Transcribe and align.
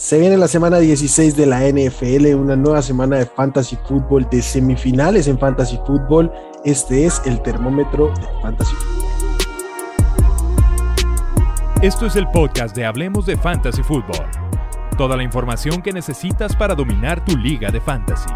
Se 0.00 0.18
viene 0.18 0.38
la 0.38 0.48
semana 0.48 0.78
16 0.78 1.36
de 1.36 1.44
la 1.44 1.60
NFL, 1.68 2.34
una 2.34 2.56
nueva 2.56 2.80
semana 2.80 3.18
de 3.18 3.26
fantasy 3.26 3.76
fútbol, 3.86 4.26
de 4.30 4.40
semifinales 4.40 5.28
en 5.28 5.38
fantasy 5.38 5.78
fútbol. 5.86 6.32
Este 6.64 7.04
es 7.04 7.20
el 7.26 7.42
termómetro 7.42 8.08
de 8.08 8.26
fantasy 8.40 8.74
fútbol. 8.76 9.04
Esto 11.82 12.06
es 12.06 12.16
el 12.16 12.26
podcast 12.28 12.74
de 12.74 12.86
Hablemos 12.86 13.26
de 13.26 13.36
Fantasy 13.36 13.82
Fútbol. 13.82 14.24
Toda 14.96 15.18
la 15.18 15.22
información 15.22 15.82
que 15.82 15.92
necesitas 15.92 16.56
para 16.56 16.74
dominar 16.74 17.22
tu 17.22 17.36
liga 17.36 17.70
de 17.70 17.82
fantasy. 17.82 18.30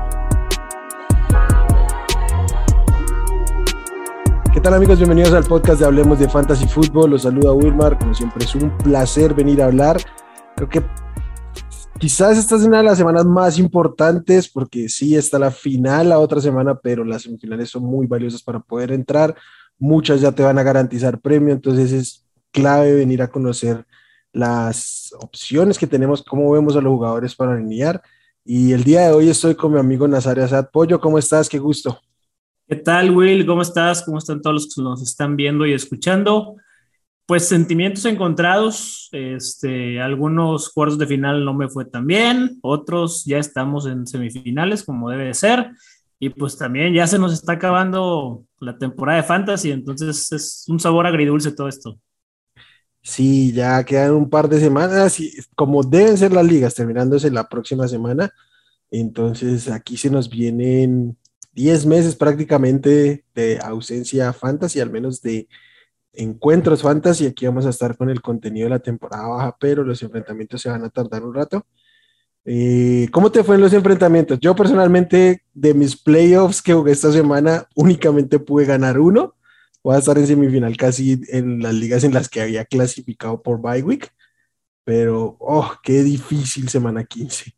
¿Qué 4.52 4.60
tal 4.60 4.74
amigos? 4.74 4.98
Bienvenidos 4.98 5.32
al 5.32 5.44
podcast 5.44 5.80
de 5.80 5.86
Hablemos 5.86 6.18
de 6.18 6.28
Fantasy 6.28 6.68
Fútbol. 6.68 7.12
Los 7.12 7.22
saluda 7.22 7.52
Wilmar. 7.52 7.98
Como 7.98 8.12
siempre 8.12 8.44
es 8.44 8.54
un 8.54 8.68
placer 8.76 9.32
venir 9.32 9.62
a 9.62 9.64
hablar. 9.64 9.96
Creo 10.56 10.68
que 10.68 10.82
Quizás 11.98 12.36
esta 12.36 12.56
es 12.56 12.62
una 12.64 12.78
de 12.78 12.84
las 12.84 12.98
semanas 12.98 13.24
más 13.24 13.58
importantes 13.58 14.48
porque 14.48 14.88
sí 14.88 15.16
está 15.16 15.38
la 15.38 15.50
final 15.50 16.08
la 16.08 16.18
otra 16.18 16.40
semana, 16.40 16.74
pero 16.74 17.04
las 17.04 17.22
semifinales 17.22 17.70
son 17.70 17.84
muy 17.84 18.06
valiosas 18.06 18.42
para 18.42 18.60
poder 18.60 18.92
entrar. 18.92 19.34
Muchas 19.78 20.20
ya 20.20 20.32
te 20.32 20.42
van 20.42 20.58
a 20.58 20.62
garantizar 20.62 21.20
premio, 21.20 21.54
entonces 21.54 21.92
es 21.92 22.26
clave 22.50 22.94
venir 22.94 23.22
a 23.22 23.28
conocer 23.28 23.86
las 24.32 25.14
opciones 25.20 25.78
que 25.78 25.86
tenemos, 25.86 26.22
cómo 26.22 26.50
vemos 26.50 26.76
a 26.76 26.80
los 26.80 26.92
jugadores 26.92 27.34
para 27.34 27.54
alinear. 27.54 28.02
Y 28.44 28.72
el 28.72 28.84
día 28.84 29.02
de 29.02 29.12
hoy 29.12 29.28
estoy 29.28 29.54
con 29.54 29.72
mi 29.72 29.78
amigo 29.78 30.06
Nazario 30.06 30.44
Asad. 30.44 30.68
Pollo, 30.70 31.00
¿cómo 31.00 31.18
estás? 31.18 31.48
Qué 31.48 31.58
gusto. 31.58 31.98
¿Qué 32.66 32.76
tal, 32.76 33.10
Will? 33.12 33.46
¿Cómo 33.46 33.62
estás? 33.62 34.02
¿Cómo 34.02 34.18
están 34.18 34.42
todos 34.42 34.54
los 34.54 34.74
que 34.74 34.82
nos 34.82 35.00
están 35.00 35.36
viendo 35.36 35.64
y 35.64 35.72
escuchando? 35.72 36.56
Pues 37.26 37.48
sentimientos 37.48 38.04
encontrados. 38.04 39.08
Este, 39.12 40.00
algunos 40.00 40.70
cuartos 40.70 40.98
de 40.98 41.06
final 41.06 41.44
no 41.44 41.54
me 41.54 41.68
fue 41.68 41.84
tan 41.84 42.06
bien, 42.06 42.58
otros 42.62 43.24
ya 43.24 43.38
estamos 43.38 43.86
en 43.86 44.06
semifinales 44.06 44.84
como 44.84 45.10
debe 45.10 45.24
de 45.24 45.34
ser. 45.34 45.70
Y 46.18 46.30
pues 46.30 46.56
también 46.56 46.94
ya 46.94 47.06
se 47.06 47.18
nos 47.18 47.32
está 47.32 47.52
acabando 47.52 48.44
la 48.60 48.78
temporada 48.78 49.20
de 49.20 49.26
fantasy, 49.26 49.72
entonces 49.72 50.32
es 50.32 50.64
un 50.68 50.80
sabor 50.80 51.06
agridulce 51.06 51.52
todo 51.52 51.68
esto. 51.68 51.98
Sí, 53.02 53.52
ya 53.52 53.84
quedan 53.84 54.12
un 54.12 54.30
par 54.30 54.48
de 54.48 54.58
semanas 54.58 55.20
y 55.20 55.30
como 55.54 55.82
deben 55.82 56.16
ser 56.16 56.32
las 56.32 56.46
ligas, 56.46 56.74
terminándose 56.74 57.30
la 57.30 57.48
próxima 57.48 57.86
semana. 57.86 58.32
Entonces 58.90 59.68
aquí 59.68 59.98
se 59.98 60.08
nos 60.08 60.30
vienen 60.30 61.18
10 61.52 61.84
meses 61.84 62.16
prácticamente 62.16 63.24
de 63.34 63.58
ausencia 63.58 64.32
fantasy, 64.32 64.80
al 64.80 64.90
menos 64.90 65.20
de 65.20 65.48
encuentros 66.14 66.82
fantasy. 66.82 67.26
Aquí 67.26 67.46
vamos 67.46 67.66
a 67.66 67.70
estar 67.70 67.96
con 67.96 68.10
el 68.10 68.20
contenido 68.20 68.66
de 68.66 68.70
la 68.70 68.78
temporada 68.78 69.28
baja, 69.28 69.56
pero 69.58 69.84
los 69.84 70.02
enfrentamientos 70.02 70.62
se 70.62 70.70
van 70.70 70.84
a 70.84 70.90
tardar 70.90 71.24
un 71.24 71.34
rato. 71.34 71.66
Eh, 72.44 73.08
¿Cómo 73.10 73.32
te 73.32 73.42
fue 73.42 73.54
en 73.54 73.62
los 73.62 73.72
enfrentamientos? 73.72 74.38
Yo 74.40 74.54
personalmente, 74.54 75.42
de 75.54 75.74
mis 75.74 75.96
playoffs 75.96 76.60
que 76.60 76.74
jugué 76.74 76.92
esta 76.92 77.10
semana, 77.10 77.66
únicamente 77.74 78.38
pude 78.38 78.66
ganar 78.66 78.98
uno. 78.98 79.34
Voy 79.82 79.96
a 79.96 79.98
estar 79.98 80.16
en 80.18 80.26
semifinal 80.26 80.76
casi 80.76 81.20
en 81.28 81.62
las 81.62 81.74
ligas 81.74 82.04
en 82.04 82.14
las 82.14 82.28
que 82.28 82.40
había 82.40 82.64
clasificado 82.64 83.42
por 83.42 83.60
bye 83.60 83.82
week. 83.82 84.12
Pero, 84.84 85.36
oh, 85.40 85.72
qué 85.82 86.02
difícil 86.02 86.68
semana 86.68 87.04
15. 87.04 87.54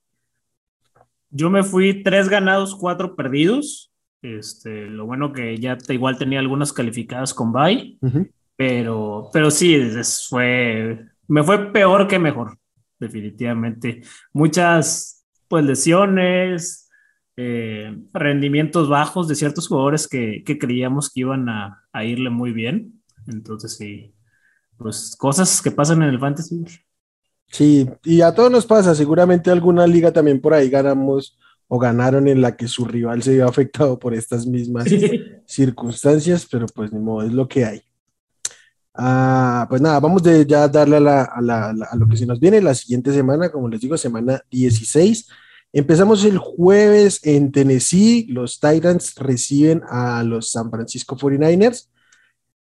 Yo 1.31 1.51
me 1.51 1.65
fui 1.65 2.03
tres 2.03 2.29
ganados, 2.29 2.75
cuatro 2.75 3.17
perdidos. 3.17 3.93
Este, 4.23 4.87
lo 4.87 5.07
bueno 5.07 5.33
que 5.33 5.59
ya 5.59 5.77
te, 5.77 5.95
igual 5.95 6.19
tenía 6.19 6.39
algunas 6.39 6.73
calificadas 6.73 7.35
con 7.35 7.53
bye. 7.53 7.99
Pero, 8.57 9.29
pero 9.33 9.51
sí, 9.51 9.79
fue, 10.29 11.07
me 11.29 11.43
fue 11.43 11.73
peor 11.73 12.09
que 12.09 12.19
mejor, 12.19 12.59
definitivamente. 12.99 14.03
Muchas 14.33 15.27
pues, 15.49 15.65
lesiones, 15.65 16.89
eh, 17.37 17.95
rendimientos 18.15 18.89
bajos 18.89 19.29
de 19.29 19.35
ciertos 19.35 19.69
jugadores 19.69 20.09
que, 20.09 20.43
que 20.45 20.59
creíamos 20.59 21.11
que 21.13 21.21
iban 21.21 21.49
a, 21.49 21.85
a, 21.93 22.05
irle 22.05 22.31
muy 22.31 22.53
bien. 22.53 23.03
Entonces, 23.27 23.77
sí, 23.77 24.15
pues 24.79 25.15
cosas 25.19 25.61
que 25.61 25.71
pasan 25.71 26.03
en 26.03 26.09
el 26.09 26.19
fantasy. 26.19 26.65
Sí, 27.49 27.89
y 28.05 28.23
a 28.23 28.35
todos 28.35 28.51
nos 28.51 28.67
pasa, 28.67 28.95
seguramente 28.95 29.51
alguna 29.51 29.87
liga 29.87 30.13
también 30.13 30.41
por 30.41 30.55
ahí 30.55 30.69
ganamos 30.69 31.39
o 31.69 31.79
ganaron 31.79 32.29
en 32.29 32.41
la 32.41 32.57
que 32.57 32.69
su 32.69 32.85
rival 32.85 33.23
se 33.23 33.35
vio 33.35 33.49
afectado 33.49 33.99
por 33.99 34.15
estas 34.15 34.47
mismas 34.47 34.87
circunstancias, 35.47 36.47
pero 36.51 36.67
pues 36.67 36.93
ni 36.93 36.99
modo, 36.99 37.27
es 37.27 37.33
lo 37.33 37.49
que 37.49 37.65
hay. 37.65 37.83
Ah, 38.99 39.67
pues 39.69 39.83
nada, 39.83 40.01
vamos 40.01 40.23
de 40.23 40.47
ya 40.47 40.67
darle 40.69 40.97
a, 40.97 41.75
lo 41.95 42.09
que 42.09 42.17
se 42.17 42.25
nos 42.25 42.41
viene 42.41 42.63
la 42.63 42.75
siguiente 42.75 43.13
semana, 43.13 43.51
como 43.51 43.69
les 43.69 43.81
digo, 43.81 43.97
semana 43.99 44.41
16. 44.51 45.29
Empezamos 45.73 46.25
el 46.25 46.39
jueves 46.39 47.21
en 47.23 47.53
Tennessee, 47.53 48.27
los 48.31 48.59
Titans 48.59 49.15
reciben 49.17 49.83
a 49.91 50.23
los 50.23 50.51
San 50.51 50.71
Francisco 50.71 51.15
49ers. 51.17 51.89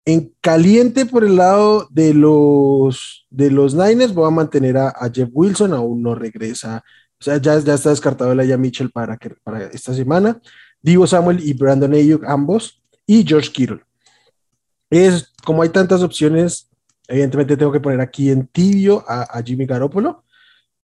En 0.07 0.33
caliente 0.41 1.05
por 1.05 1.25
el 1.25 1.37
lado 1.37 1.89
de 1.91 2.15
los, 2.15 3.27
de 3.29 3.51
los 3.51 3.75
Niners, 3.75 4.15
voy 4.15 4.27
a 4.27 4.31
mantener 4.31 4.79
a, 4.79 4.95
Jeff 5.12 5.29
Wilson, 5.33 5.75
aún 5.75 6.03
no 6.03 6.15
regresa, 6.15 6.83
o 7.21 7.25
sea, 7.25 7.37
ya, 7.37 7.59
ya 7.59 7.75
está 7.75 7.91
descartado 7.91 8.33
el 8.33 8.41
Aya 8.41 8.56
Mitchell 8.56 8.91
para, 8.91 9.19
para 9.43 9.65
esta 9.67 9.93
semana. 9.93 10.41
Divo 10.81 11.06
Samuel 11.06 11.47
y 11.47 11.53
Brandon 11.53 11.93
Ayuk, 11.93 12.25
ambos, 12.25 12.83
y 13.06 13.27
George 13.27 13.51
Kittle. 13.51 13.81
Es 14.94 15.32
como 15.44 15.62
hay 15.62 15.71
tantas 15.71 16.03
opciones, 16.03 16.71
evidentemente 17.09 17.56
tengo 17.56 17.72
que 17.72 17.81
poner 17.81 18.00
aquí 18.00 18.31
en 18.31 18.47
tibio 18.47 19.05
a, 19.09 19.43
Jimmy 19.44 19.66
Garoppolo, 19.66 20.22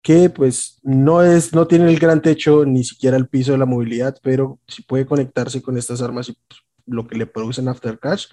que 0.02 0.30
pues 0.30 0.80
no 0.82 1.22
es, 1.22 1.52
no 1.54 1.68
tiene 1.68 1.88
el 1.88 1.96
gran 1.96 2.20
techo 2.20 2.64
ni 2.64 2.82
siquiera 2.82 3.16
el 3.16 3.28
piso 3.28 3.52
de 3.52 3.58
la 3.58 3.66
movilidad, 3.66 4.16
pero 4.20 4.58
si 4.66 4.82
puede 4.82 5.06
conectarse 5.06 5.62
con 5.62 5.78
estas 5.78 6.02
armas 6.02 6.28
y 6.28 6.32
pues, 6.32 6.60
lo 6.86 7.06
que 7.06 7.16
le 7.16 7.26
producen 7.26 7.68
after 7.68 8.00
cash, 8.00 8.26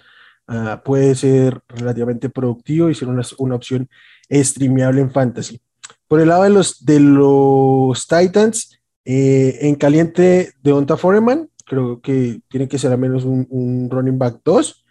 ah, 0.48 0.82
puede 0.84 1.14
ser 1.14 1.62
relativamente 1.68 2.28
productivo 2.28 2.90
y 2.90 2.96
ser 2.96 3.06
una, 3.06 3.22
una 3.38 3.54
opción 3.54 3.88
streameable 4.28 5.00
en 5.00 5.12
fantasy. 5.12 5.60
Por 6.08 6.20
el 6.20 6.26
lado 6.26 6.42
de 6.42 6.50
los, 6.50 6.84
de 6.84 6.98
los 6.98 8.08
Titans, 8.08 8.80
eh, 9.04 9.58
en 9.60 9.76
caliente 9.76 10.54
de 10.60 10.72
Onta 10.72 10.96
Foreman, 10.96 11.48
creo 11.64 12.00
que 12.00 12.40
tiene 12.48 12.66
que 12.66 12.78
ser 12.78 12.90
al 12.90 12.98
menos 12.98 13.24
un, 13.24 13.46
un 13.48 13.88
running 13.88 14.18
back 14.18 14.40
2. 14.44 14.86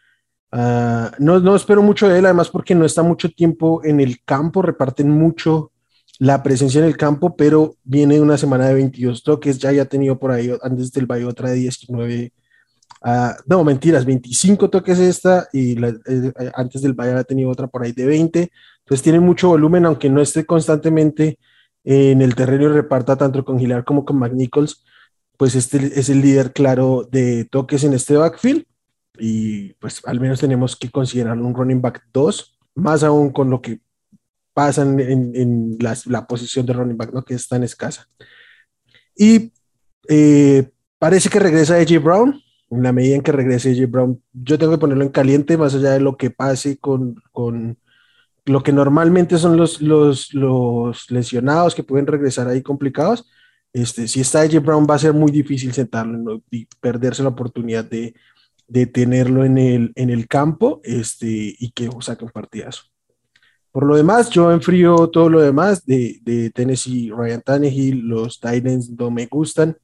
Ah, 0.51 1.11
no, 1.19 1.39
no 1.39 1.55
espero 1.55 1.81
mucho 1.81 2.07
de 2.07 2.19
él, 2.19 2.25
además 2.25 2.49
porque 2.49 2.73
no 2.75 2.85
está 2.85 3.03
mucho 3.03 3.29
tiempo 3.29 3.83
en 3.83 3.99
el 3.99 4.23
campo, 4.23 4.61
reparten 4.61 5.09
mucho 5.09 5.71
la 6.19 6.41
presencia 6.41 6.79
en 6.79 6.85
el 6.85 6.97
campo, 6.97 7.35
pero 7.35 7.75
viene 7.83 8.21
una 8.21 8.37
semana 8.37 8.67
de 8.67 8.73
22 8.75 9.23
toques, 9.23 9.59
ya 9.59 9.69
ha 9.69 9.85
tenido 9.85 10.17
por 10.17 10.31
ahí 10.31 10.51
antes 10.63 10.91
del 10.91 11.05
Valle 11.05 11.25
otra 11.25 11.49
de 11.49 11.57
19, 11.57 12.33
uh, 13.05 13.09
no, 13.45 13.63
mentiras, 13.63 14.05
25 14.05 14.69
toques 14.69 14.99
esta 14.99 15.47
y 15.53 15.73
eh, 15.83 16.33
antes 16.55 16.81
del 16.81 16.93
Valle 16.93 17.13
ha 17.13 17.23
tenido 17.23 17.49
otra 17.49 17.67
por 17.67 17.83
ahí 17.83 17.91
de 17.91 18.05
20, 18.05 18.51
entonces 18.79 19.03
tiene 19.03 19.19
mucho 19.19 19.49
volumen, 19.49 19.85
aunque 19.85 20.09
no 20.09 20.21
esté 20.21 20.45
constantemente 20.45 21.37
en 21.83 22.21
el 22.21 22.35
terreno 22.35 22.65
y 22.65 22.69
reparta 22.69 23.15
tanto 23.17 23.45
con 23.45 23.59
Gilar 23.59 23.83
como 23.83 24.05
con 24.05 24.17
McNichols, 24.17 24.83
pues 25.37 25.55
este 25.55 25.99
es 25.99 26.09
el 26.09 26.21
líder 26.21 26.51
claro 26.53 27.07
de 27.09 27.45
toques 27.45 27.83
en 27.83 27.93
este 27.93 28.17
backfield 28.17 28.65
y 29.19 29.73
pues 29.73 30.01
al 30.05 30.19
menos 30.19 30.39
tenemos 30.39 30.75
que 30.75 30.89
considerar 30.89 31.37
un 31.37 31.53
running 31.53 31.81
back 31.81 32.03
2, 32.13 32.59
más 32.75 33.03
aún 33.03 33.31
con 33.31 33.49
lo 33.49 33.61
que 33.61 33.79
pasa 34.53 34.81
en, 34.81 35.77
la, 35.79 36.27
posición 36.27 36.65
de 36.65 36.73
running 36.73 36.97
back, 36.97 37.13
¿no? 37.13 37.23
que 37.23 37.35
es 37.35 37.47
tan 37.47 37.63
escasa. 37.63 38.07
Y 39.15 39.53
eh, 40.09 40.69
parece 40.97 41.29
que 41.29 41.39
regresa 41.39 41.75
AJ 41.75 42.03
Brown, 42.03 42.41
en 42.69 42.83
la 42.83 42.91
medida 42.91 43.15
en 43.15 43.21
que 43.21 43.31
regrese 43.31 43.71
AJ 43.71 43.89
Brown, 43.89 44.21
yo 44.33 44.57
tengo 44.57 44.71
que 44.71 44.79
ponerlo 44.79 45.03
en 45.03 45.11
caliente, 45.11 45.57
más 45.57 45.75
allá 45.75 45.91
de 45.91 45.99
lo 45.99 46.17
que 46.17 46.31
pase 46.31 46.77
con, 46.77 47.21
con 47.31 47.77
lo 48.45 48.63
que 48.63 48.71
normalmente 48.71 49.37
son 49.37 49.57
los, 49.57 49.81
los, 49.81 50.33
los 50.33 51.11
lesionados 51.11 51.75
que 51.75 51.83
pueden 51.83 52.07
regresar 52.07 52.47
ahí 52.47 52.61
complicados. 52.61 53.29
Este, 53.73 54.07
si 54.07 54.21
está 54.21 54.41
AJ 54.41 54.59
Brown 54.63 54.87
va 54.89 54.95
a 54.95 54.99
ser 54.99 55.13
muy 55.13 55.31
difícil 55.31 55.71
sentarlo 55.73 56.41
y 56.49 56.67
perderse 56.81 57.21
la 57.21 57.29
oportunidad 57.29 57.85
de, 57.85 58.15
de 58.67 58.85
tenerlo 58.85 59.45
en 59.45 59.57
el, 59.57 59.91
en 59.95 60.09
el 60.09 60.27
campo 60.27 60.81
este, 60.83 61.55
y 61.57 61.71
que 61.71 61.89
saque 62.01 62.25
un 62.25 62.31
partidazo. 62.31 62.83
Por 63.71 63.85
lo 63.85 63.95
demás, 63.95 64.29
yo 64.29 64.51
enfrío 64.51 65.07
todo 65.09 65.29
lo 65.29 65.39
demás 65.39 65.85
de, 65.85 66.19
de 66.23 66.49
Tennessee, 66.49 67.11
Ryan 67.15 67.41
Tannehill, 67.41 67.99
los 68.07 68.39
Titans 68.39 68.89
no 68.89 69.11
me 69.11 69.27
gustan. 69.27 69.77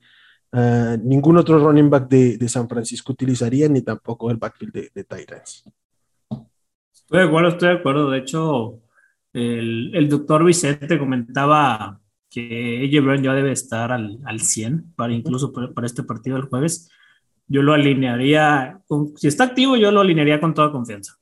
Ah, 0.51 0.97
ningún 1.01 1.38
otro 1.38 1.59
running 1.59 1.89
back 1.89 2.07
de, 2.07 2.38
de, 2.38 2.50
San 2.50 2.68
Francisco 2.68 3.12
utilizaría, 3.12 3.68
ni 3.69 3.81
tampoco 3.81 4.30
el 4.30 4.38
backfield 4.38 4.74
de, 4.74 4.91
de 4.94 5.03
Titans. 5.03 5.63
Estoy 6.94 7.19
de 7.19 7.25
acuerdo, 7.25 7.50
estoy 7.50 7.69
de 7.69 7.75
acuerdo. 7.75 8.09
De 8.09 8.19
hecho, 8.19 8.80
el, 9.33 9.95
el 9.95 10.09
doctor 10.09 10.44
Vicente 10.44 11.00
comentaba 11.00 12.00
que 12.30 12.88
AJ 12.88 13.03
Brown 13.03 13.24
ya 13.24 13.33
debe 13.33 13.51
estar 13.51 13.91
al, 13.91 14.19
al 14.25 14.39
100 14.39 14.94
para 14.95 15.13
incluso 15.13 15.53
para, 15.53 15.71
para 15.71 15.88
este 15.88 16.03
partido 16.03 16.35
del 16.38 16.45
jueves 16.47 16.89
yo 17.48 17.62
lo 17.62 17.74
alinearía, 17.74 18.81
si 19.16 19.28
está 19.28 19.45
activo, 19.45 19.75
yo 19.75 19.92
lo 19.92 20.01
alinearía 20.01 20.40
con 20.40 20.54
toda 20.54 20.72
confianza. 20.72 21.16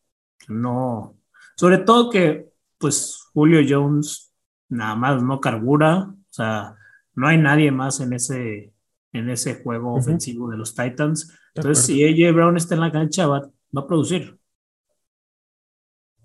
No, 0.47 1.17
sobre 1.55 1.79
todo 1.79 2.09
que, 2.09 2.49
pues, 2.77 3.29
Julio 3.33 3.61
Jones 3.67 4.33
nada 4.69 4.95
más 4.95 5.21
no 5.21 5.39
carbura, 5.39 6.07
o 6.09 6.33
sea, 6.33 6.75
no 7.15 7.27
hay 7.27 7.37
nadie 7.37 7.71
más 7.71 7.99
en 7.99 8.13
ese, 8.13 8.73
en 9.11 9.29
ese 9.29 9.61
juego 9.61 9.93
ofensivo 9.93 10.49
de 10.49 10.57
los 10.57 10.73
Titans. 10.73 11.37
Entonces, 11.53 11.85
si 11.85 12.03
AJ 12.03 12.33
Brown 12.33 12.57
está 12.57 12.75
en 12.75 12.81
la 12.81 12.91
cancha, 12.91 13.27
va, 13.27 13.41
va 13.75 13.81
a 13.81 13.87
producir. 13.87 14.39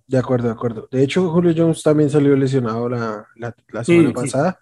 De 0.07 0.19
acuerdo, 0.19 0.47
de 0.47 0.55
acuerdo. 0.55 0.89
De 0.91 1.03
hecho, 1.03 1.29
Julio 1.31 1.53
Jones 1.57 1.83
también 1.83 2.09
salió 2.09 2.37
lesionado 2.37 2.89
la, 2.89 3.27
semana 3.83 4.13
pasada. 4.13 4.59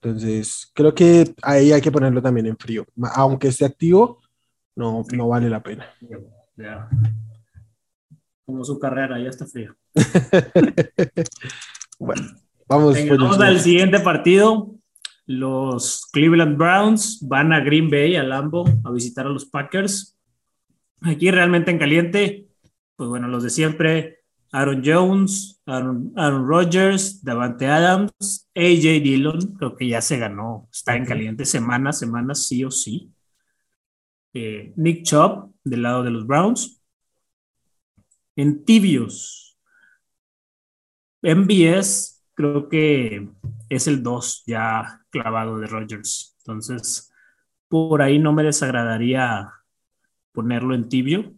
Entonces, 0.00 0.70
creo 0.74 0.94
que 0.94 1.34
ahí 1.42 1.72
hay 1.72 1.80
que 1.82 1.92
ponerlo 1.92 2.22
también 2.22 2.46
en 2.46 2.56
frío. 2.56 2.86
Aunque 3.14 3.48
esté 3.48 3.66
activo, 3.66 4.20
no, 4.76 5.04
no 5.12 5.28
vale 5.28 5.50
la 5.50 5.62
pena. 5.62 5.86
Como 8.44 8.64
su 8.64 8.78
carrera, 8.78 9.18
ya 9.18 9.30
está 9.30 9.46
frío. 9.46 9.74
bueno, 11.98 12.22
vamos. 12.68 12.96
vamos 13.08 13.40
al 13.40 13.60
siguiente 13.60 13.98
partido. 14.00 14.72
Los 15.26 16.06
Cleveland 16.12 16.56
Browns 16.56 17.18
van 17.26 17.52
a 17.52 17.60
Green 17.60 17.90
Bay, 17.90 18.14
a 18.14 18.22
Lambo, 18.22 18.64
a 18.84 18.90
visitar 18.92 19.26
a 19.26 19.30
los 19.30 19.46
Packers. 19.46 20.16
Aquí 21.00 21.30
realmente 21.30 21.72
en 21.72 21.78
caliente, 21.78 22.46
pues 22.94 23.08
bueno, 23.08 23.26
los 23.26 23.42
de 23.42 23.50
siempre, 23.50 24.20
Aaron 24.52 24.82
Jones, 24.84 25.60
Aaron, 25.66 26.46
Rodgers, 26.46 27.24
Davante 27.24 27.66
Adams, 27.66 28.48
AJ 28.54 29.02
Dillon, 29.02 29.56
creo 29.56 29.74
que 29.74 29.88
ya 29.88 30.00
se 30.00 30.18
ganó, 30.18 30.68
está 30.72 30.96
en 30.96 31.04
caliente 31.04 31.44
semana, 31.44 31.92
semana 31.92 32.34
sí 32.34 32.64
o 32.64 32.70
sí. 32.70 33.12
Eh, 34.38 34.74
Nick 34.76 35.04
Chubb, 35.04 35.50
del 35.64 35.80
lado 35.80 36.02
de 36.02 36.10
los 36.10 36.26
Browns. 36.26 36.82
En 38.36 38.66
tibios, 38.66 39.58
MBS, 41.22 42.22
creo 42.34 42.68
que 42.68 43.30
es 43.70 43.86
el 43.86 44.02
2 44.02 44.44
ya 44.46 45.00
clavado 45.08 45.58
de 45.58 45.68
Rodgers. 45.68 46.36
Entonces, 46.40 47.10
por 47.68 48.02
ahí 48.02 48.18
no 48.18 48.34
me 48.34 48.42
desagradaría 48.42 49.50
ponerlo 50.32 50.74
en 50.74 50.90
tibio. 50.90 51.34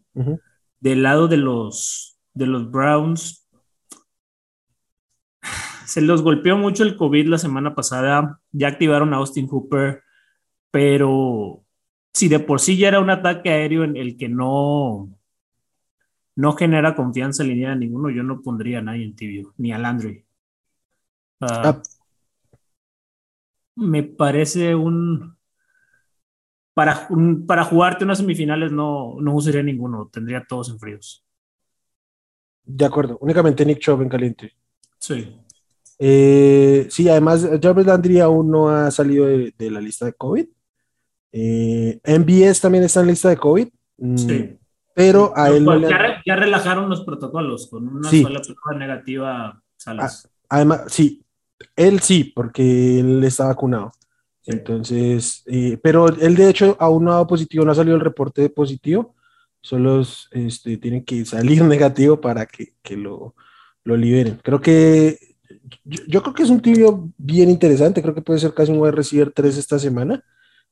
Del 0.81 1.05
lado 1.05 1.29
de 1.29 1.37
los 1.37 2.19
de 2.35 2.47
los 2.47 2.69
Browns. 2.69 3.49
Se 5.87 6.01
los 6.01 6.23
golpeó 6.23 6.57
mucho 6.57 6.83
el 6.83 6.97
COVID 6.97 7.29
la 7.29 7.39
semana 7.39 7.77
pasada. 7.77 8.41
Ya 8.51 8.67
activaron 8.67 9.15
a 9.15 9.19
Austin 9.19 9.47
Hooper, 9.47 10.03
pero 10.73 11.65
si 12.19 12.29
de 12.29 12.41
por 12.41 12.61
sí 12.61 12.77
ya 12.77 12.89
era 12.89 13.01
un 13.01 13.11
ataque 13.11 13.49
aéreo 13.51 13.85
en 13.85 13.97
el 13.97 14.17
que 14.17 14.29
no, 14.29 15.09
no 16.35 16.53
genera 16.55 16.97
confianza 16.97 17.45
en 17.45 17.51
línea 17.51 17.71
de 17.71 17.77
ninguno, 17.77 18.11
yo 18.11 18.25
no 18.25 18.43
pondría 18.43 18.81
a 18.81 18.83
nadie 18.83 19.05
en 19.05 19.15
tibio, 19.15 19.55
ni 19.57 19.73
a 19.73 19.79
Landry. 19.79 20.25
Ah, 21.41 21.63
ah. 21.65 21.83
Me 23.77 24.03
parece 24.03 24.75
un 24.75 25.37
para, 26.75 27.09
para 27.47 27.65
jugarte 27.65 28.05
unas 28.05 28.19
semifinales 28.19 28.73
no, 28.73 29.15
no 29.21 29.35
usaría 29.35 29.63
ninguno, 29.63 30.09
tendría 30.13 30.45
todos 30.45 30.71
en 30.71 30.81
fríos. 30.81 31.25
De 32.65 32.85
acuerdo, 32.85 33.17
únicamente 33.21 33.65
Nick 33.65 33.79
Chubb 33.79 34.03
en 34.03 34.09
caliente. 34.09 34.53
Sí. 34.99 35.41
Eh, 36.01 36.89
sí, 36.91 37.09
además, 37.09 37.49
Jarvis 37.63 37.87
Landry 37.87 38.21
aún 38.21 38.51
no 38.51 38.69
ha 38.71 38.91
salido 38.91 39.27
de, 39.27 39.71
la 39.71 39.81
lista 39.81 40.07
de 40.07 40.13
COVID. 40.15 40.49
Eh, 41.33 42.01
MBS 42.05 42.61
también 42.61 42.85
está 42.85 43.01
en 43.01 43.07
lista 43.09 43.29
de 43.29 43.37
COVID. 43.37 43.69
Mm, 43.99 44.17
sí. 44.17 44.59
Pero 44.95 45.33
a 45.37 45.49
él. 45.51 45.65
Pues, 45.65 45.89
ya, 46.25 46.37
relajaron 46.37 46.89
los 46.89 47.05
protocolos 47.05 47.69
con 47.69 47.89
una 47.89 48.11
sola 48.11 48.41
prueba 48.41 48.79
negativa. 48.79 49.63
Salas. 49.77 50.29
Además, 50.49 50.85
sí, 50.89 51.23
él 51.77 52.01
sí, 52.01 52.25
porque 52.25 53.01
él 53.01 53.23
está 53.23 53.47
vacunado. 53.47 53.93
Entonces, 54.45 55.45
eh, 55.47 55.79
pero 55.83 56.09
él 56.09 56.35
de 56.35 56.49
hecho 56.49 56.77
aún 56.81 57.05
no 57.05 57.11
ha 57.11 57.15
dado 57.15 57.27
positivo, 57.27 57.65
no 57.65 57.73
ha 57.73 57.75
salido 57.75 57.97
el 57.97 58.03
reporte 58.03 58.41
de 58.41 58.51
positivo 58.51 59.15
solo 59.61 60.03
este, 60.31 60.77
tienen 60.79 61.05
que 61.05 61.25
salir 61.25 61.63
negativo 61.65 62.21
para 62.21 62.47
que, 62.47 62.97
lo, 62.97 63.35
liberen. 63.85 64.39
Creo 64.43 64.61
que 64.61 65.19
yo, 65.85 66.23
creo 66.23 66.35
que 66.35 66.43
es 66.43 66.51
un 66.51 66.61
tibio 66.61 67.11
bien 67.17 67.51
interesante, 67.51 68.03
creo 68.03 68.15
que 68.15 68.23
puede 68.23 68.39
ser 68.39 68.53
casi 68.53 68.73
un 68.73 68.79
wide 68.79 68.93
receiver 68.93 69.31
3 69.31 69.57
esta 69.57 69.79
semana. 69.79 70.23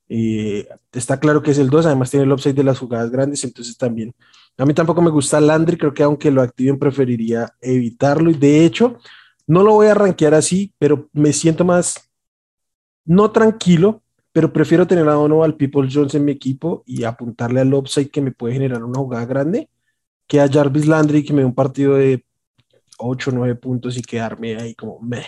Eh, 0.08 0.68
está 0.92 1.18
claro 1.18 1.42
que 1.42 1.50
es 1.50 1.58
el 1.58 1.70
2, 1.70 1.86
además 1.86 2.10
tiene 2.10 2.24
el 2.24 2.32
upside 2.32 2.54
de 2.54 2.64
las 2.64 2.78
jugadas 2.78 3.10
grandes, 3.10 3.42
entonces 3.44 3.76
también. 3.76 4.14
A 4.58 4.64
mí 4.64 4.74
tampoco 4.74 5.02
me 5.02 5.10
gusta 5.10 5.40
Landry, 5.40 5.76
creo 5.76 5.94
que 5.94 6.02
aunque 6.02 6.30
lo 6.30 6.42
activen 6.42 6.78
preferiría 6.78 7.52
evitarlo 7.60 8.30
y 8.30 8.34
de 8.34 8.64
hecho 8.64 8.98
no 9.46 9.62
lo 9.62 9.74
voy 9.74 9.88
a 9.88 9.94
rankear 9.94 10.34
así, 10.34 10.72
pero 10.78 11.08
me 11.12 11.32
siento 11.32 11.64
más 11.64 12.10
no 13.04 13.30
tranquilo 13.30 14.02
pero 14.36 14.52
prefiero 14.52 14.86
tener 14.86 15.08
a 15.08 15.14
Donovan 15.14 15.54
People 15.54 15.88
Jones 15.90 16.14
en 16.14 16.26
mi 16.26 16.30
equipo 16.30 16.82
y 16.84 17.04
apuntarle 17.04 17.60
al 17.60 17.72
upside 17.72 18.10
que 18.10 18.20
me 18.20 18.32
puede 18.32 18.52
generar 18.52 18.84
una 18.84 18.98
jugada 18.98 19.24
grande 19.24 19.70
que 20.26 20.42
a 20.42 20.46
Jarvis 20.46 20.86
Landry 20.86 21.24
que 21.24 21.32
me 21.32 21.40
dé 21.40 21.46
un 21.46 21.54
partido 21.54 21.94
de 21.94 22.22
8 22.98 23.30
o 23.30 23.32
9 23.32 23.54
puntos 23.54 23.96
y 23.96 24.02
quedarme 24.02 24.56
ahí 24.56 24.74
como 24.74 25.00
me. 25.00 25.24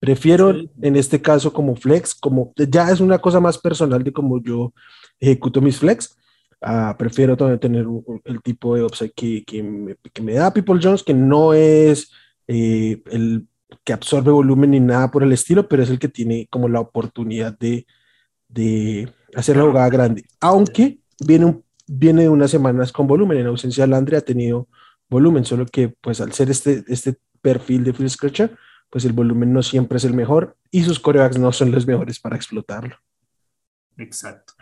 Prefiero 0.00 0.50
en 0.50 0.96
este 0.96 1.20
caso 1.20 1.52
como 1.52 1.74
flex, 1.74 2.14
como 2.14 2.52
ya 2.56 2.90
es 2.90 3.00
una 3.00 3.18
cosa 3.18 3.40
más 3.40 3.58
personal 3.58 4.02
de 4.04 4.12
cómo 4.12 4.40
yo 4.40 4.72
ejecuto 5.18 5.60
mis 5.60 5.78
flex. 5.78 6.16
Uh, 6.60 6.96
prefiero 6.96 7.36
tener 7.36 7.86
el 8.24 8.42
tipo 8.42 8.74
de 8.74 8.82
upside 8.82 9.12
que, 9.12 9.44
que, 9.44 9.62
me, 9.62 9.96
que, 10.12 10.22
me, 10.22 10.34
da 10.34 10.52
People 10.52 10.80
Jones, 10.82 11.04
que 11.04 11.14
no 11.14 11.54
es 11.54 12.10
eh, 12.48 13.00
el 13.12 13.46
que 13.84 13.92
absorbe 13.92 14.32
volumen 14.32 14.72
ni 14.72 14.80
nada 14.80 15.10
por 15.10 15.22
el 15.22 15.32
estilo, 15.32 15.68
pero 15.68 15.82
es 15.82 15.90
el 15.90 15.98
que 15.98 16.08
tiene 16.08 16.48
como 16.50 16.68
la 16.68 16.80
oportunidad 16.80 17.56
de, 17.58 17.86
de 18.48 19.12
hacer 19.34 19.56
la 19.56 19.64
jugada 19.64 19.88
grande. 19.88 20.24
Aunque 20.40 20.98
viene, 21.20 21.60
viene 21.86 22.22
de 22.22 22.28
unas 22.28 22.50
semanas 22.50 22.92
con 22.92 23.06
volumen. 23.06 23.38
En 23.38 23.46
ausencia 23.46 23.84
de 23.84 23.90
Landry 23.90 24.16
ha 24.16 24.20
tenido 24.20 24.68
volumen, 25.08 25.44
solo 25.44 25.66
que 25.66 25.88
pues 25.88 26.20
al 26.20 26.32
ser 26.32 26.50
este, 26.50 26.84
este 26.88 27.16
perfil 27.40 27.84
de 27.84 27.92
Phil 27.92 28.10
Scratcher, 28.10 28.56
pues 28.90 29.04
el 29.04 29.12
volumen 29.12 29.52
no 29.52 29.62
siempre 29.62 29.98
es 29.98 30.04
el 30.04 30.14
mejor 30.14 30.56
y 30.70 30.82
sus 30.82 30.98
corebacks 31.00 31.38
no 31.38 31.52
son 31.52 31.72
los 31.72 31.86
mejores 31.86 32.18
para 32.18 32.36
explotarlo. 32.36 32.96
Exacto. 33.96 34.54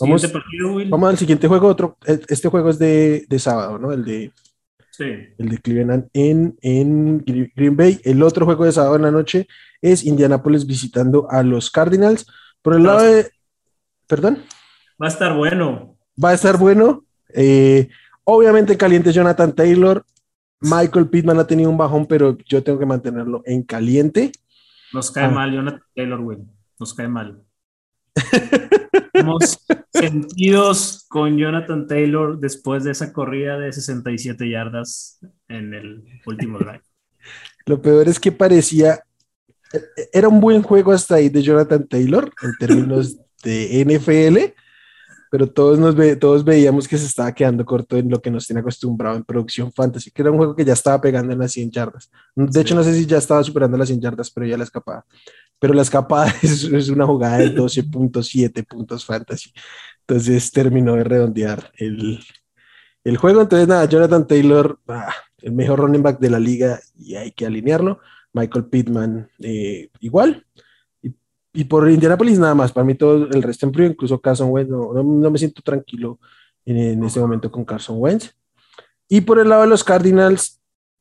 Vamos, 0.00 0.32
vamos, 0.88 1.10
al 1.10 1.18
siguiente 1.18 1.46
juego. 1.46 1.68
Otro, 1.68 1.98
e, 2.06 2.18
este 2.28 2.48
juego 2.48 2.70
es 2.70 2.78
de, 2.78 3.26
de 3.28 3.38
sábado, 3.38 3.78
¿no? 3.78 3.92
El 3.92 4.04
de, 4.04 4.32
sí. 4.90 5.04
el 5.36 5.48
de 5.48 5.58
Cleveland 5.58 6.08
en, 6.14 6.56
en 6.62 7.18
Green 7.18 7.76
Bay. 7.76 8.00
El 8.02 8.22
otro 8.22 8.46
juego 8.46 8.64
de 8.64 8.72
sábado 8.72 8.96
en 8.96 9.02
la 9.02 9.10
noche 9.10 9.46
es 9.82 10.04
Indianapolis 10.04 10.66
visitando 10.66 11.30
a 11.30 11.42
los 11.42 11.70
Cardinals. 11.70 12.26
Por 12.62 12.74
el 12.74 12.84
lado 12.84 13.02
de. 13.02 13.30
¿Perdón? 14.06 14.42
Va 15.00 15.06
a 15.06 15.10
estar 15.10 15.36
bueno. 15.36 15.98
Va 16.22 16.30
a 16.30 16.34
estar 16.34 16.56
bueno. 16.56 17.04
Eh, 17.34 17.88
obviamente 18.24 18.76
caliente 18.76 19.12
Jonathan 19.12 19.54
Taylor. 19.54 20.06
Michael 20.62 21.08
Pittman 21.08 21.38
ha 21.38 21.46
tenido 21.46 21.70
un 21.70 21.76
bajón, 21.76 22.06
pero 22.06 22.36
yo 22.46 22.62
tengo 22.62 22.78
que 22.78 22.86
mantenerlo 22.86 23.42
en 23.44 23.62
caliente. 23.62 24.32
Nos 24.92 25.10
cae 25.10 25.24
ah. 25.24 25.30
mal 25.30 25.52
Jonathan 25.52 25.82
Taylor, 25.94 26.20
güey. 26.20 26.38
Nos 26.78 26.94
cae 26.94 27.08
mal. 27.08 27.42
Hemos 29.14 29.58
sentidos 29.92 31.06
con 31.08 31.36
Jonathan 31.36 31.86
Taylor 31.86 32.38
después 32.38 32.84
de 32.84 32.92
esa 32.92 33.12
corrida 33.12 33.58
de 33.58 33.72
67 33.72 34.48
yardas 34.48 35.20
en 35.48 35.74
el 35.74 36.04
último 36.26 36.58
drive. 36.58 36.82
Lo 37.66 37.80
peor 37.80 38.08
es 38.08 38.18
que 38.18 38.32
parecía 38.32 39.02
era 40.12 40.28
un 40.28 40.40
buen 40.40 40.62
juego 40.62 40.92
hasta 40.92 41.16
ahí 41.16 41.28
de 41.28 41.42
Jonathan 41.42 41.86
Taylor 41.86 42.32
en 42.42 42.52
términos 42.58 43.18
de 43.42 43.84
NFL, 43.84 44.61
pero 45.32 45.46
todos, 45.46 45.78
nos 45.78 45.96
todos 46.18 46.44
veíamos 46.44 46.86
que 46.86 46.98
se 46.98 47.06
estaba 47.06 47.32
quedando 47.32 47.64
corto 47.64 47.96
en 47.96 48.10
lo 48.10 48.20
que 48.20 48.30
nos 48.30 48.46
tiene 48.46 48.60
acostumbrado 48.60 49.16
en 49.16 49.24
producción 49.24 49.72
fantasy, 49.72 50.10
que 50.10 50.20
era 50.20 50.30
un 50.30 50.36
juego 50.36 50.54
que 50.54 50.62
ya 50.62 50.74
estaba 50.74 51.00
pegando 51.00 51.32
en 51.32 51.38
las 51.38 51.52
100 51.52 51.70
yardas. 51.70 52.10
De 52.36 52.60
hecho, 52.60 52.74
no 52.74 52.84
sé 52.84 52.92
si 52.92 53.06
ya 53.06 53.16
estaba 53.16 53.42
superando 53.42 53.78
las 53.78 53.88
100 53.88 54.02
yardas, 54.02 54.30
pero 54.30 54.46
ya 54.46 54.58
la 54.58 54.64
escapada. 54.64 55.06
Pero 55.58 55.72
la 55.72 55.80
escapada 55.80 56.30
es, 56.42 56.90
una 56.90 57.06
jugada 57.06 57.38
de 57.38 57.54
12.7 57.54 58.66
puntos 58.66 59.06
fantasy. 59.06 59.50
Entonces 60.00 60.52
terminó 60.52 60.96
de 60.96 61.04
redondear 61.04 61.72
el, 61.78 62.20
el 63.02 63.16
juego. 63.16 63.40
Entonces, 63.40 63.66
nada, 63.66 63.86
Jonathan 63.86 64.26
Taylor, 64.26 64.80
ah, 64.88 65.14
el 65.38 65.52
mejor 65.52 65.78
running 65.78 66.02
back 66.02 66.18
de 66.18 66.28
la 66.28 66.40
liga 66.40 66.78
y 66.98 67.14
hay 67.14 67.32
que 67.32 67.46
alinearlo. 67.46 68.00
Michael 68.34 68.66
Pittman 68.66 69.30
eh, 69.38 69.88
igual. 70.00 70.44
Y, 71.52 71.64
por 71.64 71.90
Indianapolis 71.90 72.38
nada 72.38 72.54
más, 72.54 72.72
para 72.72 72.84
mí 72.84 72.94
todo 72.94 73.26
el 73.26 73.42
resto 73.42 73.66
en 73.66 73.74
frío, 73.74 73.86
incluso 73.86 74.20
Carson 74.20 74.50
Wentz, 74.50 74.70
no, 74.70 75.30
me 75.30 75.38
siento 75.38 75.60
tranquilo 75.62 76.18
en, 76.64 76.76
en 76.78 77.04
este 77.04 77.20
momento 77.20 77.50
con 77.50 77.64
Carson 77.64 77.96
Wentz. 77.98 78.34
Y 79.08 79.20
por 79.20 79.38
el 79.38 79.48
lado 79.48 79.62
de 79.62 79.68
los 79.68 79.84
Cardinals, 79.84 80.60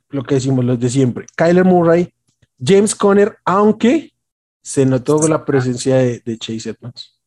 lo 0.10 0.24
que 0.24 0.36
decimos 0.36 0.66
los 0.66 0.80
de 0.80 0.90
siempre, 0.90 1.26
Kyler 1.36 1.64
Murray, 1.64 2.14
James 2.64 2.94
Conner, 2.94 3.38
aunque 3.46 4.12
se 4.62 4.86
notó 4.86 5.28
la 5.28 5.44
presencia 5.46 5.98
de, 5.98 6.38
Chase 6.38 6.70
Edmonds. 6.70 7.20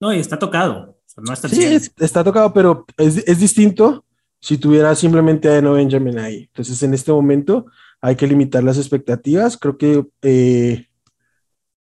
No, 0.00 0.12
y 0.12 0.18
está 0.18 0.38
tocado. 0.38 0.96
no 1.16 1.32
está 1.32 1.48
sí, 1.48 1.78
está 1.98 2.24
tocado, 2.24 2.52
pero 2.52 2.84
es, 2.96 3.18
es, 3.18 3.38
distinto 3.38 4.04
si 4.40 4.58
tuviera 4.58 4.94
simplemente 4.94 5.48
a 5.48 5.58
Eno 5.58 5.74
Benjamin 5.74 6.18
ahí. 6.18 6.44
Entonces, 6.44 6.82
en 6.82 6.94
este 6.94 7.12
momento, 7.12 7.66
hay 8.00 8.16
que 8.16 8.26
limitar 8.26 8.62
las 8.62 8.78
expectativas. 8.78 9.56
Creo 9.56 9.76
que, 9.76 10.06
eh, 10.22 10.87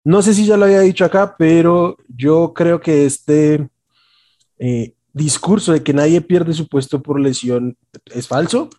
no 0.07 0.23
sé 0.23 0.35
si 0.35 0.47
ya 0.47 0.57
lo 0.57 0.67
había 0.67 0.83
dicho 0.83 1.05
acá, 1.05 1.35
pero 1.37 1.97
yo 2.07 2.53
creo 2.55 2.81
que 2.81 3.07
este 3.07 3.69
eh, 4.57 4.95
discurso 5.13 5.73
de 5.73 5.83
que 5.83 5.93
nadie 5.93 6.21
pierde 6.21 6.53
su 6.53 6.69
puesto 6.69 7.03
por 7.03 7.19
lesión 7.19 7.77
es 8.15 8.29
falso. 8.29 8.71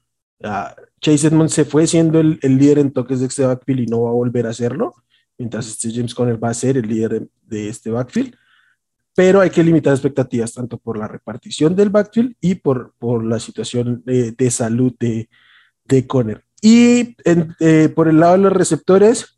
Ah, 0.42 0.74
Chase 1.02 1.28
Edmonds 1.28 1.54
se 1.54 1.66
fue 1.66 1.86
siendo 1.86 2.22
el, 2.22 2.40
líder 2.42 2.80
en 2.80 2.94
toques 2.94 3.20
de 3.20 3.26
este 3.26 3.46
backfield 3.46 3.82
y 3.82 3.86
no 3.88 4.04
va 4.04 4.12
a 4.12 4.14
volver 4.14 4.48
a 4.48 4.52
hacerlo, 4.52 4.94
mientras 5.38 5.68
este 5.68 5.92
James 5.92 6.16
Conner 6.16 6.42
va 6.42 6.52
a 6.52 6.54
ser 6.54 6.78
el 6.78 6.88
líder 6.88 7.28
de, 7.42 7.68
este 7.68 7.92
backfield. 7.92 8.34
Pero 9.14 9.42
hay 9.42 9.50
que 9.50 9.66
limitar 9.66 9.92
expectativas 9.92 10.54
tanto 10.54 10.78
por 10.78 10.98
la 10.98 11.10
repartición 11.10 11.76
del 11.76 11.90
backfield 11.90 12.38
y 12.40 12.56
por, 12.56 12.94
por 13.00 13.26
la 13.26 13.42
situación 13.42 14.02
de, 14.06 14.50
salud 14.50 14.94
de, 14.98 15.28
de 15.84 16.08
Conner. 16.08 16.46
Y 16.62 17.18
eh, 17.26 17.90
por 17.90 18.08
el 18.08 18.22
lado 18.22 18.38
de 18.38 18.44
los 18.44 18.54
receptores, 18.54 19.37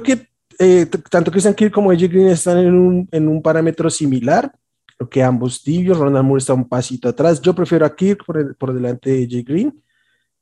creo 0.00 0.02
que 0.02 0.28
eh, 0.58 0.86
tanto 1.10 1.30
Christian 1.30 1.54
Kirk 1.54 1.72
como 1.72 1.90
AJ 1.90 2.02
Green 2.08 2.28
están 2.28 2.58
en 2.58 2.74
un, 2.74 3.08
en 3.10 3.28
un 3.28 3.42
parámetro 3.42 3.90
similar. 3.90 4.52
Creo 4.96 5.08
que 5.08 5.22
ambos 5.22 5.62
tibios. 5.62 5.98
Ronald 5.98 6.24
Moore 6.24 6.38
está 6.38 6.54
un 6.54 6.68
pasito 6.68 7.08
atrás. 7.08 7.40
Yo 7.40 7.54
prefiero 7.54 7.84
a 7.84 7.94
Kirk 7.94 8.24
por, 8.24 8.56
por 8.56 8.72
delante 8.72 9.10
de 9.10 9.24
AJ 9.24 9.44
Green. 9.44 9.82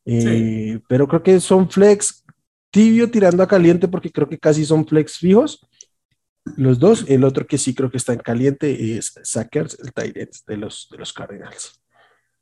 Eh, 0.05 0.81
pero 0.89 1.07
creo 1.07 1.23
que 1.23 1.41
son 1.41 1.71
flex 1.71 2.25
tibio 2.71 3.11
tirando 3.11 3.43
a 3.43 3.49
caliente 3.49 3.89
porque 3.89 4.11
creo 4.11 4.29
que 4.29 4.39
casi 4.39 4.65
son 4.65 4.87
flex 4.87 5.19
fijos. 5.19 5.67
Los 6.57 6.79
dos. 6.79 7.05
El 7.09 7.25
otro 7.25 7.47
que 7.47 7.59
sí 7.59 7.75
creo 7.75 7.91
que 7.91 7.99
está 7.99 8.13
en 8.13 8.21
caliente 8.21 8.97
es 8.97 9.15
Sackers, 9.23 9.79
el 9.81 9.93
tight 9.93 10.17
de 10.47 10.57
los, 10.57 10.89
de 10.91 10.99
los 10.99 11.13
Cardinals. 11.13 11.81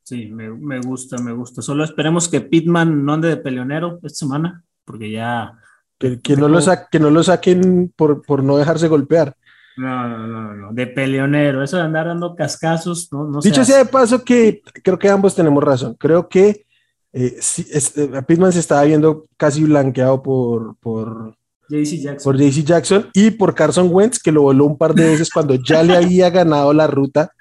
Sí, 0.03 0.27
me, 0.27 0.51
me, 0.51 0.81
gusta, 0.81 1.19
me 1.19 1.33
gusta. 1.33 1.61
Solo 1.61 1.85
esperemos 1.85 2.29
que 2.29 2.41
Pitman 2.41 3.05
no 3.05 3.13
ande 3.13 3.29
de 3.29 3.37
peleonero 3.37 3.99
esta 4.03 4.19
semana, 4.21 4.65
porque 4.85 5.11
ya. 5.11 5.59
Que, 5.99 6.37
no, 6.37 6.49
lo 6.49 6.61
que 6.91 7.01
no 7.01 7.11
lo 7.11 7.23
saquen 7.23 7.93
por, 7.97 8.23
por 8.23 8.45
no 8.45 8.57
dejarse 8.57 8.87
golpear. 8.87 9.35
No, 9.77 10.09
no, 10.09 10.27
no, 10.27 10.55
no, 10.55 10.73
de 10.73 10.87
peleonero, 10.87 11.63
eso 11.63 11.77
de 11.77 11.83
andar 11.83 12.07
dando 12.07 12.35
cascazos, 12.35 13.13
no, 13.13 13.25
no 13.25 13.41
Dicho 13.41 13.65
sea 13.65 13.79
de 13.79 13.85
paso 13.85 14.25
que 14.25 14.61
creo 14.83 14.99
que 14.99 15.09
ambos 15.09 15.35
tenemos 15.35 15.63
razón. 15.63 15.95
Creo 15.99 16.29
que 16.29 16.67
eh, 17.13 17.39
eh 17.57 18.23
Pitman 18.27 18.53
se 18.53 18.59
estaba 18.59 18.83
viendo 18.83 19.27
casi 19.37 19.65
blanqueado 19.65 20.23
por, 20.23 20.77
por, 20.79 21.37
JC 21.69 22.01
Jackson. 22.01 22.33
por 22.33 22.41
JC 22.41 22.65
Jackson 22.65 23.11
y 23.15 23.31
por 23.31 23.55
Carson 23.55 23.89
Wentz, 23.91 24.19
que 24.19 24.33
lo 24.33 24.43
voló 24.43 24.65
un 24.65 24.79
par 24.79 24.95
de 24.95 25.05
veces 25.05 25.31
cuando 25.31 25.55
ya 25.55 25.83
le 25.83 25.97
había 25.97 26.31
ganado 26.31 26.73
la 26.73 26.89
ruta 26.89 27.33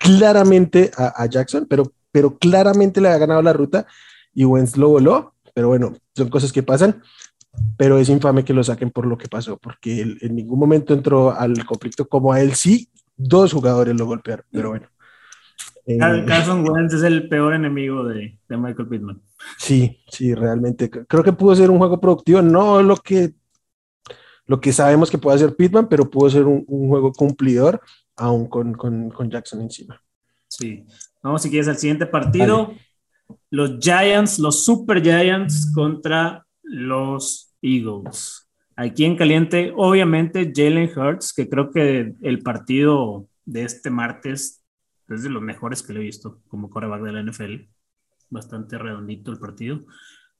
claramente 0.00 0.90
a, 0.96 1.22
a 1.22 1.26
Jackson, 1.26 1.66
pero 1.68 1.92
pero 2.14 2.38
claramente 2.38 3.00
le 3.00 3.08
ha 3.08 3.18
ganado 3.18 3.42
la 3.42 3.52
ruta 3.52 3.88
y 4.32 4.44
Wentz 4.44 4.76
lo 4.76 4.88
voló, 4.88 5.34
pero 5.52 5.66
bueno, 5.66 5.94
son 6.14 6.28
cosas 6.28 6.52
que 6.52 6.62
pasan, 6.62 7.02
pero 7.76 7.98
es 7.98 8.08
infame 8.08 8.44
que 8.44 8.54
lo 8.54 8.64
saquen 8.64 8.90
por 8.90 9.06
lo 9.06 9.18
que 9.18 9.28
pasó, 9.28 9.58
porque 9.58 10.00
en 10.20 10.34
ningún 10.34 10.58
momento 10.58 10.94
entró 10.94 11.32
al 11.32 11.64
conflicto 11.64 12.08
como 12.08 12.32
a 12.32 12.40
él 12.40 12.54
sí, 12.54 12.88
dos 13.16 13.52
jugadores 13.52 13.96
lo 13.98 14.06
golpearon, 14.06 14.44
pero 14.50 14.70
bueno. 14.70 14.86
Eh, 15.86 15.98
Carson 15.98 16.66
Wentz 16.68 16.94
es 16.94 17.02
el 17.02 17.28
peor 17.28 17.54
enemigo 17.54 18.04
de, 18.04 18.38
Michael 18.48 18.88
Pittman. 18.88 19.20
Sí, 19.58 20.00
sí, 20.08 20.34
realmente. 20.34 20.88
Creo 20.88 21.22
que 21.22 21.32
pudo 21.32 21.54
ser 21.54 21.70
un 21.70 21.78
juego 21.78 22.00
productivo, 22.00 22.40
no 22.40 22.82
lo 22.82 22.96
que, 22.96 23.34
lo 24.46 24.60
que 24.60 24.72
sabemos 24.72 25.10
que 25.10 25.18
puede 25.18 25.36
hacer 25.36 25.54
Pittman, 25.54 25.88
pero 25.88 26.08
pudo 26.08 26.30
ser 26.30 26.44
un, 26.44 26.64
juego 26.64 27.12
cumplidor, 27.12 27.80
aún 28.16 28.46
con, 28.46 28.72
con 28.74 29.30
Jackson 29.30 29.60
encima. 29.60 30.00
Sí, 30.48 30.86
Vamos, 31.24 31.40
si 31.40 31.48
quieres, 31.48 31.68
al 31.68 31.78
siguiente 31.78 32.04
partido. 32.04 32.74
Los 33.48 33.78
Giants, 33.80 34.38
los 34.38 34.66
Super 34.66 35.02
Giants 35.02 35.72
contra 35.74 36.43
los 36.64 37.54
Eagles. 37.62 38.48
Aquí 38.76 39.04
en 39.04 39.16
caliente, 39.16 39.72
obviamente, 39.76 40.52
Jalen 40.54 40.90
Hurts, 40.96 41.32
que 41.32 41.48
creo 41.48 41.70
que 41.70 42.14
el 42.22 42.40
partido 42.40 43.28
de 43.44 43.62
este 43.62 43.90
martes 43.90 44.64
es 45.08 45.22
de 45.22 45.30
los 45.30 45.42
mejores 45.42 45.82
que 45.82 45.92
le 45.92 46.00
he 46.00 46.04
visto 46.04 46.40
como 46.48 46.70
coreback 46.70 47.02
de 47.02 47.12
la 47.12 47.22
NFL. 47.22 47.68
Bastante 48.30 48.78
redondito 48.78 49.30
el 49.30 49.38
partido. 49.38 49.84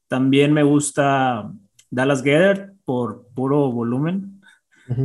También 0.08 0.52
me 0.52 0.62
gusta 0.62 1.52
Dallas 1.90 2.22
Gether 2.22 2.72
por 2.84 3.28
puro 3.34 3.70
volumen. 3.70 4.40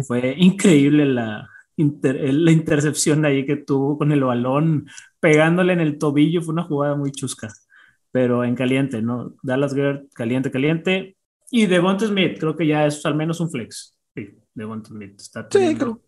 Fue 0.08 0.34
increíble 0.38 1.06
la, 1.06 1.50
la 1.78 2.52
intercepción 2.52 3.26
ahí 3.26 3.46
que 3.46 3.58
tuvo 3.58 3.98
con 3.98 4.12
el 4.12 4.24
balón 4.24 4.88
pegándole 5.20 5.74
en 5.74 5.80
el 5.80 5.98
tobillo, 5.98 6.42
fue 6.42 6.54
una 6.54 6.64
jugada 6.64 6.96
muy 6.96 7.12
chusca, 7.12 7.50
pero 8.12 8.44
en 8.44 8.56
caliente, 8.56 9.02
¿no? 9.02 9.36
Dallas 9.44 9.74
Gerd, 9.74 10.08
caliente, 10.14 10.52
caliente. 10.52 11.18
Y 11.52 11.66
Devonta 11.66 12.06
Smith, 12.06 12.38
creo 12.40 12.56
que 12.56 12.68
ya 12.68 12.86
es 12.86 13.06
al 13.06 13.16
menos 13.16 13.40
un 13.40 13.50
flex. 13.50 13.98
Sí, 14.16 14.38
Devonta 14.54 14.90
Smith 14.90 15.20
está 15.20 15.48
teniendo, 15.48 16.02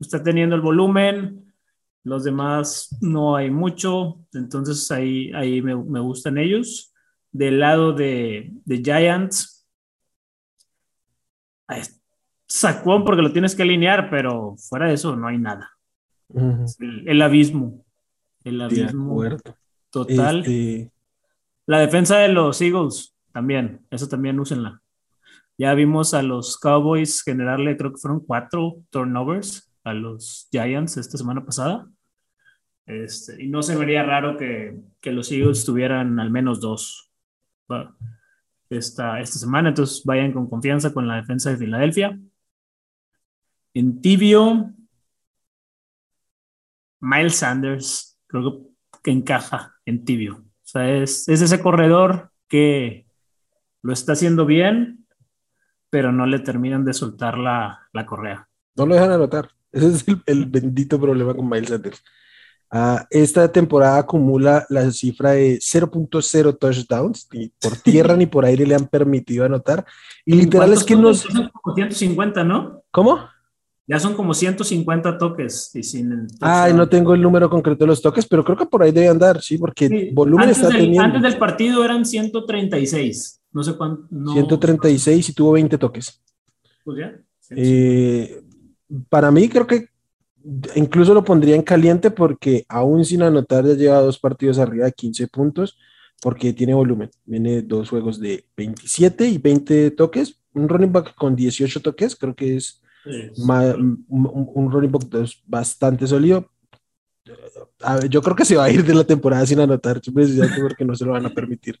está 0.00 0.22
teniendo 0.22 0.56
el 0.56 0.62
volumen, 0.62 1.52
los 2.04 2.24
demás 2.24 2.96
no 3.00 3.36
hay 3.36 3.50
mucho, 3.50 4.24
entonces 4.32 4.90
ahí, 4.90 5.30
ahí 5.32 5.62
me, 5.62 5.76
me 5.76 6.00
gustan 6.00 6.38
ellos. 6.38 6.92
Del 7.30 7.60
lado 7.60 7.92
de, 7.92 8.52
de 8.64 8.82
Giants, 8.82 9.66
sacó 12.46 13.04
porque 13.04 13.22
lo 13.22 13.32
tienes 13.32 13.54
que 13.54 13.62
alinear, 13.62 14.10
pero 14.10 14.56
fuera 14.56 14.88
de 14.88 14.94
eso 14.94 15.16
no 15.16 15.28
hay 15.28 15.38
nada. 15.38 15.70
el, 16.34 17.22
abismo. 17.22 17.84
El 18.44 18.60
abismo 18.60 19.22
total. 19.92 20.40
Este, 20.40 20.90
la 21.66 21.78
defensa 21.78 22.18
de 22.18 22.28
los 22.28 22.60
Eagles 22.60 23.14
también, 23.32 23.86
eso 23.90 24.08
también 24.08 24.40
úsenla. 24.40 24.82
Ya 25.56 25.74
vimos 25.74 26.14
a 26.14 26.22
los 26.22 26.58
Cowboys 26.58 27.22
generarle, 27.22 27.76
creo 27.76 27.92
que 27.92 28.00
fueron 28.00 28.20
cuatro 28.20 28.78
turnovers 28.90 29.70
a 29.84 29.94
los 29.94 30.48
Giants 30.50 30.96
esta 30.96 31.18
semana 31.18 31.44
pasada. 31.44 31.86
Este, 32.86 33.40
y 33.40 33.48
no 33.48 33.62
se 33.62 33.76
vería 33.76 34.02
raro 34.02 34.36
que, 34.36 34.76
que, 35.00 35.12
los 35.12 35.30
Eagles 35.30 35.64
tuvieran 35.64 36.18
al 36.18 36.30
menos 36.30 36.60
dos 36.60 37.12
esta, 38.68 39.20
esta 39.20 39.38
semana. 39.38 39.68
Entonces 39.68 40.02
vayan 40.04 40.32
con 40.32 40.48
confianza 40.48 40.92
con 40.92 41.06
la 41.06 41.16
defensa 41.16 41.50
de 41.50 41.58
Filadelfia. 41.58 42.18
En 43.74 44.00
tibio, 44.02 44.74
Miles 47.00 47.36
Sanders, 47.36 48.18
creo 48.26 48.42
que 48.42 48.71
encaja 49.10 49.74
en 49.84 50.04
tibio. 50.04 50.36
O 50.36 50.64
sea, 50.64 50.88
es, 50.90 51.28
ese 51.28 51.60
corredor 51.60 52.30
que 52.48 53.06
lo 53.82 53.92
está 53.92 54.12
haciendo 54.12 54.46
bien, 54.46 55.06
pero 55.90 56.12
no 56.12 56.26
le 56.26 56.38
terminan 56.38 56.84
de 56.84 56.94
soltar 56.94 57.36
la, 57.36 57.88
correa. 58.06 58.48
No 58.76 58.86
lo 58.86 58.94
dejan 58.94 59.10
anotar. 59.10 59.50
Ese 59.72 59.88
es 59.88 60.04
el, 60.26 60.46
bendito 60.46 61.00
problema 61.00 61.34
con 61.34 61.48
Miles 61.48 61.70
Sanders. 61.70 62.02
Ah, 62.70 63.06
esta 63.10 63.50
temporada 63.52 63.98
acumula 63.98 64.64
la 64.70 64.90
cifra 64.90 65.32
de 65.32 65.58
0.0 65.58 66.58
touchdowns, 66.58 67.28
ni 67.32 67.48
por 67.48 67.76
tierra 67.76 68.16
ni 68.16 68.26
por 68.26 68.46
aire 68.46 68.66
le 68.66 68.74
han 68.74 68.86
permitido 68.86 69.44
anotar. 69.44 69.84
Y 70.24 70.34
literal 70.34 70.72
es 70.72 70.84
que 70.84 70.96
no. 70.96 71.12
150, 71.12 72.44
¿no? 72.44 72.82
¿Cómo? 72.90 73.18
Ya 73.86 73.98
son 73.98 74.14
como 74.14 74.32
150 74.32 75.18
toques. 75.18 75.70
Y 75.74 75.82
sin 75.82 76.26
Ay, 76.40 76.72
no 76.72 76.88
tengo 76.88 77.14
el 77.14 77.22
número 77.22 77.50
concreto 77.50 77.84
de 77.84 77.88
los 77.88 78.00
toques, 78.00 78.26
pero 78.26 78.44
creo 78.44 78.56
que 78.56 78.66
por 78.66 78.82
ahí 78.82 78.92
debe 78.92 79.08
andar, 79.08 79.42
sí, 79.42 79.58
porque 79.58 80.10
volumen 80.14 80.50
está 80.50 80.68
teniendo. 80.68 81.02
Antes 81.02 81.22
del 81.22 81.38
partido 81.38 81.84
eran 81.84 82.04
136. 82.04 83.40
No 83.52 83.62
sé 83.62 83.74
cuánto. 83.74 84.06
136 84.32 85.28
y 85.28 85.34
tuvo 85.34 85.52
20 85.52 85.78
toques. 85.78 86.22
Pues 86.84 86.98
ya. 86.98 87.12
Eh, 87.50 88.42
para 89.08 89.30
mí, 89.30 89.48
creo 89.48 89.66
que 89.66 89.88
incluso 90.74 91.14
lo 91.14 91.24
pondría 91.24 91.54
en 91.54 91.62
caliente 91.62 92.10
porque 92.10 92.64
aún 92.68 93.04
sin 93.04 93.22
anotar 93.22 93.64
ya 93.64 93.74
lleva 93.74 94.00
dos 94.00 94.18
partidos 94.18 94.58
arriba 94.58 94.86
de 94.86 94.92
15 94.92 95.28
puntos 95.28 95.78
porque 96.20 96.52
tiene 96.52 96.72
volumen. 96.72 97.10
Viene 97.24 97.62
dos 97.62 97.90
juegos 97.90 98.20
de 98.20 98.44
27 98.56 99.26
y 99.26 99.38
20 99.38 99.90
toques. 99.92 100.40
Un 100.54 100.68
running 100.68 100.92
back 100.92 101.14
con 101.14 101.34
18 101.34 101.80
toques, 101.80 102.14
creo 102.14 102.34
que 102.34 102.56
es 102.56 102.80
un, 103.04 104.70
running 104.70 104.92
back 104.92 105.04
bastante 105.46 106.06
sólido. 106.06 106.50
yo 108.08 108.22
creo 108.22 108.36
que 108.36 108.44
se 108.44 108.56
va 108.56 108.64
a 108.64 108.70
ir 108.70 108.84
de 108.84 108.94
la 108.94 109.04
temporada 109.04 109.46
sin 109.46 109.60
anotar, 109.60 110.00
porque 110.00 110.84
no 110.84 110.94
se 110.94 111.04
lo 111.04 111.12
van 111.12 111.26
a 111.26 111.30
permitir. 111.30 111.78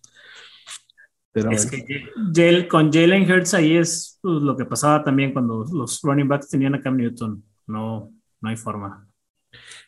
Pero 1.32 1.50
es 1.50 1.70
que 1.70 2.68
con 2.68 2.92
Jalen 2.92 3.30
Hurts 3.30 3.54
ahí 3.54 3.76
es 3.76 4.18
pues, 4.20 4.42
lo 4.42 4.54
que 4.54 4.66
pasaba 4.66 5.02
también 5.02 5.32
cuando 5.32 5.64
los 5.72 6.00
running 6.02 6.28
backs 6.28 6.48
tenían 6.48 6.74
a 6.74 6.80
Cam 6.80 6.96
Newton. 6.96 7.42
No, 7.66 8.12
no 8.40 8.48
hay 8.48 8.56
forma. 8.56 9.08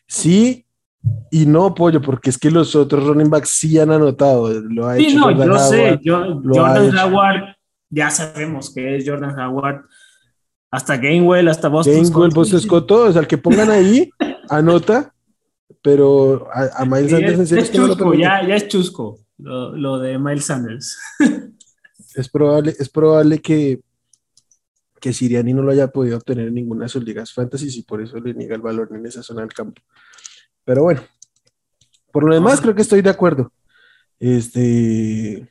Sí, 0.07 0.65
y 1.29 1.45
no, 1.45 1.73
Pollo, 1.75 2.01
porque 2.01 2.31
es 2.31 2.37
que 2.37 2.49
los 2.49 2.75
otros 2.75 3.05
running 3.05 3.29
backs 3.29 3.49
sí 3.49 3.77
han 3.77 3.91
anotado. 3.91 4.51
Lo 4.61 4.87
ha 4.87 4.95
sí, 4.95 5.15
no, 5.15 5.31
yo 5.31 5.59
sé. 5.59 5.99
Jordan 6.03 6.97
Howard, 6.97 7.55
ya 7.89 8.09
sabemos 8.09 8.73
que 8.73 8.95
es 8.95 9.07
Jordan 9.07 9.37
Howard 9.39 9.85
hasta 10.75 10.97
Gainwell, 10.97 11.47
hasta 11.47 11.69
Boston 11.69 12.03
Gainwell, 12.03 12.31
Boston 12.33 12.59
Scott, 12.59 12.85
todos, 12.85 13.15
al 13.15 13.27
que 13.27 13.37
pongan 13.37 13.69
ahí, 13.69 14.09
anota, 14.49 15.13
pero 15.81 16.49
a, 16.53 16.81
a 16.81 16.85
Miles 16.85 17.11
Sanders 17.11 17.39
en 17.39 17.47
serio 17.47 17.63
es, 17.63 17.71
chusco, 17.71 18.13
ya, 18.13 18.45
ya 18.45 18.55
es 18.55 18.67
chusco. 18.67 19.19
lo, 19.37 19.99
de 19.99 20.19
Miles 20.19 20.45
Sanders. 20.45 20.97
es 22.15 22.27
probable, 22.27 22.75
es 22.77 22.89
probable 22.89 23.39
que, 23.39 23.79
que 24.99 25.13
Siriani 25.13 25.53
no 25.53 25.61
lo 25.61 25.71
haya 25.71 25.87
podido 25.87 26.17
obtener 26.17 26.49
en 26.49 26.55
ninguna 26.55 26.85
de 26.85 26.89
sus 26.89 27.05
ligas 27.05 27.31
fantasy 27.31 27.69
y 27.79 27.83
por 27.83 28.01
eso 28.01 28.17
le 28.19 28.33
niega 28.33 28.55
el 28.55 28.61
valor 28.61 28.89
en 28.91 29.05
esa 29.05 29.23
zona 29.23 29.41
del 29.41 29.53
campo. 29.53 29.81
Pero 30.65 30.83
bueno, 30.83 31.01
por 32.11 32.25
lo 32.25 32.35
demás 32.35 32.59
creo 32.59 32.75
que 32.75 32.81
estoy 32.81 33.01
de 33.01 33.11
acuerdo. 33.11 33.49
Este, 34.19 35.49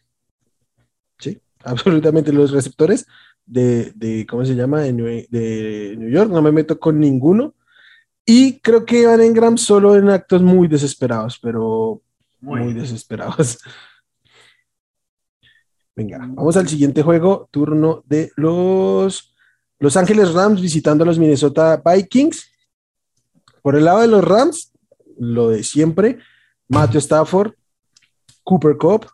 sí, 1.19 1.41
absolutamente 1.65 2.31
los 2.31 2.51
receptores 2.51 3.07
de, 3.47 3.93
de 3.95 4.27
¿cómo 4.27 4.45
se 4.45 4.55
llama? 4.55 4.81
De 4.83 4.93
New, 4.93 6.11
York, 6.11 6.31
no 6.31 6.43
me 6.43 6.53
meto 6.53 6.79
con 6.79 6.99
ninguno. 6.99 7.55
Y 8.27 8.61
creo 8.61 8.85
que 8.85 9.07
van 9.07 9.21
en 9.21 9.35
Gram 9.35 9.59
solo 9.59 9.97
en 9.97 10.09
actos 10.09 10.43
muy 10.43 10.67
desesperados, 10.67 11.39
pero 11.41 12.03
muy 12.41 12.73
desesperados. 12.73 13.59
Venga, 15.97 16.19
vamos 16.19 16.57
al 16.57 16.69
siguiente 16.69 17.03
juego, 17.03 17.49
turno 17.51 18.03
de 18.07 18.33
los 18.37 19.35
Los 19.79 19.97
Ángeles 19.97 20.33
Rams 20.33 20.61
visitando 20.61 21.05
a 21.05 21.07
los 21.07 21.19
Minnesota 21.19 21.81
Vikings. 21.85 22.51
Por 23.63 23.77
el 23.77 23.85
lado 23.85 24.01
de 24.01 24.09
los 24.09 24.25
Rams, 24.25 24.73
lo 25.19 25.51
de 25.51 25.63
siempre, 25.63 26.19
Matthew 26.69 26.99
Stafford, 26.99 27.53
Cooper 28.43 28.77
Cup, 28.77 29.07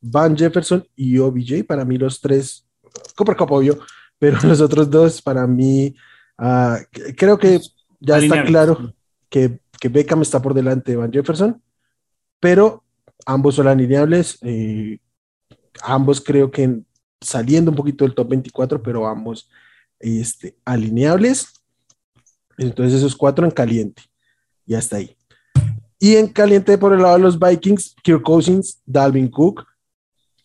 Van 0.00 0.36
Jefferson 0.36 0.86
y 0.94 1.18
OBJ, 1.18 1.64
para 1.66 1.84
mí 1.84 1.96
los 1.96 2.20
tres, 2.20 2.65
Cooper 3.14 3.36
Cup 3.36 3.52
obvio, 3.52 3.78
pero 4.18 4.38
los 4.42 4.60
otros 4.60 4.90
dos 4.90 5.22
para 5.22 5.46
mí, 5.46 5.94
ah, 6.38 6.78
creo 7.16 7.38
que 7.38 7.60
ya 8.00 8.18
está 8.18 8.44
claro 8.44 8.94
que, 9.28 9.60
que 9.80 9.88
Beckham 9.88 10.22
está 10.22 10.40
por 10.40 10.54
delante 10.54 10.92
de 10.92 10.96
Van 10.96 11.12
Jefferson, 11.12 11.62
pero 12.40 12.84
ambos 13.24 13.56
son 13.56 13.68
alineables, 13.68 14.38
eh, 14.42 14.98
ambos 15.82 16.20
creo 16.20 16.50
que 16.50 16.82
saliendo 17.20 17.70
un 17.70 17.76
poquito 17.76 18.04
del 18.04 18.14
top 18.14 18.28
24, 18.28 18.82
pero 18.82 19.06
ambos 19.06 19.48
este, 19.98 20.56
alineables. 20.64 21.52
Entonces 22.58 22.94
esos 22.98 23.16
cuatro 23.16 23.44
en 23.44 23.50
caliente. 23.50 24.02
Y 24.66 24.74
hasta 24.74 24.96
ahí. 24.96 25.16
Y 25.98 26.16
en 26.16 26.28
caliente 26.28 26.76
por 26.78 26.92
el 26.92 27.02
lado 27.02 27.16
de 27.16 27.22
los 27.22 27.38
Vikings, 27.38 27.94
Kirk 28.02 28.22
Cousins, 28.22 28.82
Dalvin 28.84 29.28
Cook, 29.28 29.66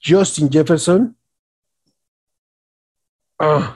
Justin 0.03 0.49
Jefferson. 0.49 1.15
Ah, 3.43 3.75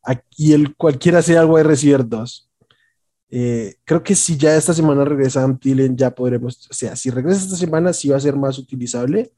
aquí 0.00 0.52
el 0.52 0.76
cualquiera 0.76 1.20
sea 1.20 1.40
algo 1.40 1.56
de 1.56 1.64
recibir 1.64 2.06
dos. 2.06 2.48
Eh, 3.28 3.74
creo 3.84 4.04
que 4.04 4.14
si 4.14 4.36
ya 4.36 4.54
esta 4.56 4.72
semana 4.72 5.04
regresa 5.04 5.42
Antillen, 5.42 5.96
ya 5.96 6.14
podremos, 6.14 6.68
o 6.70 6.72
sea, 6.72 6.94
si 6.94 7.10
regresa 7.10 7.42
esta 7.42 7.56
semana, 7.56 7.92
sí 7.92 8.10
va 8.10 8.16
a 8.16 8.20
ser 8.20 8.36
más 8.36 8.58
utilizable. 8.58 9.32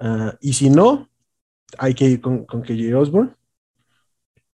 Ah, 0.00 0.36
y 0.40 0.52
si 0.54 0.70
no, 0.70 1.08
hay 1.78 1.94
que 1.94 2.06
ir 2.06 2.20
con, 2.20 2.44
con 2.44 2.62
KJ 2.62 2.94
Osborne. 2.96 3.30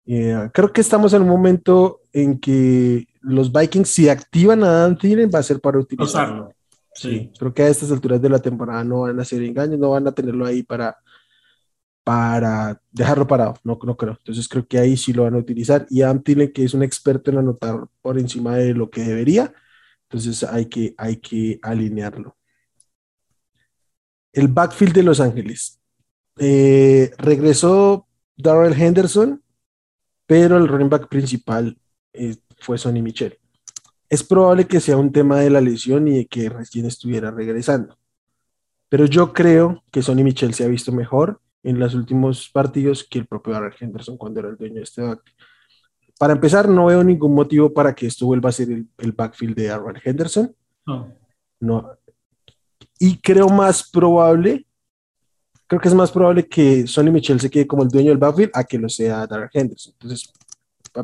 Eh, 0.06 0.50
creo 0.54 0.74
que 0.74 0.82
estamos 0.82 1.14
en 1.14 1.22
un 1.22 1.30
momento 1.30 2.02
en 2.12 2.40
que 2.40 3.08
los 3.22 3.54
Vikings, 3.54 3.90
si 3.90 4.10
activan 4.10 4.66
a 4.66 4.68
Dan 4.68 4.98
va 5.34 5.40
a 5.40 5.44
ser 5.44 5.62
para 5.62 5.80
utilizarlo. 5.80 6.54
Sí. 6.94 7.32
Creo 7.40 7.54
que 7.54 7.64
a 7.64 7.70
estas 7.70 7.90
alturas 7.90 8.22
de 8.22 8.30
la 8.30 8.40
temporada 8.40 8.84
no 8.84 9.02
van 9.02 9.18
a 9.18 9.22
hacer 9.22 9.42
engaños, 9.42 9.80
no 9.80 9.92
van 9.92 10.08
a 10.08 10.12
tenerlo 10.12 10.46
ahí 10.46 10.62
para, 10.62 10.98
para 12.04 12.82
dejarlo 12.92 13.28
parado, 13.28 13.56
no, 13.64 13.78
creo. 13.78 14.18
Entonces 14.18 14.48
creo 14.48 14.68
que 14.68 14.78
ahí 14.78 14.98
sí 14.98 15.14
lo 15.14 15.24
van 15.24 15.36
a 15.36 15.38
utilizar. 15.38 15.86
Y 15.90 16.02
Adam 16.02 16.22
que 16.22 16.64
es 16.64 16.74
un 16.74 16.84
experto 16.84 17.32
en 17.32 17.38
anotar 17.38 17.88
por 18.02 18.20
encima 18.20 18.58
de 18.58 18.74
lo 18.74 18.90
que 18.90 19.04
debería, 19.04 19.54
entonces 20.04 20.44
hay 20.44 20.68
que, 20.68 20.94
hay 20.98 21.18
que 21.18 21.60
alinearlo. 21.62 22.38
El 24.34 24.48
backfield 24.48 24.94
de 24.94 25.04
Los 25.04 25.20
Ángeles. 25.20 25.80
Eh, 26.38 27.12
regresó 27.18 28.08
Darrell 28.36 28.80
Henderson, 28.80 29.42
pero 30.26 30.58
el 30.58 30.68
running 30.68 30.90
back 30.90 31.08
principal 31.08 31.78
eh, 32.14 32.36
fue 32.60 32.78
Sonny 32.78 33.02
Michel. 33.02 33.38
Es 34.10 34.24
probable 34.24 34.68
que 34.68 34.80
sea 34.80 34.98
un 34.98 35.12
tema 35.12 35.40
de 35.40 35.50
la 35.50 35.62
lesión 35.62 36.08
y 36.08 36.18
de 36.18 36.28
que 36.28 36.50
recién 36.50 36.86
estuviera 36.86 37.32
regresando. 37.32 37.98
Pero 38.90 39.06
yo 39.06 39.34
creo 39.34 39.84
que 39.92 40.02
Sonny 40.02 40.24
Michel 40.24 40.54
se 40.54 40.64
ha 40.64 40.68
visto 40.68 40.92
mejor 40.92 41.42
en 41.64 41.80
los 41.80 41.96
últimos 41.96 42.50
partidos 42.50 43.06
que 43.10 43.20
el 43.20 43.26
propio 43.26 43.54
Darrell 43.54 43.76
Henderson 43.80 44.18
cuando 44.18 44.42
era 44.42 44.50
el 44.50 44.58
dueño 44.58 44.76
de 44.76 44.84
este 44.84 45.02
backfield. 45.02 45.38
Para 46.20 46.34
empezar, 46.34 46.70
no 46.70 46.86
veo 46.86 47.04
ningún 47.04 47.34
motivo 47.34 47.74
para 47.74 47.96
que 47.96 48.06
esto 48.06 48.26
vuelva 48.26 48.50
a 48.50 48.54
ser 48.54 48.70
el, 48.70 49.12
backfield 49.12 49.56
de 49.56 49.68
Darrell 49.68 50.02
Henderson. 50.04 50.56
No. 51.60 51.98
Y 53.00 53.18
creo 53.18 53.48
más 53.48 53.90
probable, 53.90 54.68
creo 55.68 55.82
que 55.82 55.88
es 55.88 55.94
más 55.94 56.12
probable 56.12 56.48
que 56.48 56.86
Sonny 56.86 57.12
Michel 57.12 57.40
se 57.40 57.50
quede 57.50 57.66
como 57.66 57.84
el 57.84 57.90
dueño 57.90 58.10
del 58.10 58.18
backfield 58.18 58.52
a 58.54 58.64
que 58.64 58.78
lo 58.78 58.90
sea 58.90 59.26
Darrell 59.26 59.50
Henderson. 59.52 59.94
Entonces, 59.94 60.32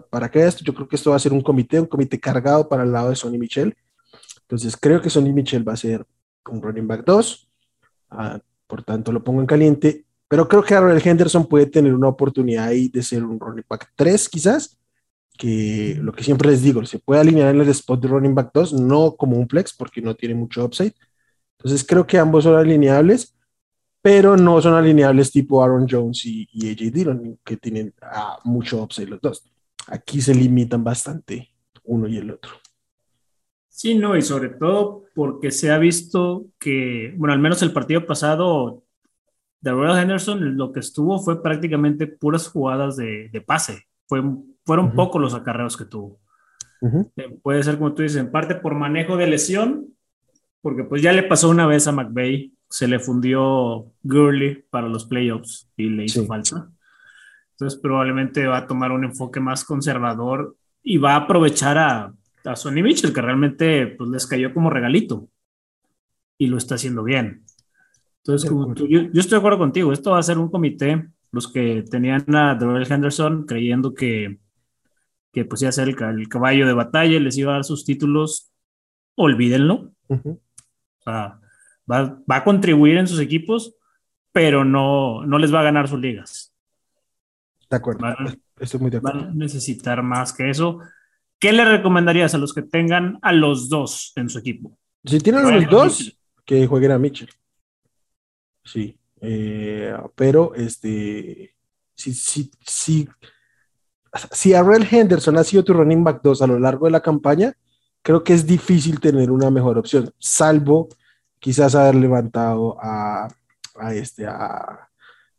para 0.09 0.29
que 0.29 0.45
esto, 0.45 0.63
yo 0.63 0.73
creo 0.73 0.87
que 0.87 0.95
esto 0.95 1.09
va 1.09 1.15
a 1.15 1.19
ser 1.19 1.33
un 1.33 1.41
comité, 1.41 1.79
un 1.79 1.87
comité 1.87 2.19
cargado 2.19 2.69
para 2.69 2.83
el 2.83 2.91
lado 2.91 3.09
de 3.09 3.15
Sonny 3.15 3.39
Michel. 3.39 3.75
Entonces, 4.41 4.77
creo 4.77 5.01
que 5.01 5.09
Sonny 5.09 5.33
Michel 5.33 5.67
va 5.67 5.73
a 5.73 5.77
ser 5.77 6.05
un 6.47 6.61
running 6.61 6.87
back 6.87 7.03
2. 7.05 7.49
Ah, 8.11 8.39
por 8.67 8.83
tanto, 8.83 9.11
lo 9.11 9.23
pongo 9.23 9.41
en 9.41 9.47
caliente. 9.47 10.05
Pero 10.29 10.47
creo 10.47 10.63
que 10.63 10.73
Aaron 10.73 11.01
Henderson 11.03 11.45
puede 11.45 11.65
tener 11.65 11.93
una 11.93 12.07
oportunidad 12.07 12.67
ahí 12.67 12.87
de 12.87 13.03
ser 13.03 13.25
un 13.25 13.39
running 13.39 13.65
back 13.67 13.91
3, 13.95 14.29
quizás. 14.29 14.77
Que 15.37 15.97
lo 16.01 16.13
que 16.13 16.23
siempre 16.23 16.49
les 16.49 16.61
digo, 16.61 16.85
se 16.85 16.99
puede 16.99 17.19
alinear 17.21 17.53
en 17.53 17.61
el 17.61 17.69
spot 17.69 18.01
de 18.01 18.07
running 18.07 18.35
back 18.35 18.51
2, 18.53 18.73
no 18.73 19.15
como 19.15 19.37
un 19.37 19.49
flex, 19.49 19.73
porque 19.73 20.01
no 20.01 20.15
tiene 20.15 20.35
mucho 20.35 20.63
upside. 20.63 20.93
Entonces, 21.57 21.85
creo 21.85 22.07
que 22.07 22.17
ambos 22.17 22.45
son 22.45 22.55
alineables 22.55 23.35
pero 24.01 24.37
no 24.37 24.61
son 24.61 24.73
alineables 24.75 25.31
tipo 25.31 25.63
Aaron 25.63 25.87
Jones 25.89 26.25
y, 26.25 26.47
AJ 26.71 26.91
Dillon, 26.91 27.39
que 27.43 27.57
tienen 27.57 27.93
ah, 28.01 28.39
mucho 28.43 28.81
upside 28.81 29.09
los 29.09 29.21
dos. 29.21 29.43
Aquí 29.87 30.21
se 30.21 30.33
limitan 30.33 30.83
bastante 30.83 31.49
uno 31.83 32.07
y 32.07 32.17
el 32.17 32.31
otro. 32.31 32.51
Sí, 33.67 33.95
no, 33.95 34.15
y 34.15 34.21
sobre 34.21 34.49
todo 34.49 35.05
porque 35.15 35.51
se 35.51 35.71
ha 35.71 35.77
visto 35.77 36.47
que, 36.59 37.13
bueno, 37.17 37.33
al 37.33 37.39
menos 37.39 37.61
el 37.61 37.73
partido 37.73 38.05
pasado, 38.05 38.83
de 39.61 39.71
Royal 39.71 39.99
Henderson 39.99 40.57
lo 40.57 40.71
que 40.71 40.79
estuvo 40.79 41.19
fue 41.19 41.41
prácticamente 41.41 42.07
puras 42.07 42.47
jugadas 42.47 42.95
de, 42.95 43.43
pase. 43.45 43.85
Fue, 44.07 44.23
fueron 44.65 44.93
pocos 44.93 45.21
los 45.21 45.33
acarreos 45.33 45.77
que 45.77 45.85
tuvo. 45.85 46.19
Eh, 47.15 47.37
puede 47.41 47.63
ser, 47.63 47.77
como 47.77 47.93
tú 47.93 48.03
dices, 48.03 48.17
en 48.17 48.31
parte 48.31 48.55
por 48.55 48.73
manejo 48.73 49.17
de 49.17 49.27
lesión, 49.27 49.87
porque 50.61 50.83
pues 50.83 51.01
ya 51.01 51.11
le 51.11 51.23
pasó 51.23 51.49
una 51.49 51.67
vez 51.67 51.87
a 51.87 51.91
McVeigh, 51.91 52.53
se 52.69 52.87
le 52.87 52.99
fundió 52.99 53.91
Gurley 54.03 54.63
para 54.69 54.87
los 54.87 55.05
playoffs 55.05 55.69
y 55.75 55.89
le 55.89 56.05
hizo 56.05 56.25
falta. 56.25 56.69
Entonces 57.51 57.79
probablemente 57.79 58.47
va 58.47 58.59
a 58.59 58.67
tomar 58.67 58.91
un 58.91 59.03
enfoque 59.03 59.39
más 59.39 59.65
conservador 59.65 60.55
y 60.81 60.97
va 60.97 61.13
a 61.13 61.17
aprovechar 61.17 61.77
a, 61.77 62.13
a 62.45 62.55
Sonny 62.55 62.81
Mitchell, 62.81 63.13
que 63.13 63.21
realmente 63.21 63.87
pues, 63.87 64.09
les 64.09 64.27
cayó 64.27 64.53
como 64.53 64.69
regalito 64.69 65.27
y 66.37 66.47
lo 66.47 66.57
está 66.57 66.75
haciendo 66.75 67.03
bien. 67.03 67.43
Entonces, 68.23 68.49
yo, 68.89 68.99
estoy 69.13 69.31
de 69.31 69.37
acuerdo 69.37 69.57
contigo, 69.57 69.93
esto 69.93 70.11
va 70.11 70.19
a 70.19 70.23
ser 70.23 70.37
un 70.37 70.49
comité, 70.49 71.07
los 71.31 71.51
que 71.51 71.83
tenían 71.89 72.23
a 72.35 72.55
Darrell 72.55 72.91
Henderson 72.91 73.45
creyendo 73.45 73.93
que, 73.93 74.39
que 75.31 75.45
pues 75.45 75.61
iba 75.61 75.69
a 75.69 75.73
ser 75.73 75.89
el, 75.89 76.27
caballo 76.27 76.67
de 76.67 76.73
batalla, 76.73 77.19
les 77.19 77.37
iba 77.37 77.51
a 77.51 77.55
dar 77.55 77.63
sus 77.63 77.85
títulos, 77.85 78.51
olvídenlo. 79.15 79.91
va, 81.07 81.39
va, 81.89 82.35
a 82.35 82.43
contribuir 82.43 82.97
en 82.97 83.07
sus 83.07 83.19
equipos, 83.19 83.75
pero 84.31 84.65
no, 84.65 85.25
no 85.25 85.39
les 85.39 85.53
va 85.53 85.61
a 85.61 85.63
ganar 85.63 85.87
sus 85.87 85.99
ligas. 85.99 86.53
De 87.69 87.77
acuerdo. 87.77 88.05
Estoy 88.59 88.79
muy 88.79 88.89
de 88.89 88.97
acuerdo. 88.97 89.19
Van 89.19 89.29
a 89.29 89.33
necesitar 89.33 90.03
más 90.03 90.33
que 90.33 90.49
eso. 90.49 90.79
¿Qué 91.39 91.53
le 91.53 91.63
recomendarías 91.63 92.35
a 92.35 92.37
los 92.37 92.53
que 92.53 92.63
tengan 92.63 93.17
a 93.21 93.31
los 93.31 93.69
dos 93.69 94.11
en 94.15 94.29
su 94.29 94.39
equipo? 94.39 94.77
Si 95.05 95.19
tienen 95.19 95.45
a 95.45 95.51
los 95.51 95.69
dos, 95.69 96.19
que 96.43 96.67
jueguen 96.67 96.91
a 96.91 96.99
Mitchell. 96.99 97.29
Sí. 98.71 98.97
Eh, 99.21 99.95
pero 100.15 100.53
este. 100.55 101.55
Si, 101.95 102.13
si, 102.13 102.49
si, 102.65 103.09
si 104.31 104.53
Arrel 104.53 104.87
Henderson 104.89 105.37
ha 105.37 105.43
sido 105.43 105.63
tu 105.65 105.73
running 105.73 106.03
back 106.03 106.21
2 106.23 106.41
a 106.41 106.47
lo 106.47 106.57
largo 106.57 106.85
de 106.85 106.91
la 106.91 107.01
campaña, 107.01 107.53
creo 108.01 108.23
que 108.23 108.33
es 108.33 108.45
difícil 108.45 109.01
tener 109.01 109.31
una 109.31 109.51
mejor 109.51 109.77
opción, 109.77 110.09
salvo 110.17 110.87
quizás 111.39 111.75
haber 111.75 111.95
levantado 111.95 112.77
a, 112.81 113.27
a 113.75 113.93
este, 113.93 114.25
a, 114.25 114.89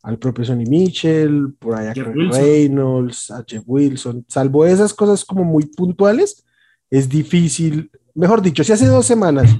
al 0.02 0.18
propio 0.18 0.44
Sonny 0.44 0.66
Mitchell, 0.66 1.54
por 1.58 1.74
allá 1.74 1.92
a 1.92 2.04
Reynolds, 2.04 3.30
a 3.30 3.44
Jeff 3.46 3.64
Wilson, 3.66 4.24
salvo 4.28 4.66
esas 4.66 4.94
cosas 4.94 5.24
como 5.24 5.44
muy 5.44 5.64
puntuales, 5.64 6.44
es 6.90 7.08
difícil, 7.08 7.90
mejor 8.14 8.42
dicho, 8.42 8.64
si 8.64 8.72
hace 8.72 8.86
dos 8.86 9.06
semanas 9.06 9.50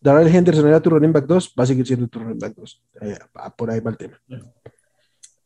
Darrell 0.00 0.34
Henderson 0.34 0.66
era 0.66 0.80
tu 0.80 0.90
running 0.90 1.12
back 1.12 1.26
2, 1.26 1.54
va 1.58 1.64
a 1.64 1.66
seguir 1.66 1.86
siendo 1.86 2.08
tu 2.08 2.18
running 2.18 2.38
back 2.38 2.54
2. 2.54 2.82
Eh, 3.02 3.18
por 3.56 3.70
ahí 3.70 3.80
va 3.80 3.90
el 3.90 3.96
tema. 3.96 4.20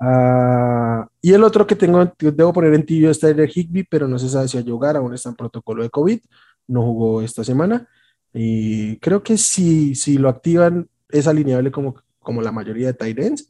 Ah, 0.00 1.08
y 1.20 1.32
el 1.32 1.42
otro 1.42 1.66
que 1.66 1.76
tengo, 1.76 2.12
debo 2.18 2.52
poner 2.52 2.74
en 2.74 2.86
tibio 2.86 3.10
es 3.10 3.20
Tyler 3.20 3.50
Higby, 3.52 3.84
pero 3.84 4.06
no 4.06 4.18
se 4.18 4.28
sabe 4.28 4.48
si 4.48 4.56
va 4.56 4.62
a 4.62 4.66
jugar, 4.66 4.96
aún 4.96 5.14
está 5.14 5.30
en 5.30 5.36
protocolo 5.36 5.82
de 5.82 5.90
COVID, 5.90 6.20
no 6.68 6.82
jugó 6.82 7.22
esta 7.22 7.42
semana. 7.42 7.88
Y 8.32 8.98
creo 8.98 9.22
que 9.22 9.38
si, 9.38 9.94
si 9.94 10.18
lo 10.18 10.28
activan, 10.28 10.88
es 11.08 11.28
alineable 11.28 11.70
como 11.70 11.96
como 12.24 12.42
la 12.42 12.50
mayoría 12.50 12.88
de 12.88 12.94
Tyrants, 12.94 13.48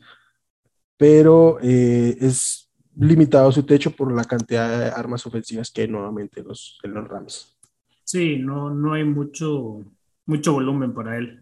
pero 0.98 1.58
eh, 1.62 2.14
es 2.20 2.70
limitado 2.96 3.50
su 3.50 3.62
techo 3.62 3.90
por 3.90 4.12
la 4.12 4.24
cantidad 4.24 4.78
de 4.78 4.86
armas 4.90 5.24
ofensivas 5.26 5.70
que 5.70 5.82
hay 5.82 5.88
nuevamente 5.88 6.40
en 6.40 6.48
los, 6.48 6.78
en 6.82 6.92
los 6.92 7.08
Rams. 7.08 7.56
Sí, 8.04 8.36
no, 8.36 8.68
no 8.68 8.92
hay 8.92 9.04
mucho, 9.04 9.82
mucho 10.26 10.52
volumen 10.52 10.94
para 10.94 11.18
él. 11.18 11.38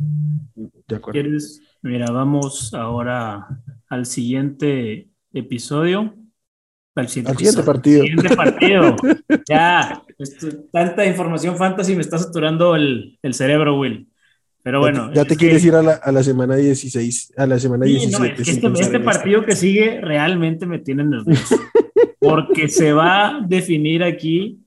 De 0.88 0.96
acuerdo. 0.96 1.20
¿Quieres? 1.20 1.60
Mira, 1.82 2.10
vamos 2.10 2.74
ahora 2.74 3.46
al 3.88 4.06
siguiente 4.06 5.08
episodio. 5.32 6.14
Al 6.94 7.08
siguiente, 7.08 7.30
al 7.30 7.38
siguiente 7.38 7.62
partido. 7.62 8.02
Siguiente 8.02 8.36
partido. 8.36 8.96
ya, 9.48 10.02
tanta 10.72 11.06
información 11.06 11.56
fantasy 11.56 11.94
me 11.94 12.02
está 12.02 12.18
saturando 12.18 12.76
el, 12.76 13.18
el 13.22 13.34
cerebro, 13.34 13.78
Will. 13.78 14.08
Pero 14.62 14.80
bueno. 14.80 15.12
Ya 15.12 15.24
te, 15.24 15.36
quieres 15.36 15.64
ir 15.64 15.74
a 15.74 15.82
la, 15.82 15.92
a 15.92 16.12
la, 16.12 16.22
semana 16.22 16.54
16, 16.54 17.34
a 17.36 17.46
la 17.46 17.58
semana 17.58 17.86
sí, 17.86 17.92
17. 17.92 18.18
No, 18.18 18.24
es 18.24 18.34
que 18.34 18.50
este, 18.50 18.80
este 18.80 19.00
partido 19.00 19.44
que 19.44 19.56
sigue 19.56 20.00
realmente 20.00 20.66
me 20.66 20.78
tiene 20.78 21.04
nervioso. 21.04 21.56
porque 22.20 22.68
se 22.68 22.92
va 22.92 23.28
a 23.28 23.40
definir 23.40 24.04
aquí 24.04 24.60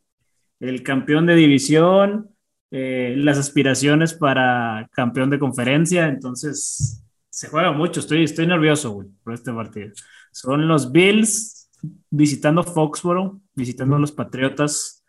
el 0.60 0.84
campeón 0.84 1.26
de 1.26 1.36
división, 1.36 2.35
eh, 2.72 3.16
las 3.18 3.38
aspiraciones 3.38 4.14
para 4.14 4.90
campeón 4.92 5.30
de 5.30 5.40
conferencia. 5.40 6.08
Entonces, 6.08 7.04
se 7.30 7.48
juega 7.48 7.72
mucho. 7.72 8.00
Estoy, 8.00 8.24
estoy 8.24 8.48
nervioso, 8.48 8.92
güey, 8.92 9.08
por 9.24 9.34
este 9.34 9.52
partido. 9.54 9.92
Son 10.32 10.68
los 10.68 10.92
Bills 10.92 11.70
visitando 12.10 12.64
Foxboro, 12.64 13.42
visitando 13.54 13.96
a 13.96 14.00
los 14.00 14.12
Patriotas. 14.12 15.04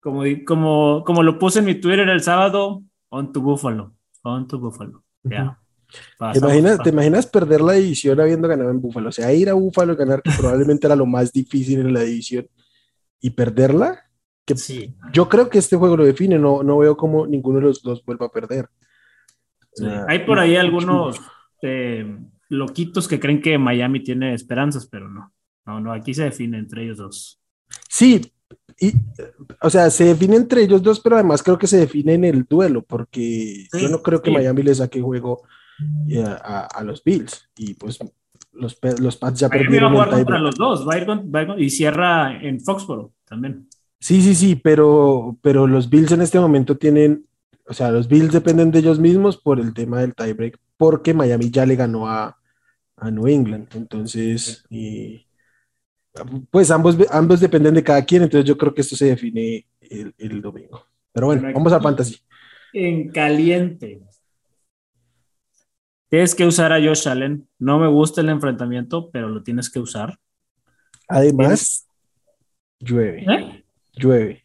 Como, 0.00 0.24
como, 0.46 1.04
como 1.04 1.22
lo 1.22 1.38
puse 1.38 1.60
en 1.60 1.66
mi 1.66 1.76
Twitter 1.76 2.08
el 2.08 2.22
sábado, 2.22 2.82
on 3.08 3.32
to 3.32 3.40
Buffalo, 3.40 3.94
on 4.22 4.48
to 4.48 4.58
Buffalo. 4.58 5.04
Ya. 5.22 5.58
¿Te, 6.32 6.38
imaginas, 6.38 6.78
¿Te 6.82 6.90
imaginas 6.90 7.26
perder 7.26 7.60
la 7.60 7.74
división 7.74 8.18
habiendo 8.20 8.48
ganado 8.48 8.70
en 8.70 8.80
Buffalo? 8.80 9.10
O 9.10 9.12
sea, 9.12 9.32
ir 9.32 9.48
a 9.48 9.54
Buffalo 9.54 9.92
y 9.92 9.96
ganar, 9.96 10.22
que 10.22 10.30
probablemente 10.36 10.86
era 10.86 10.96
lo 10.96 11.06
más 11.06 11.32
difícil 11.32 11.80
en 11.80 11.92
la 11.92 12.00
división, 12.00 12.48
y 13.20 13.30
perderla, 13.30 14.10
que 14.44 14.56
sí. 14.56 14.94
yo 15.12 15.28
creo 15.28 15.48
que 15.48 15.58
este 15.58 15.76
juego 15.76 15.96
lo 15.96 16.04
define, 16.04 16.38
no, 16.38 16.62
no 16.62 16.78
veo 16.78 16.96
cómo 16.96 17.26
ninguno 17.26 17.58
de 17.58 17.66
los 17.66 17.82
dos 17.82 18.04
vuelva 18.04 18.26
a 18.26 18.32
perder. 18.32 18.68
Hay 20.08 20.20
por 20.20 20.38
ahí 20.38 20.56
algunos 20.56 21.20
eh, 21.62 22.04
loquitos 22.48 23.08
que 23.08 23.18
creen 23.18 23.40
que 23.40 23.56
Miami 23.58 24.02
tiene 24.02 24.34
esperanzas, 24.34 24.86
pero 24.86 25.08
no. 25.08 25.32
No, 25.64 25.80
no, 25.80 25.92
aquí 25.92 26.12
se 26.12 26.24
define 26.24 26.58
entre 26.58 26.84
ellos 26.84 26.98
dos. 26.98 27.40
Sí, 27.88 28.20
y, 28.80 28.92
o 29.60 29.70
sea, 29.70 29.90
se 29.90 30.04
define 30.04 30.36
entre 30.36 30.62
ellos 30.62 30.82
dos, 30.82 31.00
pero 31.00 31.16
además 31.16 31.42
creo 31.42 31.58
que 31.58 31.66
se 31.66 31.78
define 31.78 32.14
en 32.14 32.24
el 32.24 32.44
duelo, 32.44 32.82
porque 32.82 33.66
yo 33.72 33.88
no 33.88 34.02
creo 34.02 34.20
que 34.20 34.30
Miami 34.30 34.62
le 34.62 34.74
saque 34.74 35.00
juego 35.00 35.42
eh, 36.08 36.24
a, 36.24 36.82
los 36.84 37.02
Bills. 37.02 37.48
Y 37.56 37.74
pues 37.74 37.98
los, 38.52 38.78
los 38.98 39.16
Pats 39.16 39.40
ya 39.40 39.48
Miami 39.48 39.64
perdieron. 39.64 39.94
Va 39.94 40.02
a 40.02 40.04
jugar 40.04 40.18
contra 40.18 40.38
los 40.38 40.56
dos, 40.56 40.86
va 40.86 40.94
a, 40.94 40.98
ir 40.98 41.62
y 41.62 41.70
cierra 41.70 42.42
en 42.42 42.60
Foxboro 42.60 43.12
también. 43.24 43.68
Sí, 44.02 44.20
sí, 44.20 44.34
sí, 44.34 44.56
pero, 44.56 45.38
pero 45.40 45.66
los 45.66 45.88
Bills 45.88 46.12
en 46.12 46.20
este 46.20 46.38
momento 46.38 46.76
tienen 46.76 47.24
o 47.66 47.74
sea, 47.74 47.90
los 47.90 48.08
Bills 48.08 48.32
dependen 48.32 48.70
de 48.70 48.80
ellos 48.80 48.98
mismos 48.98 49.36
por 49.36 49.60
el 49.60 49.72
tema 49.72 50.00
del 50.00 50.14
tiebreak, 50.14 50.58
porque 50.76 51.14
Miami 51.14 51.50
ya 51.50 51.64
le 51.64 51.76
ganó 51.76 52.08
a, 52.08 52.38
a 52.96 53.10
New 53.10 53.26
England. 53.28 53.68
Entonces, 53.74 54.64
pues 56.50 56.70
ambos, 56.70 56.98
ambos 57.10 57.40
dependen 57.40 57.74
de 57.74 57.84
cada 57.84 58.04
quien, 58.04 58.22
entonces 58.22 58.46
yo 58.48 58.58
creo 58.58 58.74
que 58.74 58.80
esto 58.80 58.96
se 58.96 59.06
define 59.06 59.66
el, 59.80 60.42
domingo. 60.42 60.86
Pero 61.12 61.26
bueno, 61.26 61.50
vamos 61.54 61.72
a 61.72 61.80
fantasy. 61.80 62.16
En 62.72 63.10
caliente. 63.10 64.02
Tienes 66.08 66.34
que 66.34 66.44
usar 66.44 66.72
a 66.72 66.80
Josh 66.80 67.08
Allen. 67.08 67.48
No 67.58 67.78
me 67.78 67.88
gusta 67.88 68.20
el 68.20 68.28
enfrentamiento, 68.28 69.10
pero 69.10 69.28
lo 69.28 69.42
tienes 69.42 69.70
que 69.70 69.78
usar. 69.78 70.18
Además, 71.08 71.86
llueve. 72.80 73.24
¿Eh? 73.24 73.61
Llueve. 73.94 74.44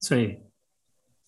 Sí 0.00 0.38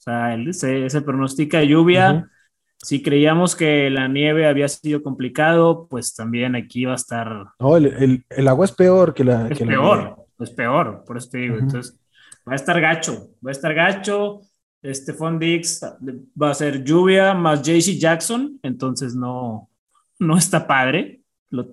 sea, 0.06 0.88
se, 0.88 1.02
pronostica 1.02 1.62
lluvia. 1.62 2.30
Si 2.78 3.02
creíamos 3.02 3.56
que 3.56 3.90
la 3.90 4.06
nieve 4.06 4.46
había 4.46 4.68
sido 4.68 5.02
complicado, 5.02 5.88
pues 5.88 6.14
también 6.14 6.54
aquí 6.54 6.84
va 6.84 6.92
a 6.92 6.96
estar. 6.96 7.46
No, 7.58 7.76
el, 7.76 8.24
agua 8.46 8.64
es 8.64 8.72
peor 8.72 9.14
que 9.14 9.24
la. 9.24 9.48
Es 9.48 9.58
que 9.58 9.66
peor, 9.66 10.26
es 10.38 10.50
peor, 10.50 11.04
por 11.06 11.16
eso 11.16 11.30
te 11.30 11.38
digo. 11.38 11.56
Entonces, 11.56 11.98
va 12.48 12.52
a 12.52 12.56
estar 12.56 12.80
gacho, 12.80 13.30
va 13.44 13.50
a 13.50 13.52
estar 13.52 13.74
gacho. 13.74 14.40
Este 14.82 15.12
Dix 15.40 15.80
va 16.40 16.50
a 16.50 16.54
ser 16.54 16.84
lluvia 16.84 17.34
más 17.34 17.60
JC 17.62 17.98
Jackson, 17.98 18.60
entonces 18.62 19.16
no, 19.16 19.68
no 20.20 20.38
está 20.38 20.64
padre. 20.64 21.22
Lo, 21.50 21.66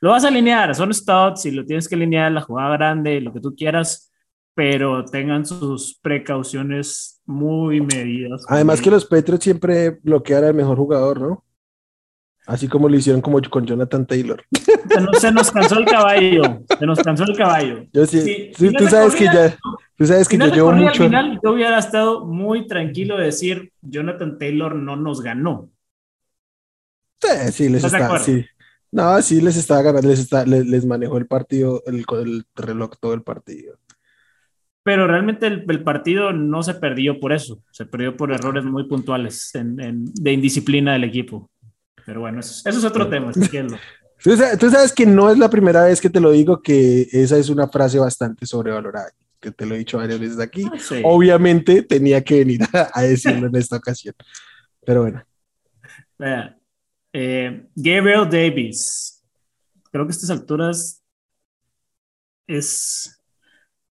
lo 0.00 0.10
vas 0.10 0.24
a 0.24 0.28
alinear, 0.28 0.74
son 0.74 0.92
studs 0.92 1.46
y 1.46 1.52
lo 1.52 1.64
tienes 1.64 1.86
que 1.86 1.94
alinear, 1.94 2.32
la 2.32 2.40
jugada 2.40 2.76
grande, 2.76 3.20
lo 3.20 3.32
que 3.32 3.40
tú 3.40 3.54
quieras, 3.54 4.07
pero 4.58 5.04
tengan 5.04 5.46
sus 5.46 6.00
precauciones 6.02 7.22
muy 7.24 7.80
medidas. 7.80 8.44
Además 8.48 8.80
que 8.80 8.90
los 8.90 9.04
Patriots 9.04 9.44
siempre 9.44 10.00
bloquean 10.02 10.42
al 10.42 10.52
mejor 10.52 10.76
jugador, 10.76 11.20
¿no? 11.20 11.44
Así 12.44 12.66
como 12.66 12.88
lo 12.88 12.96
hicieron 12.96 13.22
como 13.22 13.40
con 13.48 13.64
Jonathan 13.64 14.04
Taylor. 14.04 14.42
Se 15.20 15.30
nos, 15.30 15.52
cansó 15.52 15.78
el 15.78 15.84
caballo. 15.86 16.42
Se 16.76 16.86
nos 16.86 16.98
cansó 16.98 17.22
el 17.22 17.36
caballo. 17.36 17.84
Yo 17.92 18.04
sí. 18.04 18.50
tú, 18.56 18.88
sabes 18.88 19.14
que 19.14 19.26
ya. 19.26 19.56
Tú 19.96 20.06
sabes 20.06 20.26
que 20.26 20.36
yo 20.36 20.46
llevo 20.48 20.72
mucho. 20.72 21.04
Al 21.04 21.08
final, 21.08 21.40
yo 21.40 21.52
hubiera 21.52 21.78
estado 21.78 22.26
muy 22.26 22.66
tranquilo 22.66 23.16
de 23.16 23.26
decir 23.26 23.72
Jonathan 23.80 24.38
Taylor 24.38 24.74
no 24.74 24.96
nos 24.96 25.22
ganó. 25.22 25.70
Sí, 27.22 27.52
sí, 27.52 27.68
les 27.68 27.84
está. 27.84 28.18
Sí. 28.18 28.44
No, 28.90 29.22
sí, 29.22 29.40
les 29.40 29.56
estaba 29.56 29.82
ganando, 29.82 30.08
les, 30.08 30.18
está, 30.18 30.44
les, 30.44 30.84
manejó 30.84 31.16
el 31.16 31.28
partido, 31.28 31.80
el, 31.86 32.04
el 32.10 32.44
reloj 32.56 32.94
todo 32.98 33.14
el 33.14 33.22
partido 33.22 33.78
pero 34.88 35.06
realmente 35.06 35.46
el, 35.46 35.84
partido 35.84 36.32
no 36.32 36.62
se 36.62 36.72
perdió 36.72 37.20
por 37.20 37.34
eso, 37.34 37.62
se 37.72 37.84
perdió 37.84 38.16
por 38.16 38.32
errores 38.32 38.64
muy 38.64 38.88
puntuales 38.88 39.50
de 39.52 40.32
indisciplina 40.32 40.94
del 40.94 41.04
equipo. 41.04 41.50
Pero 42.06 42.20
bueno, 42.20 42.40
eso, 42.40 42.66
es 42.66 42.84
otro 42.84 43.06
tema. 43.06 43.30
Tú, 44.22 44.34
sabes 44.70 44.94
que 44.94 45.04
no 45.04 45.30
es 45.30 45.36
la 45.36 45.50
primera 45.50 45.84
vez 45.84 46.00
que 46.00 46.08
te 46.08 46.20
lo 46.20 46.30
digo, 46.30 46.62
que 46.62 47.06
esa 47.12 47.36
es 47.36 47.50
una 47.50 47.68
frase 47.68 47.98
bastante 47.98 48.46
sobrevalorada, 48.46 49.10
que 49.38 49.50
te 49.50 49.66
lo 49.66 49.74
he 49.74 49.78
dicho 49.78 49.98
varias 49.98 50.20
veces 50.20 50.40
aquí. 50.40 50.64
Ah, 50.64 51.00
Obviamente 51.04 51.82
tenía 51.82 52.24
que 52.24 52.38
venir 52.38 52.60
a, 52.72 53.02
decirlo 53.02 53.48
en 53.48 53.56
esta 53.56 53.76
ocasión. 53.76 54.14
Pero 54.86 55.02
bueno. 55.02 55.22
Eh, 57.12 57.66
Gabriel 57.74 58.26
Davis. 58.30 59.22
Creo 59.92 60.06
que 60.06 60.12
a 60.12 60.16
estas 60.16 60.30
alturas 60.30 61.04
es 62.46 63.17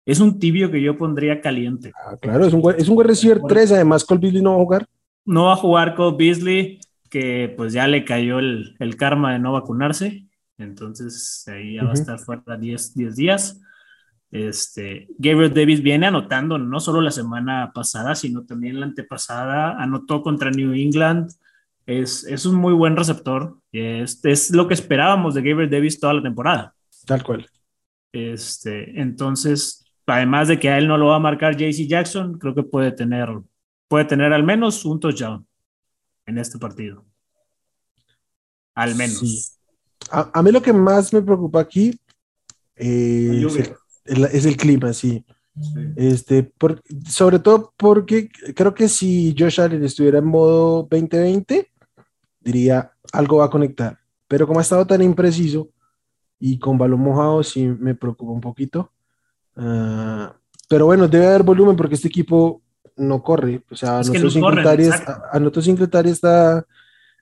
es 0.05 0.19
un 0.19 0.39
tibio 0.39 0.69
que 0.69 0.81
yo 0.81 0.97
pondría 0.97 1.41
caliente. 1.41 1.91
Ah, 2.05 2.15
claro, 2.17 2.45
es 2.45 2.53
un, 2.53 2.75
es 2.77 2.87
un 2.87 3.03
receiver 3.03 3.41
3, 3.47 3.71
además 3.71 4.05
Cole 4.05 4.21
Beasley 4.21 4.41
no 4.41 4.51
va 4.51 4.55
a 4.55 4.63
jugar. 4.63 4.87
No 5.25 5.45
va 5.45 5.53
a 5.53 5.57
jugar 5.57 5.95
Cole 5.95 6.17
Beasley, 6.17 6.79
que 7.09 7.53
pues 7.57 7.73
ya 7.73 7.87
le 7.87 8.05
cayó 8.05 8.39
el, 8.39 8.95
karma 8.97 9.33
de 9.33 9.39
no 9.39 9.53
vacunarse, 9.53 10.25
entonces 10.57 11.47
ahí 11.47 11.75
ya 11.75 11.83
va 11.83 11.91
a 11.91 11.93
estar 11.93 12.19
fuera 12.19 12.57
10, 12.57 12.93
10 12.95 13.15
días. 13.15 13.61
Este, 14.31 15.07
Gabriel 15.17 15.53
Davis 15.53 15.81
viene 15.81 16.07
anotando 16.07 16.57
no 16.57 16.79
solo 16.79 17.01
la 17.01 17.11
semana 17.11 17.71
pasada, 17.73 18.15
sino 18.15 18.45
también 18.45 18.79
la 18.79 18.85
antepasada, 18.85 19.81
anotó 19.81 20.21
contra 20.21 20.51
New 20.51 20.73
England, 20.73 21.31
es, 21.85 22.25
es 22.25 22.45
un 22.45 22.55
muy 22.55 22.73
buen 22.73 22.95
receptor, 22.95 23.57
es, 23.71 24.23
es 24.23 24.51
lo 24.51 24.67
que 24.67 24.73
esperábamos 24.73 25.35
de 25.35 25.41
Gabriel 25.41 25.69
Davis 25.69 25.99
toda 25.99 26.13
la 26.13 26.21
temporada. 26.21 26.75
Tal 27.05 27.23
cual. 27.23 27.47
Este, 28.11 28.99
entonces, 28.99 29.84
además 30.05 30.47
de 30.47 30.59
que 30.59 30.69
a 30.69 30.77
él 30.77 30.87
no 30.87 30.97
lo 30.97 31.07
va 31.07 31.15
a 31.15 31.19
marcar 31.19 31.55
JC 31.55 31.87
Jackson, 31.87 32.37
creo 32.37 32.53
que 32.53 32.63
puede 32.63 32.91
tener, 32.91 33.29
puede 33.87 34.05
tener 34.05 34.33
al 34.33 34.43
menos 34.43 34.85
un 34.85 34.99
touchdown 34.99 35.45
en 36.25 36.37
este 36.37 36.57
partido. 36.57 37.05
Al 38.73 38.95
menos. 38.95 39.57
A, 40.11 40.43
mí 40.43 40.51
lo 40.51 40.61
que 40.61 40.73
más 40.73 41.11
me 41.13 41.21
preocupa 41.21 41.61
aquí 41.61 41.97
eh, 42.75 43.47
es, 44.05 44.45
el, 44.45 44.57
clima, 44.57 44.93
sí. 44.93 45.25
Este, 45.95 46.51
sobre 47.07 47.39
todo 47.39 47.73
porque 47.77 48.29
creo 48.55 48.73
que 48.73 48.89
si 48.89 49.33
Josh 49.37 49.61
Allen 49.61 49.83
estuviera 49.83 50.19
en 50.19 50.25
modo 50.25 50.87
2020, 50.91 51.71
diría 52.41 52.91
algo 53.13 53.37
va 53.37 53.45
a 53.45 53.49
conectar. 53.49 53.97
Pero 54.27 54.45
como 54.45 54.59
ha 54.59 54.63
estado 54.63 54.85
tan 54.85 55.01
impreciso 55.01 55.69
y 56.39 56.59
con 56.59 56.77
balón 56.77 56.99
mojado, 56.99 57.41
sí 57.43 57.65
me 57.65 57.95
preocupa 57.95 58.31
un 58.31 58.41
poquito. 58.41 58.91
Ah, 59.55 60.35
pero 60.67 60.85
bueno, 60.85 61.07
debe 61.07 61.27
haber 61.27 61.43
volumen 61.43 61.75
porque 61.75 61.95
este 61.95 62.07
equipo 62.07 62.61
no 62.97 63.21
corre. 63.21 63.63
O 63.69 63.75
sea, 63.75 63.99
anotó, 63.99 65.61
Singletary, 65.61 66.09
esta, 66.09 66.65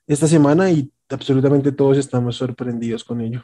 esta 0.06 0.26
semana 0.26 0.70
y 0.70 0.90
absolutamente 1.08 1.72
todos 1.72 1.98
estamos 1.98 2.36
sorprendidos 2.36 3.04
con 3.04 3.20
ello. 3.20 3.42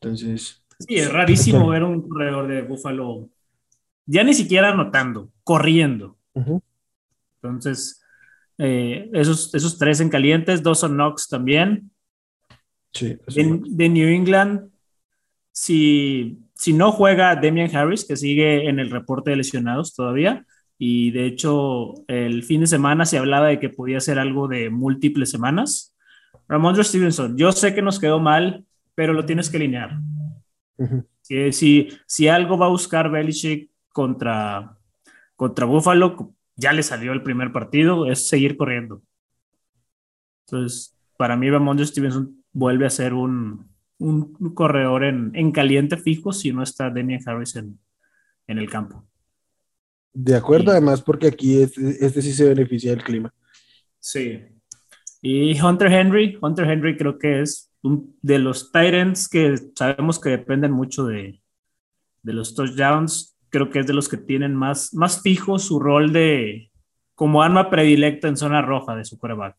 Entonces. 0.00 0.62
Sí, 0.78 0.96
es 0.96 1.12
rarísimo 1.12 1.68
ver 1.68 1.84
un 1.84 2.06
corredor 2.06 2.48
de 2.48 2.62
Búfalo 2.62 3.30
ya 4.06 4.22
ni 4.22 4.34
siquiera 4.34 4.70
anotando, 4.70 5.30
corriendo. 5.42 6.16
Entonces, 7.42 8.02
Eh, 8.58 9.10
esos, 9.12 9.54
esos 9.54 9.76
tres 9.76 10.00
en 10.00 10.08
calientes, 10.08 10.62
dos 10.62 10.80
son 10.80 10.94
Knox 10.94 11.28
también. 11.28 11.90
Sí. 12.92 13.18
De, 13.28 13.60
de, 13.66 13.88
New 13.90 14.08
England, 14.08 14.70
si, 15.52 16.38
si 16.56 16.72
no 16.72 16.90
juega 16.90 17.36
Damian 17.36 17.74
Harris, 17.74 18.04
que 18.04 18.16
sigue 18.16 18.68
en 18.68 18.78
el 18.78 18.90
reporte 18.90 19.30
de 19.30 19.36
lesionados 19.36 19.94
todavía, 19.94 20.46
y 20.78 21.10
de 21.10 21.26
hecho 21.26 21.94
el 22.08 22.42
fin 22.42 22.62
de 22.62 22.66
semana 22.66 23.04
se 23.04 23.18
hablaba 23.18 23.48
de 23.48 23.60
que 23.60 23.68
podía 23.68 24.00
ser 24.00 24.18
algo 24.18 24.48
de 24.48 24.70
múltiples 24.70 25.30
semanas. 25.30 25.94
Ramondre 26.48 26.82
Stevenson, 26.82 27.36
yo 27.36 27.52
sé 27.52 27.74
que 27.74 27.82
nos 27.82 28.00
quedó 28.00 28.20
mal, 28.20 28.64
pero 28.94 29.12
lo 29.12 29.26
tienes 29.26 29.50
que 29.50 29.58
alinear. 29.58 29.98
si, 31.22 31.88
si 32.06 32.28
algo 32.28 32.56
va 32.56 32.66
a 32.66 32.70
buscar 32.70 33.10
Belichick 33.10 33.70
contra, 33.92 34.76
contra 35.34 35.66
Buffalo, 35.66 36.34
ya 36.56 36.72
le 36.72 36.82
salió 36.82 37.12
el 37.12 37.22
primer 37.22 37.52
partido, 37.52 38.06
es 38.06 38.28
seguir 38.28 38.56
corriendo. 38.56 39.02
Entonces, 40.46 40.96
para 41.18 41.36
mí, 41.36 41.50
Ramondre 41.50 41.84
Stevenson 41.84 42.42
vuelve 42.52 42.86
a 42.86 42.90
ser 42.90 43.12
un, 43.12 43.68
un, 43.98 44.32
corredor 44.54 45.04
en, 45.04 45.32
en, 45.34 45.52
caliente 45.52 45.96
fijo 45.96 46.32
si 46.32 46.52
no 46.52 46.62
está 46.62 46.90
Daniel 46.90 47.22
Harris 47.24 47.56
en, 47.56 47.78
en 48.46 48.58
el 48.58 48.68
campo. 48.68 49.06
De 50.12 50.34
acuerdo, 50.34 50.70
además, 50.70 51.02
porque 51.02 51.28
aquí 51.28 51.60
este, 51.62 52.04
este, 52.04 52.22
sí 52.22 52.32
se 52.32 52.48
beneficia 52.48 52.90
del 52.90 53.04
clima. 53.04 53.32
Sí. 54.00 54.40
Y 55.20 55.60
Hunter 55.60 55.92
Henry, 55.92 56.38
Hunter 56.40 56.70
Henry 56.70 56.96
creo 56.96 57.18
que 57.18 57.42
es 57.42 57.70
un, 57.82 58.16
de 58.22 58.38
los 58.38 58.72
Titans 58.72 59.28
que 59.28 59.56
sabemos 59.74 60.18
que 60.18 60.30
dependen 60.30 60.72
mucho 60.72 61.04
de, 61.04 61.42
de 62.22 62.32
los 62.32 62.54
touchdowns. 62.54 63.36
Creo 63.50 63.70
que 63.70 63.80
es 63.80 63.86
de 63.86 63.92
los 63.92 64.08
que 64.08 64.16
tienen 64.16 64.54
más, 64.54 64.94
más 64.94 65.20
fijo 65.22 65.58
su 65.58 65.80
rol 65.80 66.12
de 66.12 66.70
como 67.14 67.42
arma 67.42 67.70
predilecta 67.70 68.28
en 68.28 68.36
zona 68.36 68.62
roja 68.62 68.94
de 68.94 69.04
su 69.04 69.18
quarterback. 69.18 69.56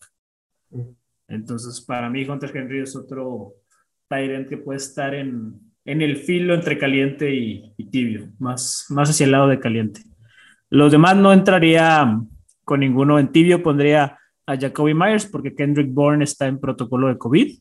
Entonces, 1.28 1.82
para 1.82 2.10
mí, 2.10 2.24
Hunter 2.24 2.56
Henry 2.56 2.82
es 2.82 2.96
otro 2.96 3.56
Tyrant 4.08 4.48
que 4.48 4.58
puede 4.58 4.78
estar 4.78 5.14
en, 5.14 5.60
en 5.86 6.02
el 6.02 6.18
filo 6.18 6.54
entre 6.54 6.78
caliente 6.78 7.34
y, 7.34 7.74
y, 7.78 7.90
tibio, 7.90 8.30
más, 8.40 8.86
más 8.90 9.10
hacia 9.10 9.26
el 9.26 9.32
lado 9.32 9.48
de 9.48 9.60
caliente. 9.60 10.02
Los 10.70 10.92
demás 10.92 11.16
no 11.16 11.32
entraría 11.32 12.20
con 12.64 12.82
ninguno 12.82 13.20
en 13.20 13.32
tibio, 13.32 13.64
pondría 13.64 14.18
a 14.46 14.58
Jacoby 14.58 14.94
Myers 14.94 15.26
porque 15.26 15.56
Kendrick 15.56 15.94
Bourne 15.94 16.24
está 16.24 16.48
en 16.48 16.60
protocolo 16.60 17.08
de 17.08 17.18
COVID. 17.18 17.60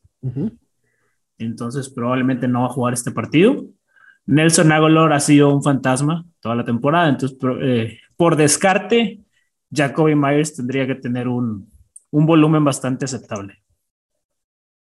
Entonces 1.39 1.89
probablemente 1.89 2.49
no 2.49 2.63
va 2.63 2.67
a 2.67 2.71
jugar 2.71 2.95
este 2.95 3.13
partido. 3.13 3.65
Nelson 4.27 4.73
Aguilar 4.73 5.13
ha 5.13 5.21
sido 5.21 5.55
un 5.55 5.63
fantasma 5.63 6.25
toda 6.41 6.57
la 6.57 6.65
temporada, 6.65 7.09
entonces 7.09 7.39
eh, 7.61 7.99
por 8.17 8.35
descarte, 8.35 9.21
Jacoby 9.73 10.17
Myers 10.17 10.57
tendría 10.57 10.87
que 10.87 10.97
tener 10.97 11.29
un, 11.29 11.71
un 12.11 12.27
volumen 12.27 12.65
bastante 12.65 13.05
aceptable 13.05 13.63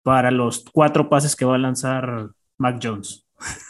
para 0.04 0.30
los 0.32 0.66
cuatro 0.72 1.10
pases 1.10 1.36
que 1.36 1.46
va 1.46 1.56
a 1.56 1.60
lanzar 1.60 2.30
Mac 2.58 2.80
Jones. 2.82 3.26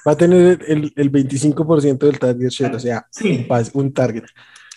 Va 0.07 0.11
a 0.11 0.17
tener 0.17 0.63
el, 0.67 0.91
el 0.95 1.11
25% 1.11 1.97
del 1.99 2.19
target 2.19 2.49
share, 2.49 2.75
o 2.75 2.79
sea, 2.79 3.07
un, 3.23 3.47
un, 3.73 3.93
target. 3.93 4.23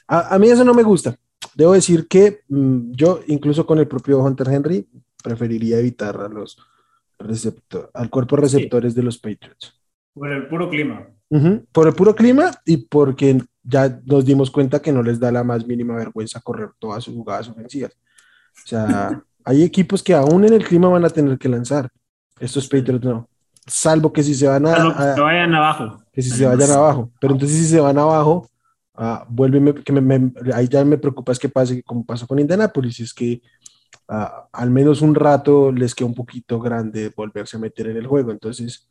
A, 0.06 0.34
a, 0.34 0.38
mí 0.38 0.48
eso 0.48 0.64
no 0.64 0.74
me 0.74 0.82
gusta. 0.82 1.16
Debo 1.54 1.72
decir 1.72 2.06
que 2.08 2.40
mmm, 2.48 2.92
yo, 2.92 3.20
incluso 3.26 3.66
con 3.66 3.78
el 3.78 3.88
propio 3.88 4.20
Hunter 4.20 4.48
Henry, 4.48 4.88
preferiría 5.22 5.78
evitar 5.78 6.16
a 6.20 6.28
los 6.28 6.56
receptor, 7.18 7.90
al 7.94 8.10
cuerpo 8.10 8.36
receptores 8.36 8.92
sí. 8.92 8.96
de 9.00 9.02
los 9.02 9.18
Patriots. 9.18 9.74
Por 10.14 10.32
el 10.32 10.48
puro 10.48 10.70
clima. 10.70 11.08
Uh 11.28 11.38
-huh. 11.38 11.66
Por 11.72 11.88
el 11.88 11.94
puro 11.94 12.14
clima 12.14 12.52
y 12.64 12.76
porque 12.76 13.42
ya 13.62 14.00
nos 14.04 14.24
dimos 14.24 14.50
cuenta 14.50 14.80
que 14.80 14.92
no 14.92 15.02
les 15.02 15.18
da 15.18 15.32
la 15.32 15.42
más 15.42 15.66
mínima 15.66 15.96
vergüenza 15.96 16.40
correr 16.40 16.70
todas 16.78 17.02
sus 17.02 17.14
jugadas 17.14 17.48
ofensivas. 17.48 17.92
O 18.64 18.66
sea, 18.66 19.22
hay 19.46 19.62
equipos 19.62 20.02
que 20.02 20.12
aún 20.12 20.44
en 20.44 20.52
el 20.52 20.64
clima 20.64 20.88
van 20.88 21.06
a 21.06 21.10
tener 21.10 21.38
que 21.38 21.48
lanzar. 21.48 21.88
Estos 22.38 22.68
Patriots 22.68 23.04
no 23.04 23.26
salvo 23.66 24.12
que 24.12 24.22
si 24.22 24.34
se 24.34 24.46
van 24.46 24.66
a, 24.66 24.72
a 24.72 24.96
que 24.96 25.14
se 25.14 25.20
vayan 25.20 25.54
abajo. 25.54 26.02
Que 26.12 26.22
si 26.22 26.30
se 26.30 26.46
vayan 26.46 26.70
abajo. 26.70 27.10
Pero 27.20 27.34
entonces 27.34 27.58
si 27.58 27.64
se 27.66 27.80
van 27.80 27.98
abajo, 27.98 28.48
uh, 28.96 29.18
vuelve, 29.28 29.74
que 29.82 29.92
me, 29.92 30.00
me, 30.00 30.32
ahí 30.54 30.68
ya 30.68 30.84
me 30.84 30.98
preocupa 30.98 31.32
es 31.32 31.38
que 31.38 31.48
pase 31.48 31.82
como 31.82 32.04
pasó 32.04 32.26
con 32.26 32.38
Indianapolis, 32.38 33.00
es 33.00 33.12
que 33.12 33.42
uh, 34.08 34.46
al 34.52 34.70
menos 34.70 35.02
un 35.02 35.14
rato 35.14 35.72
les 35.72 35.94
queda 35.94 36.08
un 36.08 36.14
poquito 36.14 36.60
grande 36.60 37.12
volverse 37.14 37.56
a 37.56 37.60
meter 37.60 37.88
en 37.88 37.96
el 37.96 38.06
juego. 38.06 38.30
Entonces, 38.30 38.88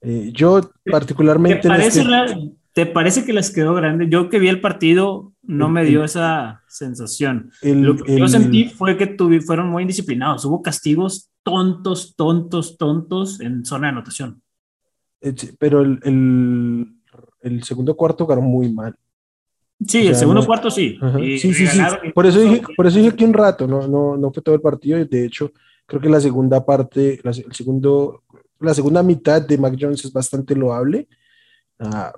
eh, 0.00 0.30
yo 0.32 0.60
particularmente... 0.90 1.62
¿Te 1.62 1.68
parece, 1.68 2.00
este... 2.00 2.10
la, 2.10 2.26
¿Te 2.72 2.86
parece, 2.86 3.24
que 3.24 3.32
les 3.32 3.50
quedó 3.50 3.74
grande? 3.74 4.08
Yo 4.08 4.28
que 4.28 4.38
vi 4.38 4.48
el 4.48 4.60
partido 4.60 5.32
no 5.46 5.66
el, 5.66 5.72
me 5.72 5.84
dio 5.84 6.00
el, 6.00 6.04
esa 6.06 6.62
sensación. 6.68 7.50
Lo 7.62 7.96
que 7.96 8.18
yo 8.18 8.28
sentí 8.28 8.66
fue 8.66 8.96
que 8.96 9.06
tuvi, 9.06 9.40
fueron 9.40 9.70
muy 9.70 9.82
indisciplinados. 9.82 10.44
Hubo 10.44 10.62
castigos 10.62 11.30
tontos, 11.42 12.14
tontos, 12.16 12.76
tontos 12.76 13.40
en 13.40 13.64
zona 13.64 13.86
de 13.86 13.92
anotación. 13.92 14.42
Eh, 15.20 15.34
Pero 15.58 15.82
el, 15.82 16.00
el, 16.02 16.86
el 17.40 17.62
segundo 17.62 17.96
cuarto 17.96 18.26
ganó 18.26 18.42
muy 18.42 18.72
mal. 18.72 18.96
Sí, 19.86 19.98
o 19.98 20.02
sea, 20.02 20.10
el 20.10 20.16
segundo 20.16 20.40
no, 20.40 20.46
cuarto 20.46 20.70
sí. 20.70 20.98
sí, 21.38 21.52
sí, 21.52 21.66
sí. 21.66 21.80
Por 22.14 22.26
eso, 22.26 22.40
dije, 22.40 22.62
por 22.74 22.86
eso 22.86 22.98
dije 22.98 23.14
que 23.14 23.24
un 23.24 23.34
rato, 23.34 23.66
no, 23.66 23.86
no, 23.86 24.16
no 24.16 24.32
fue 24.32 24.42
todo 24.42 24.54
el 24.54 24.60
partido. 24.60 25.04
De 25.04 25.26
hecho, 25.26 25.52
creo 25.84 26.00
que 26.00 26.08
la 26.08 26.20
segunda 26.20 26.64
parte, 26.64 27.20
la, 27.22 27.30
el 27.30 27.52
segundo, 27.52 28.22
la 28.58 28.72
segunda 28.72 29.02
mitad 29.02 29.42
de 29.42 29.58
Mac 29.58 29.76
Jones 29.78 30.04
es 30.04 30.12
bastante 30.12 30.56
loable. 30.56 31.06
Uh, 31.78 32.10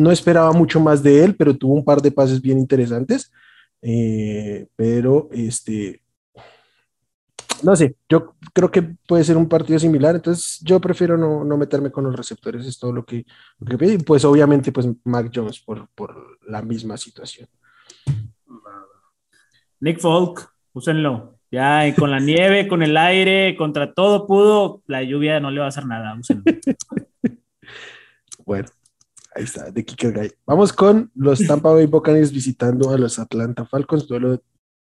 no 0.00 0.10
esperaba 0.10 0.52
mucho 0.52 0.80
más 0.80 1.02
de 1.02 1.24
él, 1.24 1.36
pero 1.36 1.56
tuvo 1.56 1.74
un 1.74 1.84
par 1.84 2.00
de 2.00 2.10
pases 2.10 2.40
bien 2.40 2.58
interesantes. 2.58 3.30
Eh, 3.82 4.66
pero 4.76 5.28
este, 5.32 6.02
no 7.62 7.76
sé, 7.76 7.96
yo 8.08 8.34
creo 8.52 8.70
que 8.70 8.82
puede 8.82 9.24
ser 9.24 9.36
un 9.36 9.48
partido 9.48 9.78
similar, 9.78 10.14
entonces 10.14 10.60
yo 10.62 10.80
prefiero 10.80 11.16
no, 11.16 11.44
no 11.44 11.56
meterme 11.56 11.90
con 11.90 12.04
los 12.04 12.16
receptores, 12.16 12.66
es 12.66 12.78
todo 12.78 12.92
lo 12.92 13.04
que, 13.04 13.24
lo 13.58 13.78
que 13.78 13.86
y 13.86 13.98
pues 13.98 14.24
obviamente 14.24 14.72
pues 14.72 14.88
Mac 15.04 15.30
Jones 15.34 15.60
por, 15.60 15.88
por 15.94 16.38
la 16.46 16.62
misma 16.62 16.96
situación. 16.96 17.48
Nick 19.80 19.98
Folk, 19.98 20.52
úsenlo, 20.72 21.38
ya 21.50 21.86
y 21.86 21.94
con 21.94 22.10
la 22.10 22.20
nieve, 22.20 22.68
con 22.68 22.82
el 22.82 22.96
aire, 22.96 23.56
contra 23.56 23.94
todo 23.94 24.26
pudo, 24.26 24.82
la 24.86 25.02
lluvia 25.02 25.40
no 25.40 25.50
le 25.50 25.60
va 25.60 25.66
a 25.66 25.70
hacer 25.70 25.86
nada, 25.86 26.14
úsenlo. 26.18 26.44
bueno, 28.44 28.68
ahí 29.34 29.44
está, 29.44 29.70
de 29.70 29.84
Kicker 29.84 30.12
Guy. 30.12 30.32
Vamos 30.46 30.72
con 30.72 31.10
los 31.14 31.46
Tampa 31.46 31.72
Bay 31.72 31.86
Buccaneers 31.86 32.32
visitando 32.32 32.90
a 32.90 32.98
los 32.98 33.18
Atlanta 33.18 33.64
Falcons, 33.64 34.06
duelo 34.06 34.42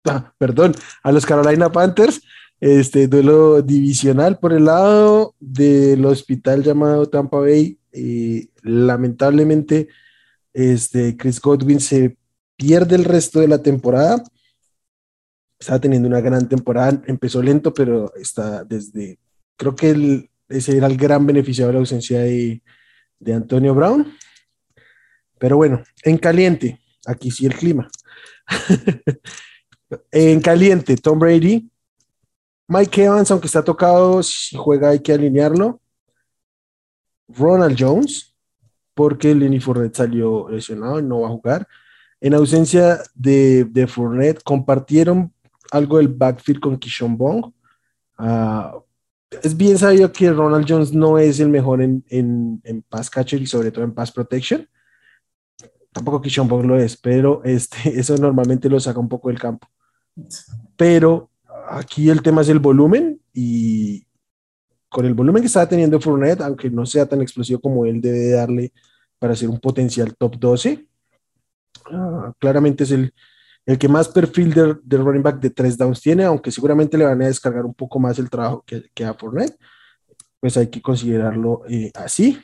ah, 0.05 0.33
perdón, 0.39 0.75
a 1.03 1.13
los 1.13 1.27
Carolina 1.27 1.71
Panthers, 1.71 2.23
este 2.61 3.09
duelo 3.09 3.63
divisional 3.63 4.39
por 4.39 4.53
el 4.53 4.67
lado 4.67 5.35
del 5.41 6.05
hospital 6.05 6.63
llamado 6.63 7.07
Tampa 7.07 7.39
Bay. 7.39 7.79
Eh, 7.93 8.49
lamentablemente, 8.63 9.89
este, 10.53 11.17
Chris 11.17 11.41
Godwin 11.41 11.81
se 11.81 12.17
pierde 12.57 12.97
el 12.97 13.05
resto 13.05 13.41
de 13.41 13.49
la 13.49 13.63
temporada. 13.63 14.23
Estaba 15.59 15.81
teniendo 15.81 16.09
una 16.09 16.21
gran 16.21 16.49
temporada, 16.49 17.03
empezó 17.07 17.43
lento, 17.43 17.75
pero 17.75 18.15
está 18.15 18.65
desde, 18.65 19.19
creo 19.57 19.75
que 19.75 19.91
el, 19.91 20.31
ese 20.49 20.77
era 20.77 20.87
el 20.87 20.97
gran 20.97 21.27
beneficiado 21.27 21.69
de 21.69 21.73
la 21.75 21.81
ausencia 21.81 22.21
de, 22.21 22.63
de 23.21 23.35
Antonio 23.35 23.75
Brown. 23.75 24.13
Pero 25.39 25.57
bueno, 25.57 25.83
en 26.03 26.19
caliente, 26.19 26.81
aquí 27.07 27.31
sí 27.31 27.47
el 27.47 27.55
clima. 27.55 27.89
en 30.11 30.41
caliente, 30.41 30.97
Tom 30.97 31.19
Brady 31.21 31.71
Mike 32.71 33.03
Evans, 33.03 33.29
aunque 33.33 33.49
está 33.49 33.65
tocado, 33.65 34.23
si 34.23 34.57
juega 34.57 34.91
hay 34.91 35.01
que 35.01 35.13
alinearlo. 35.13 35.81
Ronald 37.27 37.77
Jones, 37.77 38.33
porque 38.95 39.35
Lenny 39.35 39.59
Fournette 39.59 39.97
salió 39.97 40.49
lesionado 40.49 41.01
y 41.01 41.03
no 41.03 41.23
va 41.23 41.27
a 41.27 41.33
jugar. 41.33 41.67
En 42.21 42.33
ausencia 42.33 43.01
de, 43.13 43.65
de 43.65 43.89
Fournette, 43.89 44.45
compartieron 44.45 45.35
algo 45.73 45.97
del 45.99 46.07
backfield 46.07 46.61
con 46.61 46.79
Kishon 46.79 47.19
Bong. 47.19 47.53
Es 49.43 49.57
bien 49.57 49.79
sabido 49.79 50.13
que 50.13 50.31
Ronald 50.33 50.67
Jones 50.69 50.93
no 50.93 51.19
es 51.19 51.41
el 51.41 51.49
mejor 51.49 51.83
en, 51.83 52.05
en, 52.09 52.61
en, 52.65 52.83
pass 52.83 53.09
catcher 53.09 53.41
y 53.41 53.47
sobre 53.47 53.71
todo 53.71 53.85
en 53.85 53.95
pass 53.95 54.11
protection. 54.11 54.69
Tampoco 55.93 56.21
Kishon 56.21 56.49
Bong 56.49 56.67
lo 56.67 56.79
es, 56.79 56.97
pero 56.97 57.43
este, 57.45 57.77
eso 57.99 58.17
normalmente 58.17 58.69
lo 58.69 58.81
saca 58.81 58.99
un 58.99 59.09
poco 59.09 59.29
del 59.29 59.39
campo. 59.39 59.69
Pero 60.77 61.31
aquí 61.69 62.11
el 62.11 62.23
tema 62.23 62.43
es 62.43 62.49
el 62.49 62.59
volumen 62.59 63.21
y 63.33 64.07
con 64.89 65.07
el 65.07 65.15
volumen 65.15 65.43
que 65.43 65.47
estaba 65.47 65.69
teniendo 65.69 66.01
Fournette, 66.01 66.41
aunque 66.41 66.69
no 66.69 66.85
sea 66.85 67.07
tan 67.07 67.23
explosivo 67.23 67.61
como 67.61 67.87
él 67.87 68.01
debe 68.01 68.31
darle 68.31 68.73
para 69.19 69.37
ser 69.37 69.49
un 69.49 69.61
potencial 69.61 70.15
top 70.17 70.37
12, 70.37 70.89
uh, 71.93 72.33
claramente 72.39 72.83
es 72.85 72.91
el, 72.91 73.15
el, 73.71 73.79
que 73.79 73.89
más 73.89 74.09
perfil 74.09 74.53
de, 74.53 74.77
de, 74.83 74.97
running 74.97 75.23
back 75.23 75.41
de 75.41 75.51
tres 75.51 75.77
downs 75.77 76.01
tiene, 76.01 76.25
aunque 76.25 76.51
seguramente 76.51 76.97
le 76.97 77.05
van 77.05 77.23
a 77.23 77.27
descargar 77.27 77.65
un 77.65 77.75
poco 77.75 77.99
más 77.99 78.19
el 78.19 78.31
trabajo 78.31 78.65
que, 78.67 78.91
que 78.95 79.05
a 79.05 79.15
Fournette, 79.15 79.57
pues 80.41 80.57
hay 80.57 80.69
que 80.69 80.81
considerarlo 80.81 81.63
eh, 81.69 81.91
así. 81.95 82.41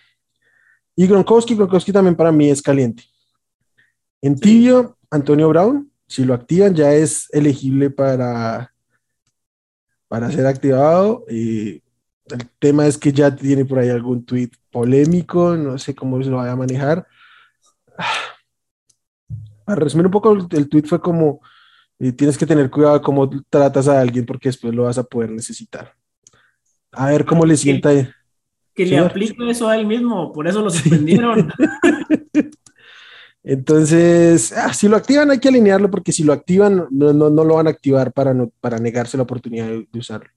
Y 0.95 1.07
Gronkowski, 1.07 1.55
Gronkowski 1.55 1.93
también 1.93 2.17
para 2.17 2.33
mí 2.33 2.49
es 2.49 2.63
caliente. 2.63 3.05
En 4.23 4.39
tibio, 4.39 4.97
Antonio 5.11 5.49
Brown, 5.49 5.91
Si 6.07 6.25
lo 6.25 6.35
activan, 6.35 6.75
ya 6.75 6.93
es 6.93 7.29
elegible 7.33 7.91
para, 7.91 8.73
para 10.09 10.31
ser 10.31 10.47
activado. 10.47 11.25
Y 11.29 11.83
el 12.31 12.49
tema 12.59 12.87
es 12.87 12.97
que 12.97 13.13
ya 13.13 13.35
tiene 13.35 13.65
por 13.65 13.79
ahí 13.79 13.89
algún 13.89 14.25
tweet 14.25 14.51
polémico, 14.71 15.57
no 15.57 15.79
sé 15.79 15.95
cómo 15.95 16.23
se 16.23 16.31
lo 16.31 16.37
vaya 16.37 16.53
a 16.53 16.57
manejar. 16.57 17.07
Para 19.67 19.81
resumir 19.81 20.07
un 20.07 20.13
poco, 20.13 20.33
el 20.33 20.69
tweet 20.69 20.85
fue 20.85 21.01
como, 21.01 21.41
eh, 21.99 22.13
tienes 22.13 22.39
que 22.39 22.47
tener 22.47 22.71
cuidado 22.71 23.03
cómo 23.03 23.29
tratas 23.51 23.89
a 23.89 24.01
alguien 24.01 24.25
porque 24.25 24.49
después 24.49 24.73
lo 24.73 24.85
vas 24.85 24.97
a 24.97 25.03
poder 25.03 25.33
necesitar. 25.33 25.93
A 26.93 27.11
ver 27.11 27.25
cómo 27.25 27.45
le 27.45 27.57
sienta. 27.57 27.91
Que 28.73 28.87
le 28.87 28.99
aplique 28.99 29.51
eso 29.51 29.69
a 29.69 29.77
él 29.77 29.85
mismo, 29.85 30.33
por 30.33 30.47
eso 30.47 30.63
lo 30.63 30.71
suspendieron. 30.71 31.51
Entonces, 33.43 34.53
ah, 34.53 34.73
si 34.73 34.87
lo 34.87 34.97
activan 34.97 35.33
hay 35.33 35.41
que 35.41 35.49
alinearlo 35.49 35.91
porque 35.91 36.13
si 36.13 36.23
lo 36.23 36.33
activan 36.33 36.87
no, 36.91 37.13
no, 37.13 37.31
lo 37.31 37.55
van 37.55 37.67
a 37.67 37.71
activar 37.71 38.13
para, 38.13 38.35
no, 38.35 38.51
para 38.61 38.79
negarse 38.79 39.17
la 39.17 39.25
oportunidad 39.25 39.69
de, 39.69 39.99
usarlo. 39.99 40.31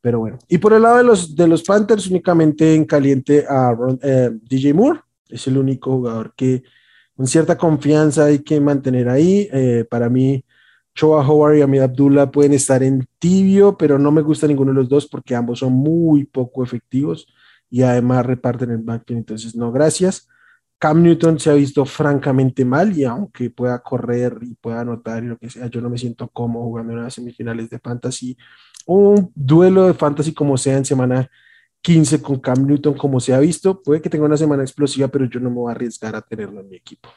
Pero 0.00 0.20
bueno, 0.20 0.38
y 0.48 0.58
por 0.58 0.74
el 0.74 0.82
lado 0.82 0.98
de 0.98 1.04
los, 1.04 1.34
de 1.34 1.48
los 1.48 1.64
Panthers, 1.64 2.06
únicamente 2.06 2.74
en 2.74 2.84
caliente 2.84 3.44
a 3.48 3.76
eh, 4.02 4.30
DJ 4.42 4.74
Moore, 4.74 5.00
es 5.28 5.44
el 5.48 5.58
único 5.58 5.90
jugador 5.90 6.34
que 6.36 6.62
con 7.16 7.26
cierta 7.26 7.56
confianza 7.56 8.26
hay 8.26 8.40
que 8.40 8.60
mantener 8.60 9.08
ahí. 9.08 9.48
Eh, 9.52 9.86
para 9.88 10.08
mí, 10.08 10.44
Choa 10.94 11.26
Howard 11.26 11.56
y 11.56 11.62
Amid 11.62 11.80
Abdullah 11.80 12.30
pueden 12.30 12.52
estar 12.52 12.82
en 12.82 13.06
tibio, 13.18 13.76
pero 13.76 13.98
no 13.98 14.12
me 14.12 14.22
gusta 14.22 14.46
ninguno 14.46 14.72
de 14.72 14.76
los 14.76 14.88
dos 14.88 15.06
porque 15.06 15.34
ambos 15.34 15.60
son 15.60 15.72
muy 15.72 16.24
poco 16.24 16.62
efectivos 16.62 17.26
y 17.70 17.82
además 17.82 18.24
reparten 18.24 18.70
el 18.70 18.78
backfield, 18.78 19.18
entonces 19.18 19.56
no, 19.56 19.72
gracias. 19.72 20.28
Cam 20.78 21.02
Newton 21.02 21.40
se 21.40 21.50
ha 21.50 21.54
visto 21.54 21.84
francamente 21.84 22.64
mal 22.64 22.96
y 22.96 23.04
aunque 23.04 23.50
pueda 23.50 23.82
correr 23.82 24.38
y 24.42 24.54
pueda 24.54 24.80
anotar 24.80 25.24
y 25.24 25.28
lo 25.28 25.38
que 25.38 25.48
sea, 25.50 25.66
yo 25.68 25.80
no 25.80 25.88
me 25.88 25.98
siento 25.98 26.28
cómodo 26.28 26.64
jugando 26.64 26.92
en 26.92 27.02
las 27.02 27.14
semifinales 27.14 27.70
de 27.70 27.78
fantasy. 27.78 28.36
Un 28.86 29.32
duelo 29.34 29.86
de 29.86 29.94
fantasy 29.94 30.34
como 30.34 30.58
sea 30.58 30.76
en 30.76 30.84
semana 30.84 31.30
15 31.84 32.22
con 32.22 32.40
Cam 32.40 32.66
Newton 32.66 32.94
como 32.94 33.20
se 33.20 33.34
ha 33.34 33.38
visto, 33.38 33.82
puede 33.82 34.00
que 34.00 34.08
tenga 34.08 34.24
una 34.24 34.38
semana 34.38 34.62
explosiva, 34.62 35.06
pero 35.08 35.26
yo 35.26 35.38
no 35.38 35.50
me 35.50 35.56
voy 35.56 35.68
a 35.70 35.74
arriesgar 35.74 36.16
a 36.16 36.22
tenerlo 36.22 36.62
en 36.62 36.68
mi 36.70 36.76
equipo. 36.76 37.10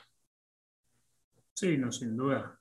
Sí, 1.53 1.77
no, 1.77 1.89
sin 1.89 2.17
duda. 2.17 2.60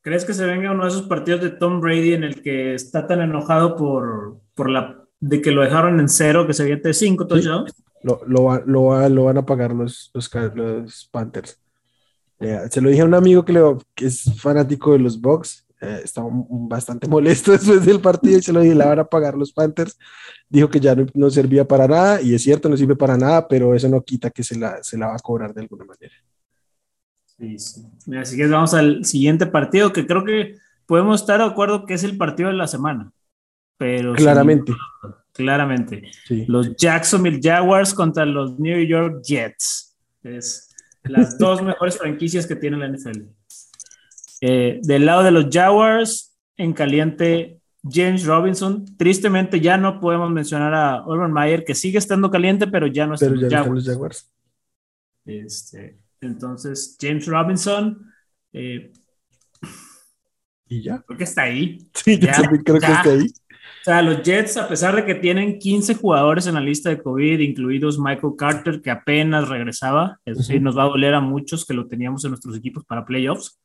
¿Crees 0.00 0.24
que 0.24 0.32
se 0.32 0.46
venga 0.46 0.72
uno 0.72 0.84
de 0.84 0.88
esos 0.88 1.02
partidos 1.02 1.42
de 1.42 1.50
Tom 1.50 1.78
Brady 1.78 2.14
en 2.14 2.24
el 2.24 2.42
que 2.42 2.74
está 2.74 3.06
tan 3.06 3.20
enojado 3.20 3.76
por, 3.76 4.40
por 4.54 4.70
la 4.70 5.04
de 5.20 5.42
que 5.42 5.50
lo 5.50 5.60
dejaron 5.60 6.00
en 6.00 6.08
cero, 6.08 6.46
que 6.46 6.54
se 6.54 6.64
vierte 6.64 6.94
cinco 6.94 7.26
touchdowns? 7.26 7.74
Lo, 8.02 8.22
lo, 8.26 8.58
lo, 8.64 9.08
lo, 9.10 9.24
van 9.24 9.36
a 9.36 9.44
pagar 9.44 9.74
los, 9.74 10.10
los, 10.14 11.08
Panthers. 11.12 11.60
se 12.70 12.80
lo 12.80 12.88
dije 12.88 13.02
a 13.02 13.04
un 13.04 13.14
amigo 13.14 13.44
que, 13.44 13.52
le, 13.52 13.60
que 13.94 14.06
es 14.06 14.24
fanático 14.40 14.92
de 14.92 15.00
los 15.00 15.20
Bucks. 15.20 15.66
Eh, 15.82 16.02
estaba 16.04 16.28
bastante 16.30 17.08
molesto 17.08 17.50
después 17.50 17.84
del 17.84 18.00
partido 18.00 18.38
y 18.38 18.42
se 18.42 18.52
lo 18.52 18.60
dije, 18.60 18.74
la 18.74 18.86
van 18.86 19.00
a 19.00 19.04
pagar 19.04 19.36
los 19.36 19.52
Panthers. 19.52 19.98
Dijo 20.48 20.70
que 20.70 20.78
ya 20.78 20.94
no, 20.94 21.06
no, 21.14 21.28
servía 21.28 21.66
para 21.66 21.88
nada 21.88 22.22
y 22.22 22.34
es 22.34 22.42
cierto, 22.42 22.68
no 22.68 22.76
sirve 22.76 22.94
para 22.94 23.16
nada, 23.16 23.48
pero 23.48 23.74
eso 23.74 23.88
no 23.88 24.02
quita 24.02 24.30
que 24.30 24.44
se 24.44 24.56
la, 24.56 24.80
se 24.82 24.96
la 24.96 25.08
va 25.08 25.16
a 25.16 25.18
cobrar 25.18 25.52
de 25.52 25.62
alguna 25.62 25.84
manera. 25.84 26.14
Así 28.20 28.36
que 28.36 28.46
vamos 28.46 28.72
al 28.74 29.04
siguiente 29.04 29.46
partido, 29.46 29.92
que 29.92 30.06
creo 30.06 30.24
que 30.24 30.54
podemos 30.86 31.20
estar 31.20 31.40
de 31.40 31.46
acuerdo 31.46 31.84
que 31.84 31.94
es 31.94 32.04
el 32.04 32.16
partido 32.16 32.50
de 32.50 32.54
la 32.54 32.68
semana. 32.68 33.10
Pero 33.76 34.14
claramente. 34.14 34.72
claramente. 35.32 36.12
Los 36.46 36.76
Jacksonville 36.76 37.40
Jaguars 37.42 37.92
contra 37.92 38.24
los 38.24 38.56
New 38.60 38.80
York 38.86 39.22
Jets. 39.24 39.96
Es 40.22 40.68
las 41.02 41.36
dos 41.36 41.60
mejores 41.60 41.98
franquicias 41.98 42.46
que 42.46 42.54
tiene 42.54 42.76
la 42.76 42.86
NFL. 42.86 43.22
Eh, 44.44 44.80
del 44.82 45.06
lado 45.06 45.22
de 45.22 45.30
los 45.30 45.46
Jaguars, 45.52 46.36
en 46.56 46.72
caliente, 46.72 47.60
James 47.88 48.26
Robinson. 48.26 48.84
Tristemente 48.96 49.60
ya 49.60 49.76
no 49.76 50.00
podemos 50.00 50.32
mencionar 50.32 50.74
a 50.74 51.06
Urban 51.06 51.32
Meyer, 51.32 51.64
que 51.64 51.76
sigue 51.76 51.98
estando 51.98 52.28
caliente, 52.28 52.66
pero 52.66 52.88
ya 52.88 53.06
no 53.06 53.14
está 53.14 53.26
en 53.26 53.40
los 53.40 53.86
Jaguars. 53.86 54.28
Este, 55.24 55.96
entonces, 56.20 56.98
James 57.00 57.24
Robinson. 57.26 58.12
Eh, 58.52 58.92
y 60.66 60.82
ya. 60.82 61.00
Creo 61.02 61.18
que 61.18 61.24
está 61.24 61.42
ahí. 61.42 61.78
Sí, 61.94 62.18
yo 62.18 62.32
también 62.32 62.64
creo 62.64 62.80
que 62.80 62.86
está 62.86 63.10
ahí. 63.10 63.26
O 63.26 63.84
sea, 63.84 64.02
los 64.02 64.22
Jets, 64.22 64.56
a 64.56 64.68
pesar 64.68 64.96
de 64.96 65.04
que 65.04 65.14
tienen 65.14 65.60
15 65.60 65.94
jugadores 65.94 66.48
en 66.48 66.54
la 66.54 66.60
lista 66.60 66.90
de 66.90 67.00
COVID, 67.00 67.38
incluidos 67.38 67.98
Michael 67.98 68.34
Carter, 68.36 68.82
que 68.82 68.90
apenas 68.90 69.48
regresaba, 69.48 70.20
eso 70.24 70.42
sí, 70.42 70.58
nos 70.58 70.76
va 70.76 70.82
a 70.82 70.88
doler 70.88 71.14
a 71.14 71.20
muchos 71.20 71.64
que 71.64 71.74
lo 71.74 71.86
teníamos 71.86 72.24
en 72.24 72.30
nuestros 72.30 72.56
equipos 72.56 72.84
para 72.84 73.04
playoffs. 73.04 73.61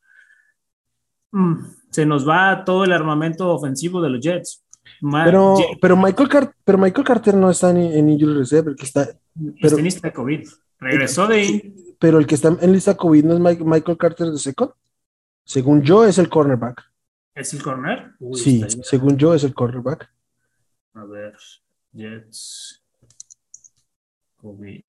Mm, 1.31 1.55
se 1.89 2.05
nos 2.05 2.27
va 2.27 2.63
todo 2.65 2.83
el 2.83 2.91
armamento 2.91 3.49
ofensivo 3.49 4.01
de 4.01 4.09
los 4.09 4.21
Jets. 4.21 4.63
pero, 5.23 5.55
pero, 5.81 5.97
Michael 5.97 6.29
Carter, 6.29 6.55
pero 6.63 6.77
Michael 6.77 7.05
Carter 7.05 7.35
no 7.35 7.49
está 7.49 7.71
en, 7.71 7.77
en 7.77 8.09
injury 8.09 8.33
reserve, 8.33 8.75
que 8.75 8.85
está. 8.85 9.05
Pero, 9.33 9.55
está 9.61 9.77
en 9.77 9.83
lista 9.83 10.07
de 10.07 10.13
COVID. 10.13 10.47
Regresó 10.79 11.27
de 11.27 11.35
ahí 11.35 11.87
pero 11.99 12.19
el 12.19 12.27
que 12.27 12.35
está 12.35 12.55
en 12.59 12.71
lista 12.71 12.95
COVID 12.95 13.23
no 13.23 13.49
es 13.49 13.59
Michael 13.59 13.97
Carter 13.97 14.27
de 14.27 14.37
second. 14.37 14.71
Según 15.43 15.81
yo, 15.81 16.05
es 16.05 16.17
el 16.17 16.29
cornerback. 16.29 16.83
¿Es 17.33 17.53
el 17.53 17.63
corner? 17.63 18.13
sí, 18.33 18.63
según 18.83 19.17
yo, 19.17 19.33
es 19.33 19.43
el 19.43 19.53
cornerback. 19.53 20.09
A 20.93 21.05
ver, 21.05 21.37
Jets. 21.93 22.83
COVID. 24.37 24.83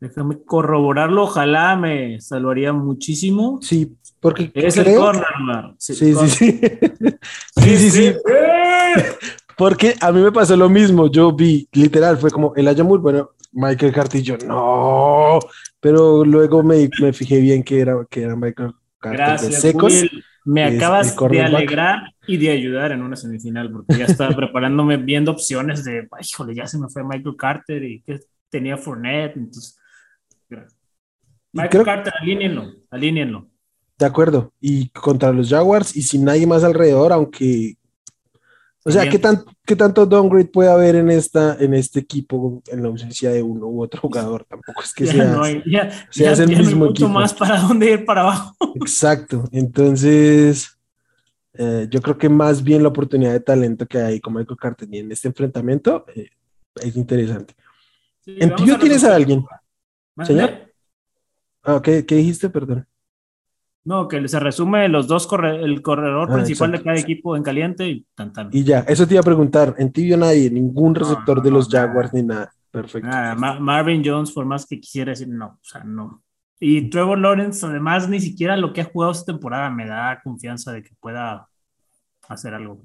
Déjame 0.00 0.42
corroborarlo, 0.42 1.24
ojalá 1.24 1.76
me 1.76 2.20
salvaría 2.20 2.72
muchísimo. 2.72 3.60
Sí, 3.62 3.96
porque 4.22 4.52
es 4.54 4.76
el 4.76 4.94
corner, 4.94 5.24
Sí, 5.78 5.94
sí, 5.94 6.14
sí. 6.14 6.60
Sí, 7.56 7.76
sí, 7.76 7.90
sí. 7.90 7.90
sí. 7.90 8.14
Porque 9.56 9.96
a 10.00 10.12
mí 10.12 10.22
me 10.22 10.30
pasó 10.30 10.56
lo 10.56 10.68
mismo. 10.68 11.10
Yo 11.10 11.32
vi, 11.32 11.68
literal, 11.72 12.16
fue 12.18 12.30
como 12.30 12.54
el 12.54 12.68
Ayamur, 12.68 13.00
bueno, 13.00 13.30
Michael 13.50 13.92
Cartillo, 13.92 14.38
no, 14.46 15.40
pero 15.80 16.24
luego 16.24 16.62
me, 16.62 16.88
me, 17.00 17.12
fijé 17.12 17.40
bien 17.40 17.64
que 17.64 17.80
era, 17.80 18.06
que 18.08 18.22
era 18.22 18.36
Michael 18.36 18.72
Cartillo 18.98 19.24
Gracias, 19.24 19.60
Secos. 19.60 20.04
Me 20.44 20.64
acabas 20.64 21.16
de 21.16 21.40
alegrar 21.40 22.14
y 22.26 22.36
de 22.36 22.50
ayudar 22.50 22.92
en 22.92 23.02
una 23.02 23.16
semifinal, 23.16 23.72
porque 23.72 23.98
ya 23.98 24.04
estaba 24.04 24.30
preparándome 24.36 24.98
viendo 24.98 25.32
opciones 25.32 25.84
de, 25.84 26.08
híjole, 26.20 26.54
ya 26.54 26.66
se 26.68 26.78
me 26.78 26.88
fue 26.88 27.02
Michael 27.02 27.36
Carter 27.36 27.82
y 27.82 28.02
que 28.02 28.20
tenía 28.48 28.76
Fournette, 28.76 29.36
entonces. 29.36 29.76
Michael 31.52 31.84
Carter, 31.84 32.12
alíñenlo, 32.20 32.72
alíñenlo. 32.88 33.51
De 34.02 34.08
acuerdo, 34.08 34.52
y 34.60 34.88
contra 34.88 35.30
los 35.30 35.48
Jaguars 35.48 35.94
y 35.94 36.02
sin 36.02 36.24
nadie 36.24 36.44
más 36.44 36.64
alrededor, 36.64 37.12
aunque 37.12 37.76
o 38.84 38.90
sea, 38.90 39.08
¿qué, 39.08 39.16
tan, 39.16 39.44
¿qué 39.64 39.76
tanto 39.76 40.04
downgrade 40.04 40.46
puede 40.46 40.68
haber 40.68 40.96
en, 40.96 41.08
esta, 41.08 41.56
en 41.60 41.72
este 41.72 42.00
equipo 42.00 42.60
en 42.66 42.82
la 42.82 42.88
ausencia 42.88 43.30
de 43.30 43.40
uno 43.40 43.68
u 43.68 43.80
otro 43.80 44.00
jugador? 44.00 44.44
Tampoco 44.44 44.82
es 44.82 44.92
que 44.92 45.06
sea, 45.06 45.24
no 45.26 45.44
hay, 45.44 45.62
ya, 45.64 46.32
el 46.32 46.48
mismo 46.48 46.86
mucho 46.86 47.08
más 47.08 47.32
para 47.32 47.60
dónde 47.60 47.92
ir 47.92 48.04
para 48.04 48.22
abajo. 48.22 48.56
Exacto. 48.74 49.44
Entonces, 49.52 50.76
eh, 51.54 51.86
yo 51.88 52.02
creo 52.02 52.18
que 52.18 52.28
más 52.28 52.64
bien 52.64 52.82
la 52.82 52.88
oportunidad 52.88 53.30
de 53.30 53.38
talento 53.38 53.86
que 53.86 53.98
hay 53.98 54.18
con 54.18 54.34
Michael 54.34 54.58
Carter 54.58 54.88
en 54.90 55.12
este 55.12 55.28
enfrentamiento 55.28 56.04
eh, 56.16 56.30
es 56.74 56.96
interesante. 56.96 57.54
¿En 58.26 58.52
ti 58.56 58.64
tienes 58.80 59.04
a 59.04 59.14
alguien? 59.14 59.44
¿Señor? 60.24 60.72
Ah, 61.62 61.80
¿qué, 61.80 62.04
¿Qué 62.04 62.16
dijiste? 62.16 62.50
Perdón. 62.50 62.84
No, 63.84 64.06
que 64.06 64.28
se 64.28 64.38
resume 64.38 64.88
los 64.88 65.08
dos 65.08 65.28
el 65.42 65.82
corredor 65.82 66.28
ah, 66.30 66.34
principal 66.34 66.70
de 66.70 66.82
cada 66.82 66.96
equipo 66.96 67.36
en 67.36 67.42
caliente 67.42 67.88
y 67.88 68.06
tan, 68.14 68.32
Y 68.52 68.62
ya, 68.62 68.80
eso 68.80 69.06
te 69.06 69.14
iba 69.14 69.20
a 69.22 69.24
preguntar. 69.24 69.74
En 69.76 69.90
tibio 69.90 70.16
nadie, 70.16 70.50
ningún 70.50 70.94
receptor 70.94 71.42
de 71.42 71.50
los 71.50 71.68
Jaguars 71.68 72.14
ni 72.14 72.22
nada. 72.22 72.52
Perfecto. 72.70 73.08
Marvin 73.60 74.02
Jones, 74.04 74.30
por 74.30 74.46
más 74.46 74.66
que 74.66 74.80
quisiera 74.80 75.10
decir, 75.10 75.28
no, 75.28 75.46
o 75.46 75.58
sea, 75.64 75.82
no. 75.82 76.22
Y 76.60 76.88
Trevor 76.90 77.18
Lawrence, 77.18 77.66
además, 77.66 78.08
ni 78.08 78.20
siquiera 78.20 78.56
lo 78.56 78.72
que 78.72 78.82
ha 78.82 78.84
jugado 78.84 79.10
esta 79.10 79.32
temporada 79.32 79.68
me 79.68 79.84
da 79.84 80.20
confianza 80.22 80.72
de 80.72 80.84
que 80.84 80.94
pueda 81.00 81.48
hacer 82.28 82.54
algo. 82.54 82.84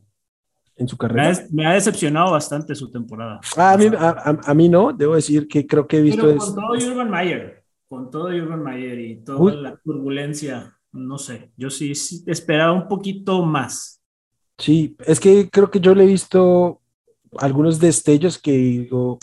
En 0.76 0.88
su 0.88 0.98
carrera. 0.98 1.46
Me 1.52 1.68
ha, 1.68 1.74
decepcionado 1.74 2.32
bastante 2.32 2.74
su 2.74 2.90
temporada. 2.90 3.40
Ah, 3.56 3.74
a, 3.74 3.78
mí, 3.78 3.86
a, 3.96 4.54
mí 4.56 4.68
no, 4.68 4.92
debo 4.94 5.14
decir 5.14 5.48
que 5.48 5.66
creo 5.68 5.88
que 5.88 5.98
he 5.98 6.02
visto. 6.02 6.24
Pero 6.24 6.38
con 6.38 6.56
todo 6.56 6.90
Urban 6.92 7.10
Mayer, 7.10 7.64
con 7.88 8.10
todo 8.10 8.28
Urban 8.30 8.64
Mayer 8.64 9.00
y 9.00 9.16
toda 9.24 9.54
la 9.54 9.78
turbulencia 9.78 10.77
no 10.92 11.18
sé, 11.18 11.52
yo 11.58 11.70
sí, 11.70 11.94
esperaba 12.26 12.74
un 12.74 12.88
poquito 12.88 13.44
más. 13.44 14.02
Sí, 14.58 14.96
es 15.06 15.20
que 15.20 15.50
creo 15.50 15.70
que 15.70 15.80
yo 15.80 15.94
le 15.94 16.04
he 16.04 16.08
visto 16.08 16.82
algunos 17.38 17.80
destellos 17.80 18.38
que 18.40 18.52
digo, 18.52 19.20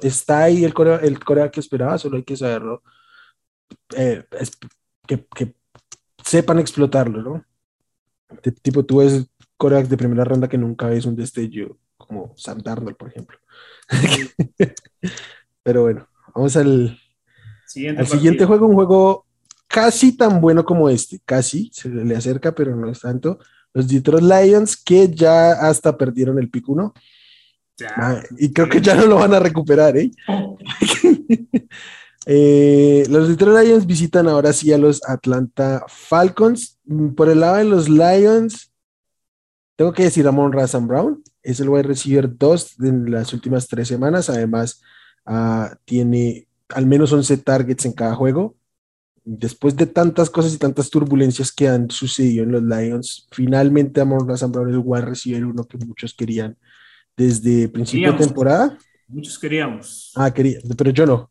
está 0.00 0.44
ahí 0.44 0.64
el 0.64 0.74
Corea, 0.74 0.96
el 0.96 1.22
Corea 1.22 1.50
que 1.50 1.60
esperaba, 1.60 1.98
solo 1.98 2.16
hay 2.16 2.24
que 2.24 2.36
saberlo, 2.36 2.82
eh, 3.96 4.24
que, 5.06 5.54
sepan 6.24 6.58
explotarlo, 6.58 7.22
¿no? 7.22 7.44
tipo, 8.62 8.84
tú 8.84 8.98
ves 8.98 9.28
Corea 9.56 9.82
de 9.82 9.96
primera 9.96 10.24
ronda 10.24 10.48
que 10.48 10.58
nunca 10.58 10.88
ves 10.88 11.06
un 11.06 11.14
destello 11.14 11.78
como 11.96 12.34
Sam 12.36 12.60
Darnold, 12.62 12.96
por 12.96 13.08
ejemplo. 13.08 13.38
Pero 15.62 15.82
bueno, 15.82 16.08
vamos 16.34 16.56
al 16.56 16.98
siguiente, 17.66 18.00
al 18.00 18.06
siguiente 18.06 18.44
juego, 18.44 18.66
un 18.66 18.74
juego 18.74 19.25
casi 19.66 20.16
tan 20.16 20.40
bueno 20.40 20.64
como 20.64 20.88
este, 20.88 21.20
casi, 21.24 21.70
se 21.72 21.88
le 21.88 22.16
acerca, 22.16 22.54
pero 22.54 22.74
no 22.76 22.90
es 22.90 23.00
tanto. 23.00 23.38
Los 23.72 23.88
Detroit 23.88 24.24
Lions, 24.24 24.76
que 24.76 25.08
ya 25.08 25.52
hasta 25.52 25.96
perdieron 25.96 26.38
el 26.38 26.48
pick 26.48 26.68
1. 26.68 26.94
Ah, 27.96 28.22
y 28.38 28.52
creo 28.52 28.68
que 28.68 28.80
ya 28.80 28.94
no 28.94 29.06
lo 29.06 29.16
van 29.16 29.34
a 29.34 29.38
recuperar, 29.38 29.96
¿eh? 29.98 30.10
eh, 32.26 33.04
los 33.10 33.28
Detroit 33.28 33.66
Lions 33.66 33.86
visitan 33.86 34.28
ahora 34.28 34.52
sí 34.52 34.72
a 34.72 34.78
los 34.78 35.02
Atlanta 35.06 35.84
Falcons. 35.88 36.78
Por 37.16 37.28
el 37.28 37.40
lado 37.40 37.56
de 37.56 37.64
los 37.64 37.88
Lions, 37.88 38.72
tengo 39.76 39.92
que 39.92 40.04
decir 40.04 40.26
a 40.26 40.32
Mon 40.32 40.52
Razan 40.52 40.88
Brown, 40.88 41.22
es 41.42 41.60
el 41.60 41.68
wide 41.68 41.82
receiver 41.82 42.34
2 42.34 42.80
en 42.80 43.10
las 43.10 43.34
últimas 43.34 43.68
tres 43.68 43.88
semanas. 43.88 44.30
Además, 44.30 44.80
ah, 45.26 45.76
tiene 45.84 46.48
al 46.70 46.86
menos 46.86 47.12
11 47.12 47.36
targets 47.38 47.84
en 47.84 47.92
cada 47.92 48.14
juego. 48.14 48.56
Después 49.28 49.74
de 49.74 49.86
tantas 49.86 50.30
cosas 50.30 50.54
y 50.54 50.58
tantas 50.58 50.88
turbulencias 50.88 51.50
que 51.50 51.66
han 51.66 51.90
sucedido 51.90 52.44
en 52.44 52.52
los 52.52 52.62
Lions, 52.62 53.26
finalmente 53.32 54.00
Amon 54.00 54.28
Razan 54.28 54.52
Brown 54.52 54.68
es 54.68 54.74
el 54.74 54.82
wide 54.84 55.04
receiver 55.04 55.44
uno 55.44 55.64
que 55.64 55.78
muchos 55.78 56.14
querían 56.14 56.56
desde 57.16 57.68
principio 57.68 58.12
de 58.12 58.18
temporada. 58.18 58.78
Muchos 59.08 59.36
queríamos. 59.36 60.12
Ah, 60.14 60.32
quería, 60.32 60.60
pero 60.78 60.90
yo 60.90 61.06
no. 61.06 61.28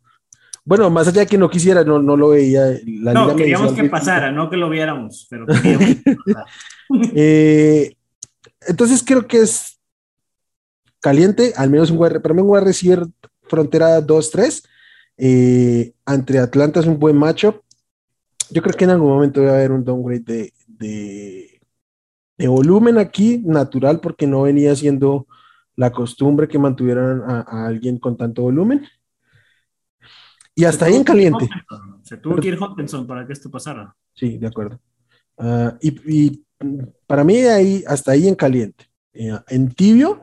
Bueno, 0.66 0.90
más 0.90 1.08
allá 1.08 1.22
de 1.22 1.28
que 1.28 1.38
no 1.38 1.50
quisiera, 1.50 1.86
no, 1.86 2.02
no 2.02 2.18
lo 2.18 2.30
veía. 2.30 2.66
no, 2.86 3.34
queríamos 3.34 3.72
que 3.72 3.86
pasara, 3.86 4.30
no 4.30 4.50
que 4.50 4.58
lo 4.58 4.70
viéramos, 4.70 5.26
pero 5.30 5.46
queríamos 5.46 5.96
eh, 7.16 7.96
entonces 8.68 9.04
creo 9.06 9.26
que 9.26 9.38
es 9.38 9.80
caliente, 11.00 11.54
al 11.56 11.70
menos 11.70 11.92
un 11.92 12.00
para 12.00 12.34
mí 12.34 12.42
un 12.42 12.50
wide 12.50 12.66
receiver 12.66 13.06
frontera 13.44 14.02
2-3. 14.02 14.64
Eh, 15.18 15.94
entre 16.06 16.40
Atlanta 16.40 16.82
es 16.82 16.88
un 16.88 17.00
buen 17.00 17.16
matchup. 17.16 17.62
Yo 18.56 18.62
creo 18.62 18.74
que 18.74 18.86
en 18.86 18.92
algún 18.92 19.10
momento 19.10 19.44
va 19.44 19.50
a 19.50 19.56
haber 19.56 19.74
un 19.74 19.84
downgrade 19.84 20.22
de, 20.22 20.54
de, 20.66 21.62
de 22.38 22.48
volumen 22.48 22.98
aquí, 22.98 23.44
natural, 23.46 24.00
porque 24.00 24.28
no 24.28 24.44
venía 24.44 24.74
siendo 24.78 25.28
la 25.76 25.92
costumbre 25.92 26.48
que 26.48 26.58
mantuvieran 26.58 27.22
a, 27.28 27.66
alguien 27.68 28.00
con 28.00 28.16
tanto 28.16 28.44
volumen. 28.44 28.88
Y 30.56 30.64
hasta 30.64 30.86
ahí 30.86 30.96
en 30.96 31.04
caliente. 31.04 31.50
Se 32.04 32.16
tuvo 32.16 32.38
que 32.38 32.48
ir 32.48 32.58
Hopkinson 32.58 33.06
para 33.06 33.28
que 33.28 33.34
esto 33.34 33.52
pasara. 33.52 33.94
Sí, 34.14 34.38
de 34.38 34.48
acuerdo. 34.48 34.80
Ah, 35.38 35.78
y, 35.82 36.42
para 37.06 37.26
mí 37.26 37.40
ahí, 37.40 37.84
hasta 37.86 38.14
ahí 38.14 38.26
en 38.30 38.36
caliente. 38.36 38.90
Eh, 39.12 39.38
en 39.50 39.70
tibio, 39.74 40.22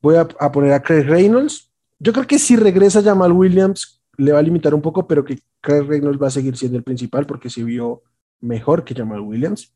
voy 0.00 0.16
a, 0.16 0.26
poner 0.26 0.72
a 0.72 0.80
Craig 0.80 1.04
Reynolds. 1.04 1.70
Yo 1.98 2.14
creo 2.14 2.26
que 2.26 2.38
si 2.38 2.56
regresa 2.56 3.02
Jamal 3.02 3.32
Williams, 3.32 4.02
le 4.16 4.32
va 4.32 4.38
a 4.38 4.42
limitar 4.42 4.72
un 4.72 4.80
poco, 4.80 5.06
pero 5.06 5.22
que 5.26 5.40
Craig 5.60 5.82
Reynolds 5.82 6.20
va 6.22 6.28
a 6.28 6.30
seguir 6.30 6.56
siendo 6.56 6.78
el 6.78 6.84
principal 6.84 7.26
porque 7.26 7.50
se 7.50 7.62
vio 7.64 8.02
mejor 8.40 8.84
que 8.84 8.94
Jamal 8.94 9.20
Williams. 9.20 9.74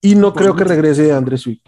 Y 0.00 0.14
no 0.14 0.32
creo 0.34 0.54
que 0.54 0.64
regrese 0.64 1.12
André 1.12 1.38
Swift. 1.38 1.62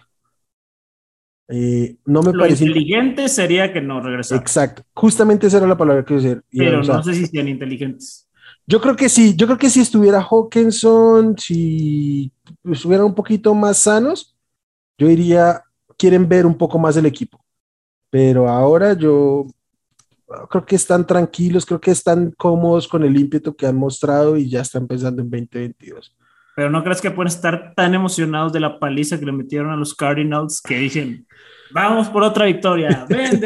Eh, 1.48 1.96
no 2.04 2.22
me 2.22 2.32
Lo 2.32 2.40
parece. 2.40 2.64
inteligente 2.66 3.28
sería 3.28 3.72
que 3.72 3.80
no 3.80 4.00
regresara. 4.00 4.40
Exacto, 4.40 4.82
justamente 4.94 5.46
esa 5.46 5.58
era 5.58 5.66
la 5.66 5.76
palabra 5.76 6.04
que 6.04 6.14
decir. 6.14 6.42
Pero 6.50 6.82
no 6.82 7.02
sé 7.02 7.14
si 7.14 7.26
sean 7.26 7.48
inteligentes. 7.48 8.28
Yo 8.66 8.82
creo 8.82 8.94
que 8.96 9.08
sí, 9.08 9.34
yo 9.34 9.46
creo 9.46 9.56
que 9.56 9.70
si 9.70 9.80
estuviera 9.80 10.20
Hawkinson, 10.22 11.38
si 11.38 12.30
estuvieran 12.70 13.06
un 13.06 13.14
poquito 13.14 13.54
más 13.54 13.78
sanos, 13.78 14.36
yo 14.98 15.06
diría, 15.06 15.62
quieren 15.96 16.28
ver 16.28 16.44
un 16.44 16.54
poco 16.54 16.78
más 16.78 16.94
el 16.98 17.06
equipo. 17.06 17.42
Pero 18.10 18.46
ahora 18.48 18.92
yo 18.92 19.46
creo 20.48 20.64
que 20.64 20.76
están 20.76 21.06
tranquilos, 21.06 21.64
creo 21.64 21.80
que 21.80 21.90
están 21.90 22.32
cómodos 22.32 22.86
con 22.86 23.02
el 23.02 23.16
ímpetu 23.16 23.54
que 23.54 23.66
han 23.66 23.76
mostrado 23.76 24.36
y 24.36 24.48
ya 24.48 24.60
están 24.60 24.86
pensando 24.86 25.22
en 25.22 25.30
2022. 25.30 26.14
Pero 26.54 26.70
no 26.70 26.82
crees 26.82 27.00
que 27.00 27.10
pueden 27.10 27.28
estar 27.28 27.72
tan 27.74 27.94
emocionados 27.94 28.52
de 28.52 28.60
la 28.60 28.78
paliza 28.78 29.18
que 29.18 29.26
le 29.26 29.32
metieron 29.32 29.70
a 29.70 29.76
los 29.76 29.94
Cardinals 29.94 30.60
que 30.60 30.78
dicen, 30.78 31.26
vamos 31.70 32.08
por 32.08 32.22
otra 32.22 32.46
victoria, 32.46 33.06
ven, 33.08 33.40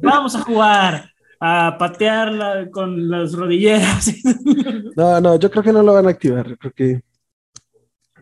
vamos 0.00 0.36
a 0.36 0.42
jugar, 0.42 1.10
a 1.40 1.76
patearla 1.78 2.68
con 2.70 3.10
las 3.10 3.32
rodilleras. 3.32 4.12
No, 4.96 5.20
no, 5.20 5.38
yo 5.38 5.50
creo 5.50 5.62
que 5.62 5.74
no 5.74 5.82
lo 5.82 5.92
van 5.92 6.06
a 6.06 6.10
activar, 6.10 6.56
creo 6.56 6.72
que 6.72 7.02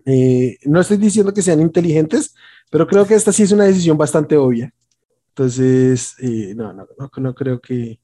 eh, 0.07 0.59
no 0.65 0.81
estoy 0.81 0.97
diciendo 0.97 1.33
que 1.33 1.41
sean 1.41 1.61
inteligentes, 1.61 2.35
pero 2.69 2.85
creo 2.85 3.07
que 3.07 3.15
esta 3.15 3.31
sí 3.31 3.45
es 3.45 3.53
una 3.53 3.63
decisión 3.63 3.97
bastante 3.97 4.37
obvia. 4.37 4.73
Entonces, 5.37 6.17
eh, 6.21 6.55
no, 6.57 6.73
no, 6.73 6.87
no, 6.99 7.11
no, 7.17 7.35
creo 7.35 7.61
que, 7.61 7.99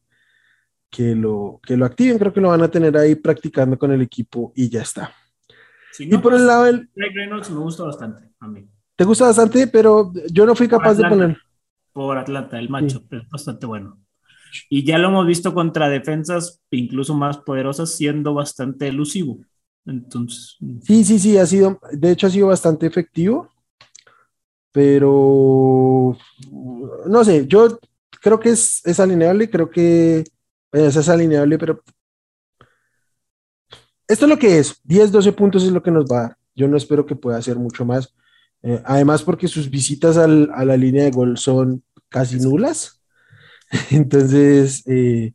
que, 0.90 1.14
lo, 1.14 1.60
que 1.62 1.76
lo 1.76 1.86
activen, 1.86 2.18
creo 2.18 2.32
que 2.32 2.40
lo 2.40 2.48
van 2.48 2.62
a 2.62 2.70
tener 2.70 2.96
ahí 2.96 3.14
practicando 3.14 3.78
con 3.78 3.92
el 3.92 4.02
equipo 4.02 4.52
y 4.56 4.68
ya 4.68 4.82
está 4.82 5.14
y 5.98 6.18
por 6.18 6.34
el 6.34 6.46
lado 6.46 6.64
del... 6.64 6.88
Reynolds 6.94 7.50
me 7.50 7.58
gusta 7.58 7.84
bastante 7.84 8.30
a 8.40 8.48
mí. 8.48 8.68
Te 8.96 9.04
gusta 9.04 9.26
bastante, 9.26 9.66
pero 9.66 10.12
yo 10.30 10.46
no 10.46 10.54
fui 10.54 10.68
capaz 10.68 10.94
de 10.94 11.08
poner. 11.08 11.38
Por 11.92 12.18
Atlanta, 12.18 12.58
el 12.58 12.68
macho, 12.68 13.02
es 13.10 13.28
bastante 13.28 13.66
bueno. 13.66 13.98
Y 14.68 14.84
ya 14.84 14.98
lo 14.98 15.08
hemos 15.08 15.26
visto 15.26 15.54
contra 15.54 15.88
defensas 15.88 16.60
incluso 16.70 17.14
más 17.14 17.38
poderosas, 17.38 17.94
siendo 17.94 18.34
bastante 18.34 18.88
elusivo. 18.88 19.38
Entonces. 19.86 20.56
Sí, 20.82 21.04
sí, 21.04 21.18
sí, 21.18 21.38
ha 21.38 21.46
sido, 21.46 21.80
de 21.92 22.10
hecho 22.12 22.26
ha 22.26 22.30
sido 22.30 22.48
bastante 22.48 22.86
efectivo. 22.86 23.48
Pero 24.72 26.16
no 27.06 27.24
sé, 27.24 27.46
yo 27.46 27.78
creo 28.20 28.38
que 28.38 28.50
es, 28.50 28.80
es 28.84 29.00
alineable, 29.00 29.50
creo 29.50 29.70
que 29.70 30.24
es 30.72 31.08
alineable, 31.08 31.58
pero 31.58 31.82
esto 34.06 34.24
es 34.24 34.28
lo 34.28 34.38
que 34.38 34.58
es, 34.58 34.80
10, 34.84 35.12
12 35.12 35.32
puntos 35.32 35.62
es 35.62 35.70
lo 35.70 35.82
que 35.82 35.90
nos 35.90 36.04
va 36.04 36.18
a 36.18 36.22
dar. 36.22 36.36
Yo 36.54 36.66
no 36.66 36.76
espero 36.76 37.06
que 37.06 37.14
pueda 37.14 37.38
hacer 37.38 37.56
mucho 37.56 37.84
más. 37.84 38.12
Eh, 38.62 38.82
además, 38.84 39.22
porque 39.22 39.46
sus 39.46 39.70
visitas 39.70 40.16
a 40.16 40.26
la 40.26 40.76
línea 40.76 41.04
de 41.04 41.12
gol 41.12 41.38
son 41.38 41.84
casi 42.08 42.40
nulas. 42.40 43.00
Entonces, 43.90 44.82
eh, 44.86 45.32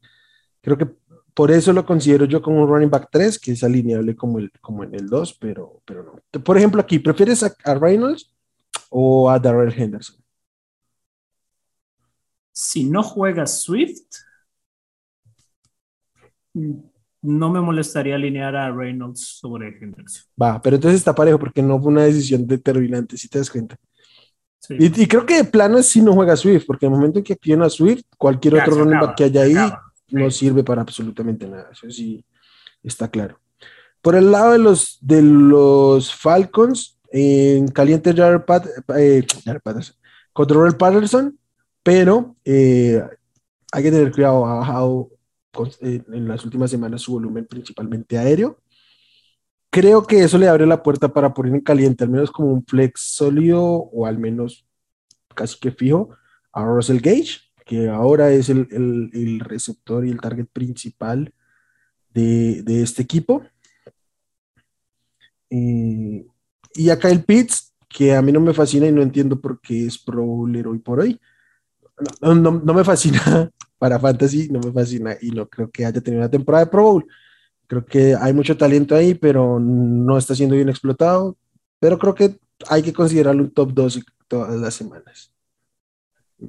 creo 0.62 0.78
que 0.78 0.90
por 1.34 1.52
eso 1.52 1.72
lo 1.72 1.86
considero 1.86 2.26
yo 2.26 2.42
como 2.42 2.64
un 2.64 2.68
running 2.68 2.90
back 2.90 3.08
3, 3.12 3.40
que 3.40 3.54
es 3.54 3.64
alineable 3.64 4.16
como, 4.16 4.40
el, 4.40 4.52
como 4.60 4.84
en 4.84 4.94
el 4.94 5.08
2, 5.08 5.38
pero, 5.40 5.82
pero 5.86 6.04
no. 6.04 6.42
Por 6.42 6.58
ejemplo, 6.58 6.82
aquí, 6.82 7.00
¿prefieres 7.00 7.44
a, 7.44 7.54
a 7.64 7.76
Reynolds 7.76 8.35
o 8.98 9.30
a 9.30 9.38
Darrell 9.38 9.74
Henderson? 9.78 10.16
Si 12.54 12.86
no 12.86 13.04
juega 13.04 13.46
Swift, 13.46 14.08
no 16.54 17.50
me 17.52 17.60
molestaría 17.60 18.16
alinear 18.16 18.56
a 18.56 18.72
Reynolds 18.72 19.20
sobre 19.20 19.78
Henderson. 19.78 20.24
Va, 20.42 20.62
pero 20.62 20.78
entonces 20.78 21.00
está 21.00 21.14
parejo 21.14 21.38
porque 21.38 21.62
no 21.62 21.78
fue 21.82 21.92
una 21.92 22.06
decisión 22.06 22.48
determinante, 22.48 23.18
si 23.18 23.28
te 23.28 23.40
das 23.40 23.50
cuenta. 23.50 23.76
Y, 24.70 25.08
creo 25.08 25.26
que 25.26 25.36
de 25.36 25.44
plano 25.44 25.84
si 25.84 26.02
no 26.02 26.14
juega 26.14 26.38
Swift, 26.38 26.64
porque 26.66 26.86
en 26.86 26.94
el 26.94 26.98
momento 26.98 27.20
en 27.20 27.26
que 27.26 27.34
activen 27.34 27.64
a 27.64 27.70
Swift, 27.70 28.04
cualquier 28.18 28.56
otro 28.56 28.76
running 28.76 29.00
back 29.00 29.18
que 29.18 29.26
haya 29.26 29.42
ahí 29.42 29.56
no 30.08 30.32
sirve 30.32 30.64
para 30.64 30.82
absolutamente 30.82 31.46
nada. 31.48 31.70
Eso 31.70 31.90
sí 31.92 32.24
está 32.82 33.10
claro. 33.10 33.42
Por 34.02 34.16
el 34.16 34.32
lado 34.32 34.54
de 34.54 34.60
los, 34.60 34.98
de 35.02 35.22
los 35.22 36.16
Falcons, 36.16 36.95
en 37.18 37.70
caliente 37.70 38.14
Jared, 38.14 38.42
Pat, 38.42 38.68
eh, 38.98 39.26
Patterson, 40.78 41.40
pero 41.82 42.36
eh, 42.44 43.02
hay 43.72 43.84
que 43.84 43.92
tener 43.92 44.12
cuidado, 44.12 44.46
ha 44.46 44.56
bajado 44.56 45.12
en 45.80 46.28
las 46.28 46.44
últimas 46.44 46.70
semanas 46.70 47.04
su 47.04 47.14
volumen 47.14 47.46
principalmente 47.46 48.18
aéreo. 48.18 48.60
Creo 49.70 50.06
que 50.06 50.26
eso 50.26 50.38
le 50.38 50.50
abre 50.50 50.66
la 50.66 50.84
puerta 50.84 51.08
para 51.08 51.34
poner 51.34 51.54
en 51.54 51.62
caliente, 51.62 52.04
al 52.04 52.10
menos 52.10 52.32
como 52.32 52.52
un 52.52 52.66
flex 52.66 53.00
sólido 53.00 53.64
o 53.64 54.06
al 54.06 54.18
menos 54.18 54.68
casi 55.34 55.58
que 55.58 55.72
fijo, 55.72 56.10
a 56.52 56.66
Russell 56.66 57.00
Gage, 57.00 57.40
que 57.66 57.88
ahora 57.88 58.30
es 58.32 58.50
el, 58.50 59.40
receptor 59.40 60.06
y 60.06 60.12
el 60.12 60.20
target 60.20 60.48
principal 60.52 61.34
de, 62.10 62.62
de 62.64 62.84
este 62.84 63.04
equipo. 63.04 63.42
Eh, 65.50 66.26
y 66.76 66.90
acá 66.90 67.10
el 67.10 67.24
Pitts, 67.24 67.74
que 67.88 68.14
a 68.14 68.22
mí 68.22 68.32
no 68.32 68.42
me 68.42 68.54
fascina 68.54 68.88
y 68.88 68.92
no 68.92 69.02
entiendo 69.02 69.40
por 69.40 69.60
qué 69.62 69.88
es 69.88 69.98
pro 69.98 70.26
hoy 70.26 70.80
por 70.80 71.00
hoy. 71.00 71.20
No, 72.22 72.36
no, 72.36 72.52
no, 72.52 72.74
me 72.74 72.84
fascina 72.84 73.50
para 73.78 74.00
Fantasy 74.00 74.50
no 74.50 74.60
me 74.60 74.72
fascina 74.72 75.16
y 75.22 75.32
no 75.32 75.48
creo 75.48 75.72
que 75.72 75.86
haya 75.86 76.02
tenido 76.02 76.22
una 76.22 76.30
temporada 76.30 76.66
de 76.66 76.72
Pro 76.72 76.84
Bowl. 76.84 77.08
Creo 77.68 77.86
que 77.86 78.16
hay 78.20 78.34
mucho 78.34 78.58
talento 78.58 78.96
ahí, 78.96 79.16
pero 79.16 79.60
no 79.60 80.18
está 80.18 80.36
siendo 80.36 80.56
bien 80.56 80.70
explotado. 80.70 81.38
Pero 81.80 81.98
creo 81.98 82.14
que 82.14 82.38
hay 82.70 82.84
que 82.84 82.94
considerarlo 82.94 83.44
un 83.44 83.52
top 83.52 83.74
2 83.74 84.02
todas 84.28 84.60
las 84.60 84.74
semanas. 84.74 85.32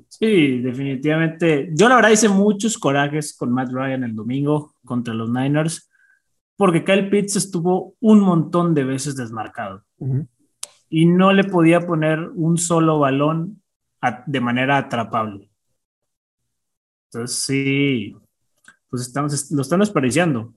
Sí, 0.08 0.58
definitivamente. 0.58 1.70
Yo 1.72 1.88
la 1.88 1.96
verdad 1.96 2.10
hice 2.10 2.28
muchos 2.28 2.76
corajes 2.76 3.34
con 3.36 3.52
Matt 3.52 3.70
Ryan 3.70 4.04
el 4.04 4.14
domingo 4.14 4.74
contra 4.84 5.14
los 5.14 5.30
Niners, 5.30 5.88
porque 6.56 6.84
Kyle 6.84 7.08
Pitts 7.10 7.36
estuvo 7.36 7.94
un 8.00 8.20
montón 8.20 8.74
de 8.74 8.84
veces 8.84 9.16
desmarcado 9.16 9.84
y 10.88 11.06
no 11.06 11.32
le 11.32 11.44
podía 11.44 11.80
poner 11.80 12.20
un 12.34 12.58
solo 12.58 12.98
balón 12.98 13.62
de 14.26 14.40
manera 14.40 14.78
atrapable. 14.78 15.50
Entonces 17.10 17.38
sí, 17.38 18.16
pues 18.88 19.02
estamos, 19.02 19.50
lo 19.50 19.62
están 19.62 19.80
desperdiciando. 19.80 20.54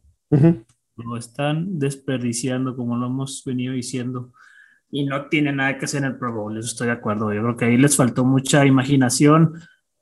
Lo 0.96 1.18
están 1.18 1.80
desperdiciando, 1.80 2.76
como 2.76 2.98
lo 2.98 3.08
hemos 3.08 3.44
venido 3.46 3.74
diciendo. 3.74 4.34
Y 4.92 5.06
no 5.06 5.28
tiene 5.28 5.52
nada 5.52 5.78
que 5.78 5.86
hacer 5.86 6.00
en 6.04 6.12
el 6.12 6.18
Pro 6.18 6.34
Bowl, 6.34 6.58
eso 6.58 6.68
estoy 6.68 6.88
de 6.88 6.94
acuerdo. 6.94 7.34
Yo 7.34 7.42
creo 7.42 7.56
que 7.56 7.66
ahí 7.66 7.78
les 7.78 7.96
faltó 7.96 8.26
mucha 8.26 8.66
imaginación. 8.66 9.54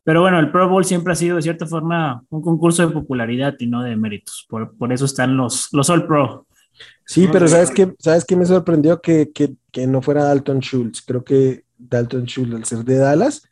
Pero 0.07 0.21
bueno, 0.21 0.39
el 0.39 0.51
Pro 0.51 0.69
Bowl 0.69 0.85
siempre 0.85 1.11
ha 1.11 1.17
sido 1.17 1.35
de 1.35 1.41
cierta 1.41 1.65
forma 1.65 2.23
un 2.29 2.41
concurso 2.41 2.87
de 2.87 2.93
popularidad 2.93 3.55
y 3.59 3.67
no 3.67 3.83
de 3.83 3.97
méritos. 3.97 4.45
Por, 4.47 4.73
por 4.77 4.93
eso 4.93 5.03
están 5.03 5.35
los, 5.35 5.67
los 5.73 5.89
All 5.89 6.07
Pro. 6.07 6.47
Sí, 7.05 7.27
pero 7.29 7.45
¿sabes 7.45 7.71
qué, 7.71 7.93
¿sabes 7.99 8.23
qué 8.23 8.37
me 8.37 8.45
sorprendió? 8.45 9.01
Que, 9.01 9.33
que, 9.33 9.57
que 9.69 9.85
no 9.85 10.01
fuera 10.01 10.23
Dalton 10.23 10.61
Schultz. 10.61 11.01
Creo 11.05 11.25
que 11.25 11.65
Dalton 11.77 12.23
Schultz, 12.23 12.55
al 12.55 12.63
ser 12.63 12.85
de 12.85 12.95
Dallas, 12.95 13.49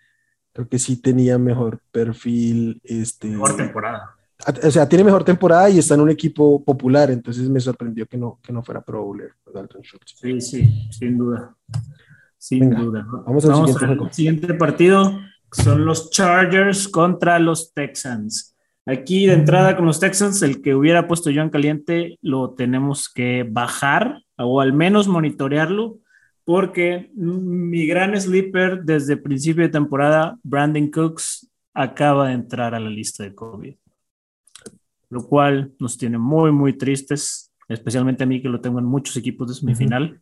creo 0.53 0.69
que 0.69 0.79
sí 0.79 1.01
tenía 1.01 1.37
mejor 1.37 1.81
perfil. 1.91 2.79
Este, 2.85 3.27
mejor 3.27 3.57
temporada. 3.57 4.15
O 4.63 4.71
sea, 4.71 4.87
tiene 4.87 5.03
mejor 5.03 5.25
temporada 5.25 5.69
y 5.69 5.79
está 5.79 5.95
en 5.95 6.01
un 6.01 6.09
equipo 6.09 6.63
popular, 6.63 7.11
entonces 7.11 7.49
me 7.49 7.59
sorprendió 7.59 8.05
que 8.05 8.17
no, 8.17 8.39
que 8.41 8.53
no 8.53 8.63
fuera 8.63 8.79
Pro 8.79 9.03
Bowler 9.03 9.33
Dalton 9.53 9.81
Schultz. 9.81 10.15
Sí, 10.15 10.39
sí, 10.39 10.87
sin 10.89 11.17
duda. 11.17 11.53
Sin 12.37 12.69
duda. 12.69 13.05
Vamos, 13.25 13.43
al, 13.45 13.67
siguiente, 13.67 14.13
siguiente 14.13 14.53
partido. 14.53 15.19
Son 15.51 15.85
los 15.85 16.09
Chargers 16.09 16.87
contra 16.87 17.39
los 17.39 17.73
Texans. 17.73 18.55
Aquí 18.85 19.25
de 19.25 19.33
entrada 19.33 19.75
con 19.75 19.85
los 19.85 19.99
Texans, 19.99 20.41
el 20.41 20.61
que 20.61 20.75
hubiera 20.75 21.07
puesto 21.07 21.29
yo 21.31 21.41
en 21.41 21.49
caliente 21.49 22.17
lo 22.21 22.51
tenemos 22.51 23.09
que 23.09 23.45
bajar 23.49 24.21
o 24.37 24.61
al 24.61 24.73
menos 24.73 25.07
monitorearlo 25.07 25.99
porque 26.45 27.09
mi 27.15 27.87
gran 27.87 28.19
sleeper 28.19 28.83
desde 28.83 29.17
principio 29.17 29.63
de 29.63 29.69
temporada, 29.69 30.37
Brandon 30.43 30.89
Cooks, 30.91 31.49
acaba 31.73 32.27
de 32.27 32.33
entrar 32.35 32.75
a 32.75 32.79
la 32.79 32.89
lista 32.89 33.23
de 33.23 33.33
COVID, 33.33 33.75
lo 35.09 35.27
cual 35.27 35.73
nos 35.79 35.97
tiene 35.97 36.19
muy, 36.19 36.51
muy 36.51 36.77
tristes, 36.77 37.51
especialmente 37.67 38.23
a 38.23 38.27
mí 38.27 38.41
que 38.41 38.47
lo 38.47 38.61
tengo 38.61 38.77
en 38.77 38.85
muchos 38.85 39.17
equipos 39.17 39.47
de 39.47 39.55
semifinal, 39.55 40.21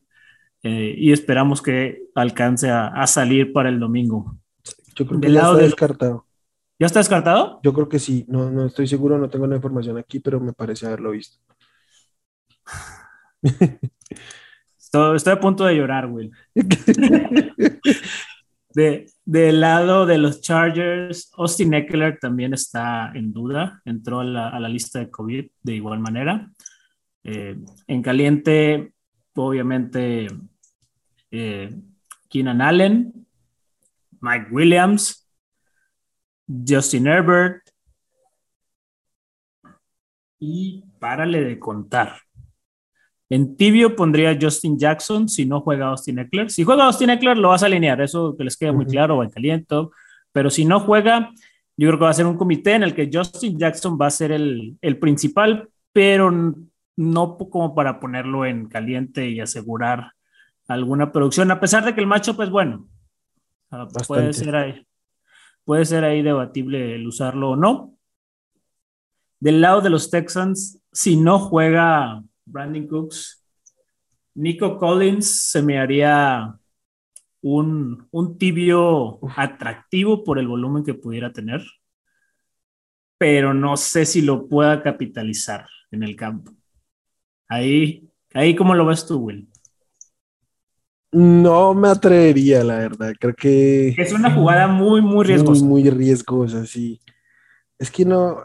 eh, 0.64 0.96
y 0.98 1.12
esperamos 1.12 1.62
que 1.62 2.04
alcance 2.16 2.72
a, 2.72 3.06
salir 3.06 3.52
para 3.52 3.68
el 3.68 3.80
domingo. 3.80 4.38
Yo 4.96 5.06
creo 5.06 5.20
que 5.20 5.32
ya 5.32 5.42
está 5.42 5.58
descartado. 5.58 6.26
¿Ya 6.80 6.88
está 6.88 7.00
descartado? 7.00 7.60
Yo 7.64 7.74
creo 7.74 7.88
que 7.88 8.00
sí, 8.00 8.26
no, 8.28 8.50
no 8.50 8.66
estoy 8.66 8.88
seguro, 8.88 9.18
no 9.18 9.30
tengo 9.30 9.48
la 9.48 9.56
información 9.56 9.98
aquí, 9.98 10.20
pero 10.20 10.40
me 10.40 10.54
parece 10.54 10.86
haberlo 10.88 11.12
visto. 11.12 11.38
Estoy, 14.78 15.34
a 15.34 15.40
punto 15.40 15.66
de 15.66 15.76
llorar, 15.76 16.08
Will. 16.08 16.32
de, 18.76 19.06
del 19.26 19.62
lado 19.62 20.06
de 20.06 20.18
los 20.18 20.42
Chargers, 20.42 21.32
Austin 21.38 21.74
Eckler 21.74 22.20
también 22.20 22.54
está 22.54 23.12
en 23.14 23.34
duda. 23.34 23.82
Entró 23.86 24.20
a 24.20 24.24
la, 24.26 24.70
lista 24.70 25.00
de 25.00 25.10
COVID 25.10 25.46
de 25.62 25.74
igual 25.74 26.00
manera. 26.00 26.52
Eh, 27.24 27.58
en 27.88 28.02
caliente, 28.02 28.94
obviamente, 29.36 30.28
eh, 31.32 31.70
Keenan 32.30 32.62
Allen, 32.62 33.26
Mike 34.24 34.48
Williams, 34.52 35.30
Justin 36.48 37.08
Herbert. 37.08 37.62
Y 40.40 40.86
párale 41.00 41.44
de 41.44 41.60
contar. 41.60 42.18
En 43.30 43.58
tibio 43.58 43.96
pondría 43.96 44.38
Justin 44.40 44.80
Jackson 44.80 45.28
si 45.28 45.46
no 45.46 45.62
juega 45.62 45.88
Austin 45.88 46.20
Eckler. 46.20 46.50
Si 46.50 46.64
juega 46.64 46.86
Austin 46.86 47.10
Eckler, 47.10 47.38
lo 47.38 47.50
vas 47.50 47.64
a 47.64 47.66
alinear, 47.66 48.00
eso 48.02 48.36
que 48.38 48.44
les 48.44 48.56
quede 48.56 48.72
muy 48.72 48.86
claro, 48.86 49.18
o 49.18 49.24
en 49.24 49.30
caliente. 49.30 49.76
Pero 50.32 50.50
si 50.50 50.66
no 50.66 50.80
juega, 50.80 51.32
yo 51.76 51.88
creo 51.88 52.00
que 52.00 52.06
va 52.06 52.12
a 52.12 52.14
ser 52.14 52.26
un 52.26 52.38
comité 52.38 52.74
en 52.76 52.84
el 52.84 52.94
que 52.94 53.10
Justin 53.12 53.58
Jackson 53.58 53.98
va 54.00 54.08
a 54.08 54.12
ser 54.12 54.32
el, 54.32 54.78
principal, 55.02 55.70
pero 55.92 56.32
no 56.96 57.38
como 57.38 57.76
para 57.76 58.00
ponerlo 58.00 58.46
en 58.46 58.68
caliente 58.68 59.30
y 59.30 59.40
asegurar 59.40 60.12
alguna 60.68 61.12
producción, 61.12 61.52
a 61.52 61.60
pesar 61.60 61.84
de 61.84 61.94
que 61.94 62.02
el 62.02 62.08
macho, 62.08 62.36
pues 62.36 62.50
bueno, 62.50 62.88
ah, 63.74 63.88
puede 64.08 64.34
ser 64.34 64.56
ahí, 64.56 64.88
puede 65.66 65.86
ser 65.86 66.04
ahí 66.04 66.22
debatible 66.22 66.96
el 66.96 67.08
usarlo 67.08 67.52
o 67.52 67.56
no. 67.56 67.98
Del 69.40 69.60
lado 69.62 69.82
de 69.82 69.90
los 69.90 70.10
Texans, 70.10 70.80
si 70.92 71.18
no 71.18 71.40
juega 71.40 72.24
Brandon 72.46 72.88
Cooks. 72.88 73.46
Nico 74.36 74.78
Collins 74.78 75.52
se 75.52 75.62
me 75.62 75.78
haría 75.80 76.58
un, 77.42 78.08
tibio 78.40 79.20
atractivo 79.36 80.24
por 80.24 80.40
el 80.40 80.48
volumen 80.48 80.84
que 80.84 80.94
pudiera 80.94 81.32
tener, 81.32 81.62
pero 83.18 83.54
no 83.54 83.78
sé 83.78 84.06
si 84.06 84.22
lo 84.22 84.48
pueda 84.48 84.82
capitalizar 84.82 85.68
en 85.92 86.04
el 86.04 86.16
campo. 86.16 86.52
Ahí, 87.48 88.10
ahí 88.34 88.56
¿cómo 88.56 88.74
lo 88.74 88.86
ves 88.86 89.06
tú, 89.06 89.18
Will? 89.18 89.48
No 91.14 91.74
me 91.74 91.88
atrevería, 91.88 92.64
la 92.64 92.78
verdad. 92.78 93.14
Creo 93.20 93.34
que. 93.34 93.90
Es 93.98 94.12
una 94.12 94.34
jugada 94.34 94.68
muy, 94.68 95.02
muy 95.02 95.26
riesgosa. 95.26 95.64
Muy, 95.64 95.84
muy 95.84 95.90
riesgosa, 95.90 96.66
sí. 96.66 97.00
Es 97.80 97.90
que 97.90 98.04
no 98.04 98.38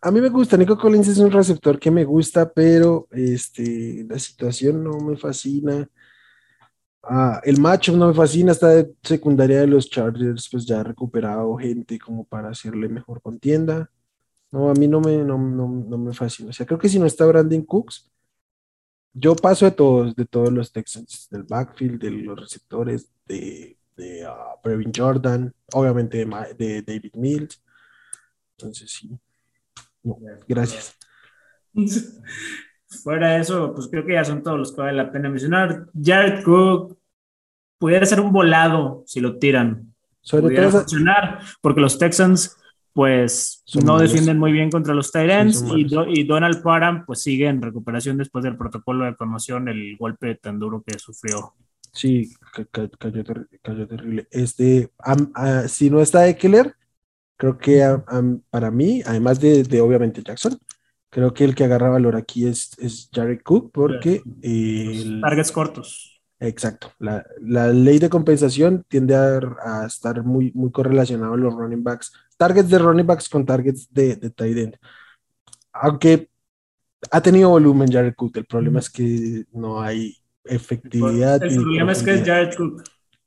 a 0.00 0.10
mí 0.10 0.20
me 0.20 0.28
gusta, 0.30 0.56
Nico 0.56 0.78
Collins 0.78 1.08
es 1.08 1.18
un 1.18 1.30
receptor 1.30 1.78
que 1.78 1.90
me 1.90 2.04
gusta, 2.04 2.50
pero 2.50 3.06
este, 3.10 4.06
la 4.08 4.18
situación 4.18 4.82
no 4.82 4.98
me 4.98 5.16
fascina. 5.16 5.88
Ah, 7.02 7.40
el 7.44 7.60
macho 7.60 7.94
no 7.94 8.08
me 8.08 8.14
fascina, 8.14 8.52
está 8.52 8.68
de 8.68 8.94
secundaria 9.02 9.60
de 9.60 9.66
los 9.66 9.90
Chargers, 9.90 10.48
pues 10.50 10.64
ya 10.64 10.80
ha 10.80 10.84
recuperado 10.84 11.54
gente 11.56 11.98
como 11.98 12.24
para 12.24 12.48
hacerle 12.48 12.88
mejor 12.88 13.20
contienda. 13.20 13.90
No, 14.50 14.70
a 14.70 14.74
mí 14.74 14.88
no 14.88 15.00
me, 15.00 15.18
no, 15.18 15.36
me 15.38 16.14
fascina. 16.14 16.50
O 16.50 16.52
sea, 16.52 16.64
creo 16.64 16.78
que 16.78 16.88
si 16.88 16.98
no 16.98 17.06
está 17.06 17.26
Brandon 17.26 17.62
Cooks, 17.62 18.10
yo 19.14 19.36
paso 19.36 19.64
de 19.64 19.70
todos, 19.70 20.14
de 20.16 20.26
todos 20.26 20.52
los 20.52 20.72
Texans, 20.72 21.28
del 21.30 21.44
backfield, 21.44 22.00
de 22.00 22.10
los 22.10 22.38
receptores, 22.38 23.08
de, 23.26 23.78
de 23.96 24.26
uh, 24.26 24.92
Jordan, 24.94 25.54
obviamente 25.72 26.18
de, 26.18 26.54
de 26.58 26.82
David 26.82 27.14
Mills. 27.14 27.62
Entonces 28.58 28.90
sí, 28.90 29.16
gracias. 30.48 30.96
Fuera 33.02 33.34
de 33.34 33.40
eso, 33.40 33.72
pues 33.74 33.88
creo 33.88 34.04
que 34.04 34.14
ya 34.14 34.24
son 34.24 34.42
todos 34.42 34.58
los 34.58 34.72
que 34.72 34.80
vale 34.80 34.96
la 34.96 35.10
pena 35.10 35.28
mencionar. 35.28 35.86
Jared 36.00 36.44
Cook 36.44 36.98
pudiera 37.78 38.06
ser 38.06 38.20
un 38.20 38.32
volado 38.32 39.04
si 39.06 39.20
lo 39.20 39.38
tiran. 39.38 39.94
Sobre 40.20 40.56
todo 40.56 40.70
funcionar, 40.70 41.40
porque 41.60 41.80
los 41.80 41.98
Texans 41.98 42.56
pues 42.94 43.62
no 43.84 43.98
defienden 43.98 44.38
muy 44.38 44.52
bien 44.52 44.70
contra 44.70 44.94
los 44.94 45.12
Tyrants 45.12 45.64
y, 45.76 45.86
y, 46.08 46.24
Donald 46.24 46.62
Parham 46.62 47.04
pues 47.04 47.22
sigue 47.22 47.48
en 47.48 47.60
recuperación 47.60 48.16
después 48.16 48.44
del 48.44 48.56
protocolo 48.56 49.04
de 49.04 49.16
conmoción, 49.16 49.68
el 49.68 49.96
golpe 49.98 50.36
tan 50.36 50.58
duro 50.58 50.82
que 50.86 50.98
sufrió. 50.98 51.54
Sí, 51.92 52.32
cayó, 52.70 53.86
terrible. 53.86 54.26
Este, 54.30 54.90
si 55.68 55.90
no 55.90 56.00
está 56.00 56.26
Eckler, 56.28 56.74
Creo 57.36 57.58
que 57.58 57.82
para 58.50 58.70
mí, 58.70 59.02
además 59.04 59.40
de, 59.40 59.80
obviamente 59.80 60.22
Jackson, 60.22 60.58
creo 61.10 61.34
que 61.34 61.44
el 61.44 61.54
que 61.54 61.64
agarra 61.64 61.90
valor 61.90 62.16
aquí 62.16 62.46
es, 62.46 62.70
es 62.78 63.10
Jared 63.12 63.40
Cook 63.42 63.72
porque... 63.72 64.22
targets 65.20 65.52
cortos. 65.52 66.13
Exacto. 66.46 66.92
La, 66.98 67.24
ley 67.72 67.98
de 67.98 68.08
compensación 68.08 68.84
tiende 68.88 69.14
a, 69.14 69.84
estar 69.86 70.22
muy, 70.22 70.52
muy 70.54 70.70
correlacionado 70.70 71.34
a 71.34 71.36
los 71.36 71.54
running 71.54 71.82
backs. 71.82 72.12
Targets 72.36 72.68
de 72.68 72.78
running 72.78 73.06
backs 73.06 73.28
con 73.28 73.46
targets 73.46 73.92
de, 73.92 74.16
de 74.16 74.30
tight 74.30 74.56
end. 74.56 74.76
Aunque 75.72 76.28
ha 77.10 77.20
tenido 77.20 77.50
volumen 77.50 77.90
Jared 77.90 78.14
Cook, 78.14 78.36
el 78.36 78.46
problema 78.46 78.78
es 78.78 78.90
que 78.90 79.44
no 79.52 79.80
hay 79.80 80.16
efectividad. 80.44 81.42
El 81.42 81.56
problema 81.56 81.92
es 81.92 82.02
que 82.02 82.14
es 82.14 82.24
Jared 82.24 82.54
Cook. 82.56 82.82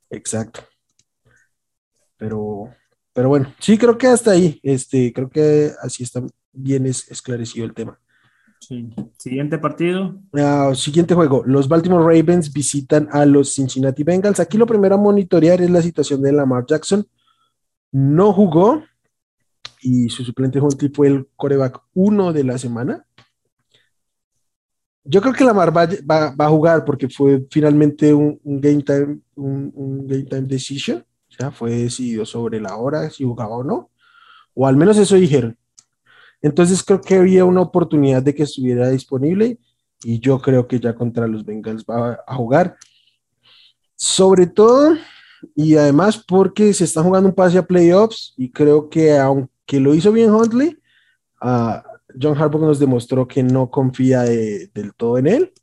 Exacto. 0.09 0.61
Pero 2.17 2.71
pero 3.17 3.29
bueno, 3.29 3.51
sí, 3.57 3.79
creo 3.79 3.97
que 3.97 4.05
hasta 4.05 4.29
ahí, 4.29 4.59
este, 4.61 5.11
creo 5.11 5.27
que 5.27 5.71
así 5.81 6.03
está 6.03 6.21
bien 6.53 6.85
esclarecido 6.85 7.65
el 7.65 7.73
tema. 7.73 7.99
Siguiente 8.59 9.57
partido. 9.57 10.19
Ah, 10.33 10.71
siguiente 10.75 11.13
juego. 11.13 11.43
Los 11.45 11.67
Baltimore 11.67 12.03
Ravens 12.03 12.51
visitan 12.51 13.07
a 13.11 13.25
los 13.25 13.53
Cincinnati 13.53 14.03
Bengals. 14.03 14.39
Aquí 14.39 14.57
lo 14.57 14.65
primero 14.65 14.95
a 14.95 14.97
monitorear 14.97 15.61
es 15.61 15.69
la 15.69 15.81
situación 15.81 16.21
de 16.21 16.31
Lamar 16.31 16.65
Jackson. 16.67 17.07
No 17.91 18.33
jugó 18.33 18.83
y 19.81 20.09
su 20.09 20.23
suplente 20.23 20.59
Huntley 20.59 20.91
fue 20.93 21.07
el 21.07 21.27
coreback 21.35 21.81
uno 21.93 22.33
de 22.33 22.43
la 22.43 22.57
semana. 22.57 23.05
Yo 25.03 25.21
creo 25.21 25.33
que 25.33 25.45
Lamar 25.45 25.75
va, 25.75 26.35
a 26.37 26.49
jugar 26.49 26.83
porque 26.83 27.07
fue 27.07 27.45
finalmente 27.49 28.13
un, 28.13 28.39
game 28.43 28.83
time, 28.83 29.19
un 29.35 30.05
game 30.05 30.23
time 30.23 30.41
decision 30.41 31.05
fue 31.51 31.71
decidido 31.71 32.25
sobre 32.25 32.59
la 32.59 32.75
hora 32.75 33.09
si 33.09 33.23
jugaba 33.23 33.57
o 33.57 33.63
no, 33.63 33.91
o 34.53 34.67
al 34.67 34.75
menos 34.75 34.97
eso 34.97 35.15
dijeron. 35.15 35.57
Entonces 36.41 36.83
creo 36.83 37.01
que 37.01 37.15
había 37.15 37.45
una 37.45 37.61
oportunidad 37.61 38.21
de 38.21 38.33
que 38.35 38.43
estuviera 38.43 38.89
disponible 38.89 39.57
y 40.03 40.19
yo 40.19 40.39
creo 40.39 40.67
que 40.67 40.79
ya 40.79 40.93
contra 40.93 41.27
los 41.27 41.43
Bengals 41.43 41.85
va 41.85 42.19
a 42.25 42.35
jugar. 42.35 42.77
Sobre 43.95 44.47
todo 44.47 44.95
y 45.55 45.75
además 45.75 46.23
porque 46.27 46.73
se 46.73 46.83
está 46.83 47.01
jugando 47.01 47.29
un 47.29 47.35
pase 47.35 47.57
a 47.57 47.65
playoffs 47.65 48.33
y 48.37 48.51
creo 48.51 48.89
que 48.89 49.17
aunque 49.17 49.79
lo 49.79 49.93
hizo 49.93 50.11
bien 50.11 50.31
Huntley, 50.31 50.77
ah, 51.41 51.83
John 52.19 52.37
Harbaugh 52.37 52.61
nos 52.61 52.79
demostró 52.79 53.27
que 53.27 53.43
no 53.43 53.69
confía 53.69 54.21
del 54.21 54.93
todo 54.95 55.17
en 55.17 55.27
él 55.27 55.53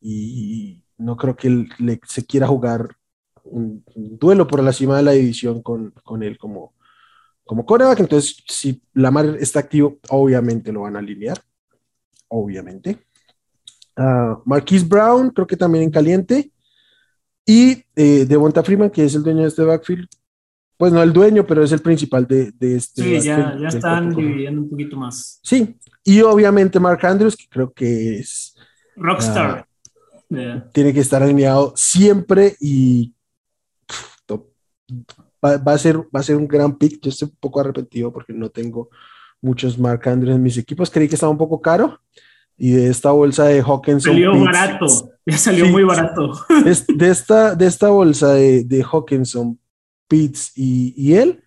y 0.00 0.82
no 0.98 1.16
creo 1.16 1.36
que 1.36 1.48
él 1.48 1.68
se 2.06 2.24
quiera 2.24 2.46
jugar 2.46 2.96
un, 3.44 3.84
duelo 3.94 4.46
por 4.46 4.62
la 4.62 4.72
cima 4.72 4.96
de 4.96 5.02
la 5.02 5.12
división 5.12 5.62
con, 5.62 5.92
con 6.04 6.22
él 6.22 6.38
como, 6.38 6.74
como 7.50 7.66
coreback. 7.66 7.98
Entonces, 7.98 8.44
si 8.46 8.80
Lamar 8.94 9.36
está 9.40 9.58
activo, 9.58 9.98
obviamente 10.10 10.70
lo 10.70 10.82
van 10.82 10.94
a 10.94 11.00
alinear. 11.00 11.36
Obviamente. 12.28 12.96
Uh, 13.96 14.40
Marquise 14.44 14.86
Brown, 14.86 15.30
creo 15.30 15.48
que 15.48 15.56
también 15.56 15.82
en 15.82 15.90
caliente. 15.90 16.52
Y 17.44 17.82
eh, 17.96 18.24
Devonta 18.24 18.62
Freeman, 18.62 18.88
que 18.88 19.04
es 19.04 19.16
el 19.16 19.24
dueño 19.24 19.42
de 19.42 19.48
este 19.48 19.64
backfield, 19.64 20.06
pues 20.76 20.92
no 20.92 21.02
el 21.02 21.12
dueño, 21.12 21.44
pero 21.44 21.64
es 21.64 21.72
el 21.72 21.80
principal 21.80 22.24
de, 22.24 22.52
de 22.52 22.76
este. 22.76 23.02
Sí, 23.02 23.26
ya, 23.26 23.58
ya 23.60 23.66
están 23.66 24.14
dividiendo 24.14 24.62
un 24.62 24.70
poquito 24.70 24.96
más. 24.96 25.40
Sí, 25.42 25.76
y 26.04 26.20
obviamente 26.20 26.78
Mark 26.78 27.04
Andrews, 27.04 27.36
que 27.36 27.48
creo 27.48 27.72
que 27.72 28.20
es. 28.20 28.54
Rockstar. 28.94 29.66
Ah, 30.32 30.64
tiene 30.72 30.94
que 30.94 31.00
estar 31.00 31.20
alineado 31.20 31.72
siempre 31.74 32.54
y 32.60 33.12
va, 35.44 35.72
a 35.72 35.78
ser, 35.78 35.98
va 35.98 36.20
a 36.20 36.22
ser 36.22 36.36
un 36.36 36.48
gran 36.48 36.76
pick. 36.76 37.00
Yo 37.02 37.10
estoy 37.10 37.28
un 37.28 37.36
poco 37.40 37.60
arrepentido 37.60 38.12
porque 38.12 38.32
no 38.32 38.48
tengo 38.50 38.90
muchos 39.40 39.78
Mark 39.78 40.08
Andrews 40.08 40.36
en 40.36 40.42
mis 40.42 40.58
equipos. 40.58 40.90
Creí 40.90 41.08
que 41.08 41.14
estaba 41.14 41.32
un 41.32 41.38
poco 41.38 41.60
caro. 41.60 42.00
Y 42.56 42.72
de 42.72 42.88
esta 42.88 43.10
bolsa 43.10 43.46
de 43.46 43.62
Hawkinson. 43.62 44.12
Salió 44.12 44.38
barato, 44.38 44.86
ya 45.24 45.38
salió 45.38 45.66
muy 45.66 45.82
barato. 45.82 46.34
De, 46.88 47.08
esta, 47.08 47.54
de 47.54 47.66
esta 47.66 47.88
bolsa 47.88 48.34
de, 48.34 48.64
de 48.64 48.84
Hawkinson 48.84 49.58
Pitts 50.10 50.52
y, 50.56 51.14
él, 51.14 51.44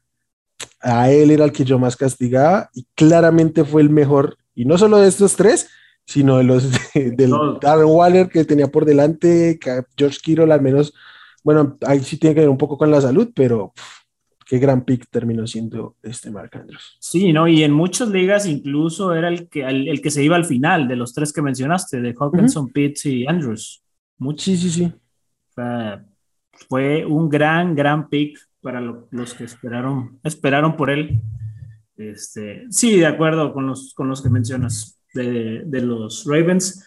a 0.82 1.12
él 1.12 1.32
era 1.32 1.44
el 1.44 1.52
que 1.52 1.66
yo 1.66 1.78
más 1.78 1.98
castigaba 1.98 2.70
y 2.74 2.88
claramente 2.96 3.66
fue 3.66 3.82
el 3.82 3.90
mejor, 3.90 4.38
y 4.56 4.64
no 4.64 4.78
solo 4.78 5.00
de 5.00 5.10
estos 5.10 5.36
tres, 5.36 5.68
sino 6.06 6.38
de 6.38 6.46
los 6.46 6.72
del 6.94 7.34
Darren 7.62 7.88
Waller 7.88 8.30
que 8.30 8.46
tenía 8.46 8.68
por 8.68 8.86
delante, 8.86 9.60
George 9.98 10.20
Kittle 10.24 10.54
al 10.54 10.62
menos, 10.62 10.94
bueno, 11.44 11.78
ahí 11.86 12.00
sí 12.00 12.18
tiene 12.18 12.34
que 12.34 12.42
ver 12.42 12.50
un 12.50 12.58
poco 12.58 12.78
con 12.78 12.90
la 12.90 13.02
salud, 13.02 13.32
pero 13.36 13.74
qué 14.46 14.60
gran 14.60 14.84
pick 14.84 15.08
terminó 15.10 15.46
siendo 15.48 15.98
este 16.04 16.32
Mark 16.32 16.52
Andrews. 16.54 16.98
Sí, 17.00 17.34
¿no? 17.34 17.48
Y 17.48 17.64
en 17.64 17.72
muchas 17.72 18.10
ligas 18.10 18.46
incluso 18.46 19.14
era 19.14 19.28
el 19.28 19.50
que, 19.50 19.64
el, 19.64 20.02
que 20.02 20.12
se 20.12 20.24
iba 20.24 20.36
al 20.36 20.46
final 20.46 20.88
de 20.88 20.96
los 20.96 21.14
tres 21.14 21.34
que 21.34 21.42
mencionaste, 21.42 22.02
de 22.02 22.14
Hawkinson, 22.18 22.70
Pitts 22.70 23.06
y 23.06 23.28
Andrews. 23.28 23.84
Sí, 24.38 24.58
sí, 24.58 24.70
sí. 24.70 24.94
fue 26.70 27.06
un 27.06 27.30
gran, 27.30 27.76
gran 27.76 28.08
pick 28.10 28.40
para 28.62 28.80
los 28.80 29.34
que 29.34 29.44
esperaron, 29.44 30.20
esperaron 30.24 30.78
por 30.78 30.90
él. 30.90 31.20
Este, 31.98 32.66
sí, 32.70 32.98
de 32.98 33.06
acuerdo 33.06 33.54
con 33.54 33.68
los, 33.68 33.94
con 33.94 34.08
los 34.08 34.22
que 34.22 34.30
mencionas 34.30 35.00
de, 35.14 35.64
de 35.66 35.82
los 35.82 36.26
Ravens. 36.26 36.86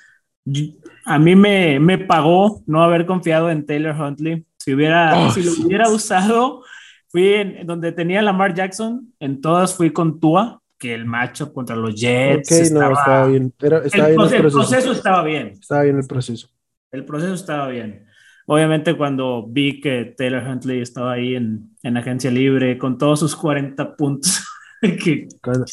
A 1.05 1.19
mí 1.19 1.37
me, 1.37 1.81
me, 1.81 1.99
pagó 1.99 2.63
no 2.67 2.83
haber 2.83 3.07
confiado 3.07 3.51
en 3.51 3.67
Taylor 3.67 4.01
Huntley. 4.01 4.45
Si, 4.59 4.75
hubiera, 4.75 5.27
oh, 5.27 5.31
si 5.31 5.43
lo 5.43 5.53
hubiera 5.53 5.89
usado, 5.89 6.63
fui 7.09 7.35
en, 7.35 7.67
donde 7.67 7.93
tenía 7.93 8.23
Lamar 8.23 8.55
Jackson, 8.55 9.13
en 9.21 9.41
todas 9.41 9.75
fui 9.75 9.93
con 9.93 10.21
Tua, 10.21 10.61
que 10.79 10.95
el 10.95 11.05
macho 11.05 11.53
contra 11.53 11.77
los 11.77 11.95
Jets. 11.95 12.51
estaba, 12.51 12.89
no, 12.91 12.99
estaba 12.99 13.27
bien. 13.27 13.53
Pero 13.59 13.83
estaba 13.83 14.09
el, 14.09 14.17
bien 14.17 14.21
el, 14.23 14.41
proceso. 14.41 14.47
el 14.47 14.53
proceso 14.53 14.93
estaba 14.93 15.23
bien. 15.23 15.47
Estaba 15.49 15.83
bien 15.83 15.97
el 15.97 16.07
proceso. 16.07 16.49
El 16.93 17.05
proceso 17.05 17.35
estaba 17.35 17.69
bien. 17.69 18.07
Obviamente 18.47 18.97
cuando 18.97 19.45
vi 19.49 19.81
que 19.81 20.15
Taylor 20.17 20.47
Huntley 20.47 20.81
estaba 20.81 21.13
ahí 21.13 21.35
en, 21.35 21.77
en 21.83 21.97
agencia 21.97 22.31
libre 22.31 22.79
con 22.79 22.97
todos 22.97 23.21
sus 23.21 23.35
40 23.35 23.97
puntos. 23.97 24.45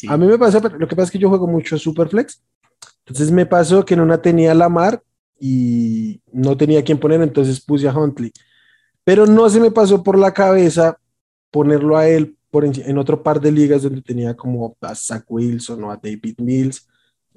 A 0.08 0.16
mí 0.16 0.26
me 0.26 0.38
pasa, 0.38 0.60
lo 0.60 0.88
que 0.88 0.96
pasa 0.96 1.04
es 1.04 1.10
que 1.10 1.18
yo 1.18 1.28
juego 1.28 1.46
mucho 1.46 1.78
Superflex. 1.78 2.42
Entonces 3.06 3.30
me 3.30 3.46
pasó 3.46 3.84
que 3.84 3.94
en 3.94 4.00
una 4.00 4.20
tenía 4.20 4.54
Lamar 4.54 5.02
y 5.38 6.20
no 6.32 6.56
tenía 6.56 6.82
quien 6.82 6.98
poner, 6.98 7.20
entonces 7.22 7.60
puse 7.60 7.88
a 7.88 7.96
Huntley. 7.96 8.32
Pero 9.04 9.26
no 9.26 9.48
se 9.50 9.60
me 9.60 9.70
pasó 9.70 10.02
por 10.02 10.18
la 10.18 10.32
cabeza 10.32 10.98
ponerlo 11.50 11.96
a 11.96 12.08
él 12.08 12.36
por 12.50 12.64
en, 12.64 12.72
en 12.76 12.98
otro 12.98 13.22
par 13.22 13.40
de 13.40 13.52
ligas 13.52 13.82
donde 13.82 14.02
tenía 14.02 14.34
como 14.34 14.76
a 14.80 14.94
Zach 14.94 15.24
Wilson 15.28 15.84
o 15.84 15.90
a 15.90 15.96
David 15.96 16.36
Mills 16.38 16.86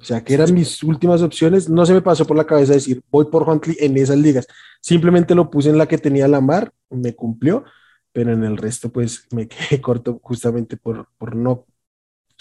o 0.00 0.04
sea, 0.04 0.22
que 0.22 0.34
eran 0.34 0.54
mis 0.54 0.82
últimas 0.82 1.22
opciones. 1.22 1.68
No 1.68 1.84
se 1.84 1.92
me 1.92 2.02
pasó 2.02 2.24
por 2.24 2.36
la 2.36 2.46
cabeza 2.46 2.72
decir, 2.72 3.02
voy 3.10 3.26
por 3.26 3.48
Huntley 3.48 3.76
en 3.80 3.96
esas 3.96 4.16
ligas. 4.16 4.46
Simplemente 4.80 5.34
lo 5.34 5.50
puse 5.50 5.70
en 5.70 5.78
la 5.78 5.88
que 5.88 5.98
tenía 5.98 6.28
la 6.28 6.40
mar, 6.40 6.72
me 6.88 7.14
cumplió, 7.14 7.64
pero 8.12 8.32
en 8.32 8.44
el 8.44 8.56
resto, 8.56 8.90
pues 8.90 9.26
me 9.32 9.48
quedé 9.48 9.80
corto 9.80 10.20
justamente 10.22 10.76
por, 10.76 11.08
por 11.18 11.34
no 11.34 11.66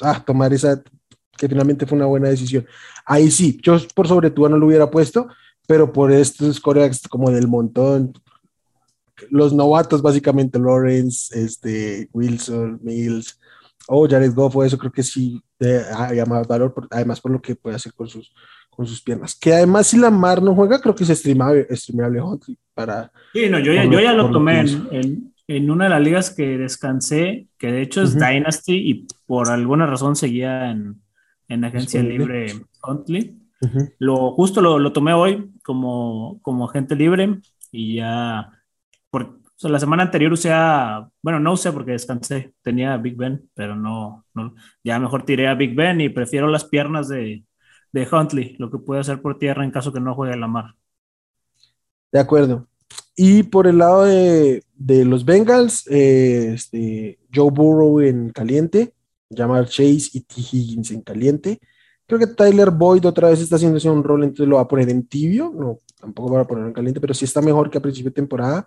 ah, 0.02 0.24
tomar 0.24 0.54
esa, 0.54 0.84
que 1.38 1.48
finalmente 1.48 1.86
fue 1.86 1.98
una 1.98 2.08
buena 2.08 2.30
decisión. 2.30 2.66
Ahí 3.06 3.32
sí, 3.32 3.60
yo 3.62 3.78
por 3.96 4.08
sobre 4.08 4.32
todo 4.32 4.50
no 4.50 4.58
lo 4.58 4.68
hubiera 4.68 4.90
puesto, 4.90 5.28
pero 5.68 5.92
por 5.92 6.12
estos 6.12 6.60
corebacks 6.60 7.08
como 7.08 7.30
del 7.30 7.48
montón, 7.48 8.14
los 9.30 9.54
novatos 9.54 10.02
básicamente, 10.02 10.60
Lawrence, 10.60 11.38
este, 11.40 12.10
Wilson, 12.14 12.80
Mills, 12.82 13.40
o 13.88 14.04
oh, 14.04 14.10
Jared 14.10 14.34
Goff 14.34 14.56
o 14.56 14.64
eso, 14.64 14.78
creo 14.78 14.92
que 14.92 15.04
sí 15.04 15.42
hay 15.60 16.24
más 16.26 16.48
valor, 16.48 16.74
además 16.92 17.22
por 17.22 17.32
lo 17.32 17.42
que 17.42 17.56
puede 17.56 17.76
hacer 17.76 17.94
con 17.94 18.08
sus, 18.08 18.34
con 18.70 18.86
sus 18.86 19.02
piernas. 19.02 19.36
Que 19.36 19.54
además 19.54 19.88
si 19.88 19.98
la 19.98 20.12
Mar 20.12 20.42
no 20.42 20.54
juega, 20.54 20.80
creo 20.80 20.94
que 20.94 21.04
es 21.04 21.10
streamable, 21.10 21.68
streamable 21.72 22.22
para... 22.74 23.12
Sí, 23.34 23.50
no, 23.50 23.60
yo 23.60 23.74
ya, 23.74 23.86
yo 23.86 24.00
ya 24.00 24.14
lo 24.14 24.30
tomé 24.30 24.60
en, 24.60 25.34
en, 25.48 25.72
una 25.72 25.86
de 25.86 25.90
las 25.90 26.02
ligas 26.02 26.30
que 26.30 26.58
descansé, 26.58 27.48
que 27.58 27.72
de 27.72 27.82
hecho 27.82 28.02
es 28.02 28.16
Dynasty 28.16 28.76
y 28.76 29.08
por 29.26 29.50
alguna 29.50 29.86
razón 29.86 30.16
seguía 30.16 30.70
en, 30.70 31.02
en 31.48 31.66
agencia 31.66 32.02
libre 32.02 32.48
Huntley. 32.84 33.38
Lo, 33.98 34.34
justo 34.34 34.62
lo, 34.62 34.78
lo, 34.78 34.94
tomé 34.94 35.14
hoy 35.14 35.52
como, 35.64 36.40
como 36.44 36.66
agente 36.70 36.96
libre 36.96 37.40
y 37.72 37.96
ya 37.96 38.52
por, 39.10 39.40
la 39.62 39.80
semana 39.80 40.04
anterior 40.04 40.32
usé 40.32 40.52
a, 40.54 41.10
bueno, 41.24 41.40
no 41.40 41.54
usé 41.54 41.72
porque 41.72 41.92
descansé, 41.92 42.54
tenía 42.62 42.98
Big 42.98 43.16
Ben, 43.16 43.50
pero 43.56 43.76
no, 43.76 44.26
no, 44.36 44.54
ya 44.84 45.00
mejor 45.00 45.24
tiré 45.24 45.48
a 45.48 45.56
Big 45.56 45.76
Ben 45.76 46.00
y 46.02 46.10
prefiero 46.10 46.48
las 46.48 46.66
piernas 46.66 47.08
de, 47.10 47.44
de 47.92 48.08
Huntley, 48.10 48.56
lo 48.60 48.70
que 48.70 48.78
puede 48.78 49.02
hacer 49.02 49.22
por 49.22 49.40
tierra 49.40 49.64
en 49.64 49.72
caso 49.72 49.92
que 49.92 50.00
no 50.00 50.14
juegue 50.14 50.38
la 50.38 50.48
mar. 50.48 50.76
De 52.12 52.20
acuerdo. 52.20 52.68
Y 53.16 53.44
por 53.44 53.66
el 53.66 53.80
lado 53.80 54.06
de, 54.06 54.64
de 54.76 55.04
los 55.04 55.26
Bengals, 55.26 55.88
eh, 55.88 56.54
este, 56.54 57.20
Joe 57.34 57.50
Burrow 57.50 58.00
en 58.02 58.30
caliente, 58.30 58.94
Jamar 59.36 59.66
Chase 59.68 60.10
y 60.14 60.22
T. 60.22 60.36
Higgins 60.38 60.92
en 60.92 61.02
caliente. 61.02 61.60
Creo 62.06 62.20
que 62.20 62.28
Tyler 62.28 62.72
Boyd 62.72 63.06
otra 63.06 63.30
vez 63.30 63.42
está 63.42 63.58
haciendo 63.58 63.80
un 63.92 64.04
rol, 64.04 64.24
entonces 64.24 64.48
lo 64.48 64.56
va 64.56 64.62
a 64.62 64.68
poner 64.68 64.90
en 64.90 65.06
tibio. 65.06 65.54
No, 65.54 65.80
tampoco 66.00 66.34
va 66.34 66.42
a 66.42 66.48
poner 66.48 66.66
en 66.68 66.74
caliente, 66.74 67.02
pero 67.02 67.14
sí 67.14 67.26
está 67.26 67.42
mejor 67.42 67.70
que 67.70 67.78
a 67.78 67.82
principio 67.82 68.12
de 68.12 68.16
temporada. 68.16 68.66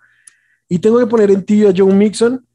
Y 0.69 0.79
tengo 0.79 0.99
que 0.99 1.07
poner 1.07 1.31
en 1.31 1.43
tibio 1.43 1.69
a 1.69 1.73
Joe 1.75 1.93
Mixon, 1.93 2.45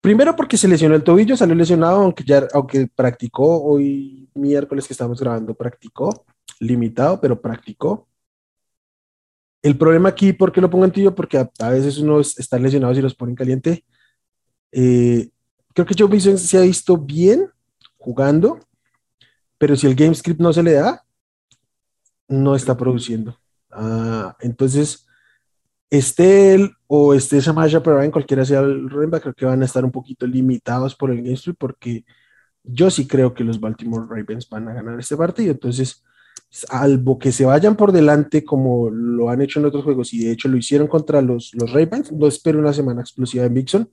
primero 0.00 0.34
porque 0.34 0.56
se 0.56 0.66
lesionó 0.66 0.94
el 0.94 1.04
tobillo, 1.04 1.36
salió 1.36 1.54
lesionado, 1.54 2.00
aunque 2.00 2.24
ya 2.24 2.48
aunque 2.54 2.88
practicó 2.94 3.62
hoy 3.62 4.28
miércoles 4.34 4.86
que 4.86 4.94
estamos 4.94 5.20
grabando, 5.20 5.54
practicó, 5.54 6.24
limitado, 6.58 7.20
pero 7.20 7.40
practicó. 7.40 8.08
El 9.62 9.78
problema 9.78 10.10
aquí, 10.10 10.32
¿por 10.32 10.52
qué 10.52 10.60
lo 10.60 10.70
pongo 10.70 10.84
en 10.84 10.92
tibio? 10.92 11.14
Porque 11.14 11.38
a, 11.38 11.68
veces 11.70 11.98
uno 11.98 12.20
está 12.20 12.58
lesionado 12.58 12.92
y 12.92 13.02
los 13.02 13.14
pone 13.14 13.32
en 13.32 13.36
caliente. 13.36 13.84
Eh, 14.72 15.30
creo 15.74 15.86
que 15.86 15.94
Joe 15.98 16.08
Mixon 16.08 16.38
se 16.38 16.56
ha 16.56 16.62
visto 16.62 16.96
bien 16.96 17.50
jugando, 17.98 18.60
pero 19.58 19.76
si 19.76 19.86
el 19.86 19.94
game 19.94 20.14
script 20.14 20.40
no 20.40 20.52
se 20.52 20.62
le 20.62 20.72
da, 20.72 21.04
no 22.28 22.54
está 22.54 22.76
produciendo. 22.76 23.36
Ah, 23.70 24.36
entonces, 24.40 25.06
esté 25.90 26.54
él 26.54 26.70
o 26.86 27.12
esté 27.12 27.40
Samaja 27.40 27.82
en 28.02 28.10
cualquiera 28.10 28.44
sea 28.44 28.60
el 28.60 28.88
running 28.88 29.20
creo 29.20 29.34
que 29.34 29.44
van 29.44 29.62
a 29.62 29.64
estar 29.64 29.84
un 29.84 29.90
poquito 29.90 30.26
limitados 30.26 30.94
por 30.94 31.10
el 31.10 31.22
game 31.22 31.36
porque 31.58 32.04
yo 32.62 32.90
sí 32.90 33.06
creo 33.06 33.34
que 33.34 33.44
los 33.44 33.60
Baltimore 33.60 34.06
Ravens 34.08 34.48
van 34.48 34.68
a 34.68 34.74
ganar 34.74 34.98
este 34.98 35.16
partido. 35.16 35.52
Entonces, 35.52 36.02
salvo 36.48 37.18
que 37.18 37.32
se 37.32 37.44
vayan 37.44 37.76
por 37.76 37.92
delante 37.92 38.44
como 38.44 38.90
lo 38.90 39.28
han 39.28 39.42
hecho 39.42 39.58
en 39.58 39.66
otros 39.66 39.84
juegos 39.84 40.14
y 40.14 40.24
de 40.24 40.32
hecho 40.32 40.48
lo 40.48 40.56
hicieron 40.56 40.86
contra 40.86 41.20
los, 41.20 41.52
los 41.54 41.72
Ravens, 41.72 42.12
no 42.12 42.26
espero 42.26 42.58
una 42.60 42.72
semana 42.72 43.00
explosiva 43.00 43.44
en 43.44 43.54
Vixon 43.54 43.90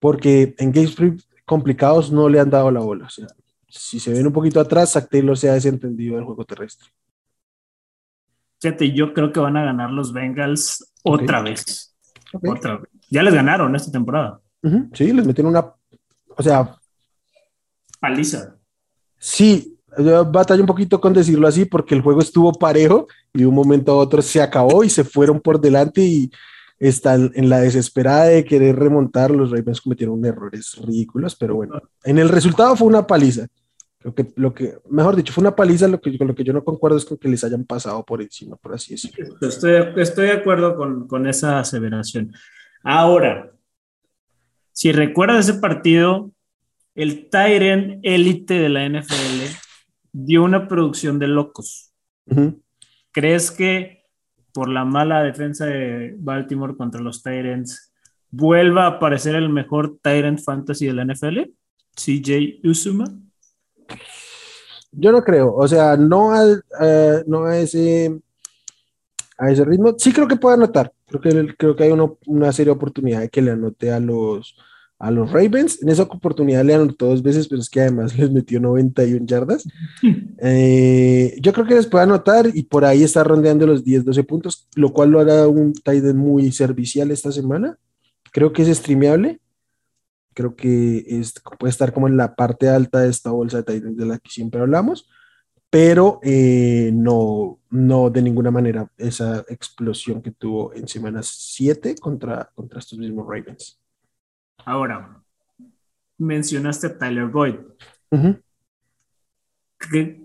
porque 0.00 0.54
en 0.58 0.72
games 0.72 0.96
complicados 1.44 2.10
no 2.10 2.28
le 2.28 2.40
han 2.40 2.50
dado 2.50 2.70
la 2.70 2.80
bola. 2.80 3.06
O 3.06 3.10
sea, 3.10 3.26
si 3.68 4.00
se 4.00 4.12
ven 4.12 4.26
un 4.26 4.32
poquito 4.32 4.58
atrás, 4.58 4.92
Zach 4.92 5.08
Taylor 5.08 5.36
se 5.36 5.48
ha 5.48 5.54
desentendido 5.54 6.16
del 6.16 6.24
juego 6.24 6.44
terrestre. 6.44 6.88
Fíjate, 8.60 8.92
yo 8.92 9.14
creo 9.14 9.32
que 9.32 9.40
van 9.40 9.56
a 9.56 9.64
ganar 9.64 9.90
los 9.90 10.12
Bengals 10.12 10.92
otra 11.02 11.40
vez. 11.40 11.96
Otra 12.32 12.80
Ya 13.08 13.22
les 13.22 13.34
ganaron 13.34 13.74
esta 13.76 13.90
temporada. 13.90 14.40
Sí, 14.92 15.12
les 15.12 15.26
metieron 15.26 15.52
una. 15.52 15.72
O 16.36 16.42
sea. 16.42 16.76
Paliza. 17.98 18.56
Sí, 19.18 19.78
yo 19.98 20.24
batalla 20.24 20.60
un 20.60 20.66
poquito 20.66 21.00
con 21.00 21.12
decirlo 21.12 21.48
así 21.48 21.64
porque 21.64 21.94
el 21.94 22.02
juego 22.02 22.20
estuvo 22.20 22.52
parejo 22.52 23.06
y 23.32 23.40
de 23.40 23.46
un 23.46 23.54
momento 23.54 23.92
a 23.92 23.96
otro 23.96 24.22
se 24.22 24.40
acabó 24.40 24.84
y 24.84 24.90
se 24.90 25.04
fueron 25.04 25.40
por 25.40 25.60
delante 25.60 26.02
y 26.02 26.30
están 26.80 27.30
en 27.34 27.48
la 27.50 27.60
desesperada 27.60 28.24
de 28.24 28.44
querer 28.44 28.76
remontar. 28.76 29.30
Los 29.30 29.50
Ravens 29.50 29.80
cometieron 29.80 30.24
errores 30.24 30.76
ridículos, 30.82 31.36
pero 31.36 31.54
bueno, 31.54 31.80
en 32.02 32.18
el 32.18 32.28
resultado 32.28 32.74
fue 32.74 32.88
una 32.88 33.06
paliza. 33.06 33.46
Creo 33.98 34.14
que 34.14 34.32
lo 34.36 34.54
que, 34.54 34.78
mejor 34.88 35.14
dicho, 35.14 35.32
fue 35.32 35.42
una 35.42 35.54
paliza, 35.54 35.86
lo 35.86 36.00
que, 36.00 36.16
con 36.16 36.26
lo 36.26 36.34
que 36.34 36.42
yo 36.42 36.54
no 36.54 36.64
concuerdo 36.64 36.96
es 36.96 37.04
con 37.04 37.18
que 37.18 37.28
les 37.28 37.44
hayan 37.44 37.64
pasado 37.64 38.02
por 38.02 38.22
encima, 38.22 38.56
por 38.56 38.72
así 38.72 38.94
decirlo. 38.94 39.36
Estoy, 39.42 39.74
estoy 39.96 40.26
de 40.26 40.32
acuerdo 40.32 40.74
con, 40.74 41.06
con 41.06 41.28
esa 41.28 41.60
aseveración. 41.60 42.32
Ahora, 42.82 43.52
si 44.72 44.90
recuerdas 44.92 45.46
ese 45.46 45.58
partido, 45.58 46.30
el 46.94 47.28
Tyrant 47.28 48.00
élite 48.02 48.54
de 48.54 48.68
la 48.70 48.88
NFL 48.88 49.54
dio 50.12 50.42
una 50.42 50.66
producción 50.66 51.18
de 51.18 51.28
locos. 51.28 51.92
¿Crees 53.12 53.50
que 53.50 53.99
por 54.60 54.68
la 54.68 54.84
mala 54.84 55.22
defensa 55.22 55.64
de 55.64 56.14
Baltimore 56.18 56.76
contra 56.76 57.00
los 57.00 57.22
Tyrants 57.22 57.94
vuelva 58.30 58.84
a 58.84 58.88
aparecer 58.88 59.34
el 59.34 59.48
mejor 59.48 59.96
Tyrant 60.02 60.38
fantasy 60.38 60.84
de 60.84 60.92
la 60.92 61.06
NFL? 61.06 61.50
CJ 61.96 62.60
Usuma. 62.64 63.06
Yo 64.92 65.12
no 65.12 65.22
creo, 65.22 65.54
o 65.54 65.66
sea, 65.66 65.96
no 65.96 66.34
a, 66.34 66.44
eh, 66.78 67.24
no 67.26 67.46
a 67.46 67.56
ese 67.56 68.20
a 69.38 69.50
ese 69.50 69.64
ritmo. 69.64 69.94
Sí 69.96 70.12
creo 70.12 70.28
que 70.28 70.36
puede 70.36 70.56
anotar. 70.56 70.92
Creo 71.06 71.22
que, 71.22 71.56
creo 71.56 71.74
que 71.74 71.84
hay 71.84 71.92
una 72.26 72.52
seria 72.52 72.74
oportunidad 72.74 73.20
de 73.20 73.30
que 73.30 73.40
le 73.40 73.52
anote 73.52 73.90
a 73.90 73.98
los, 73.98 74.58
a 75.00 75.10
los 75.10 75.32
Ravens. 75.32 75.82
En 75.82 75.88
esa 75.88 76.04
oportunidad 76.04 76.64
le 76.64 76.74
anotó 76.74 77.06
dos 77.06 77.22
veces, 77.22 77.48
pero 77.48 77.60
es 77.60 77.70
que 77.70 77.80
además 77.80 78.16
les 78.18 78.30
metió 78.30 78.60
91 78.60 79.26
yardas. 79.26 79.66
Eh, 80.42 81.36
yo 81.42 81.52
creo 81.52 81.66
que 81.66 81.74
les 81.74 81.86
puede 81.86 82.04
anotar 82.04 82.48
y 82.54 82.62
por 82.62 82.86
ahí 82.86 83.02
está 83.02 83.22
rondeando 83.22 83.66
los 83.66 83.84
10, 83.84 84.06
12 84.06 84.24
puntos, 84.24 84.66
lo 84.74 84.90
cual 84.90 85.10
lo 85.10 85.20
hará 85.20 85.46
un 85.46 85.74
tight 85.74 86.02
muy 86.14 86.50
servicial 86.50 87.10
esta 87.10 87.30
semana. 87.30 87.76
Creo 88.32 88.50
que 88.50 88.62
es 88.62 88.78
streameable. 88.78 89.38
Creo 90.32 90.56
que 90.56 91.04
es, 91.06 91.34
puede 91.58 91.70
estar 91.70 91.92
como 91.92 92.08
en 92.08 92.16
la 92.16 92.34
parte 92.34 92.70
alta 92.70 93.00
de 93.00 93.10
esta 93.10 93.30
bolsa 93.30 93.58
de 93.58 93.62
tight 93.64 93.84
de 93.84 94.06
la 94.06 94.18
que 94.18 94.30
siempre 94.30 94.62
hablamos, 94.62 95.10
pero 95.68 96.20
eh, 96.22 96.90
no, 96.94 97.58
no 97.68 98.08
de 98.08 98.22
ninguna 98.22 98.50
manera 98.50 98.90
esa 98.96 99.44
explosión 99.48 100.22
que 100.22 100.30
tuvo 100.30 100.72
en 100.72 100.88
semana 100.88 101.20
7 101.22 101.96
contra, 102.00 102.50
contra 102.54 102.78
estos 102.78 102.98
mismos 102.98 103.26
Ravens. 103.28 103.79
Ahora, 104.64 105.22
mencionaste 106.18 106.86
a 106.86 106.98
Tyler 106.98 107.26
Boyd. 107.26 107.56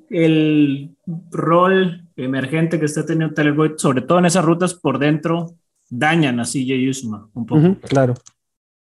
El 0.10 0.96
rol 1.32 2.08
emergente 2.16 2.80
que 2.80 2.86
está 2.86 3.06
teniendo 3.06 3.34
Tyler 3.34 3.54
Boyd, 3.54 3.74
sobre 3.78 4.02
todo 4.02 4.20
en 4.20 4.26
esas 4.26 4.46
rutas 4.46 4.74
por 4.74 5.00
dentro, 5.00 5.56
dañan 5.90 6.40
a 6.40 6.44
CJ 6.44 6.90
Usma 6.90 7.30
un 7.34 7.46
poco. 7.46 7.78
claro. 7.88 8.14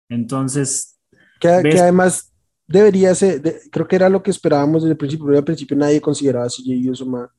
Entonces. 0.08 0.98
Que, 1.40 1.48
además 1.48 2.32
debería 2.66 3.14
ser, 3.14 3.42
creo 3.70 3.86
que 3.86 3.96
era 3.96 4.08
lo 4.08 4.22
que 4.22 4.30
esperábamos 4.30 4.82
desde 4.82 4.92
el 4.92 4.98
principio, 4.98 5.26
pero 5.26 5.38
al 5.38 5.44
principio 5.44 5.76
nadie 5.76 6.00
consideraba 6.00 6.46
a 6.46 6.48
CJ 6.48 6.90
Usma, 6.90 7.30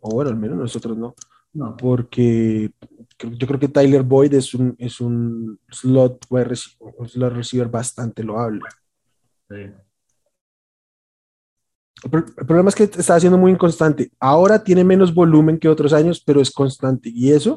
o 0.00 0.14
bueno, 0.14 0.30
al 0.30 0.36
menos 0.36 0.58
nosotros 0.58 0.96
no. 0.96 1.14
No. 1.54 1.76
Porque 1.76 2.70
yo 3.30 3.46
creo 3.46 3.60
que 3.60 3.68
Tyler 3.68 4.02
Boyd 4.02 4.34
es 4.34 4.54
un, 4.54 4.74
es 4.78 5.00
un 5.00 5.58
slot, 5.70 6.26
slot 6.26 7.32
receiver 7.32 7.68
bastante 7.68 8.22
loable. 8.22 8.62
Sí. 9.48 9.72
El, 12.04 12.10
problema 12.46 12.68
es 12.68 12.74
que 12.74 12.84
está 12.84 13.18
siendo 13.18 13.38
muy 13.38 13.52
inconstante. 13.52 14.10
Ahora 14.20 14.62
tiene 14.62 14.84
menos 14.84 15.14
volumen 15.14 15.58
que 15.58 15.68
otros 15.68 15.92
años, 15.92 16.22
pero 16.24 16.40
es 16.40 16.50
constante. 16.50 17.10
Y 17.12 17.32
eso, 17.32 17.56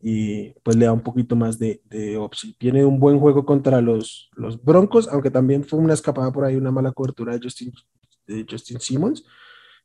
y 0.00 0.50
pues 0.62 0.76
le 0.76 0.86
da 0.86 0.92
un 0.92 1.02
poquito 1.02 1.36
más 1.36 1.58
de, 1.58 1.80
de 1.84 2.18
Tiene 2.58 2.84
un 2.84 2.98
buen 2.98 3.18
juego 3.18 3.44
contra 3.44 3.80
los, 3.80 4.30
los 4.34 4.62
Broncos, 4.62 5.08
aunque 5.08 5.30
también 5.30 5.64
fue 5.64 5.78
una 5.78 5.94
escapada 5.94 6.32
por 6.32 6.44
ahí, 6.44 6.56
una 6.56 6.72
mala 6.72 6.92
cobertura 6.92 7.32
de 7.34 7.40
Justin, 7.42 7.72
de 8.26 8.44
Justin 8.48 8.80
Simmons, 8.80 9.24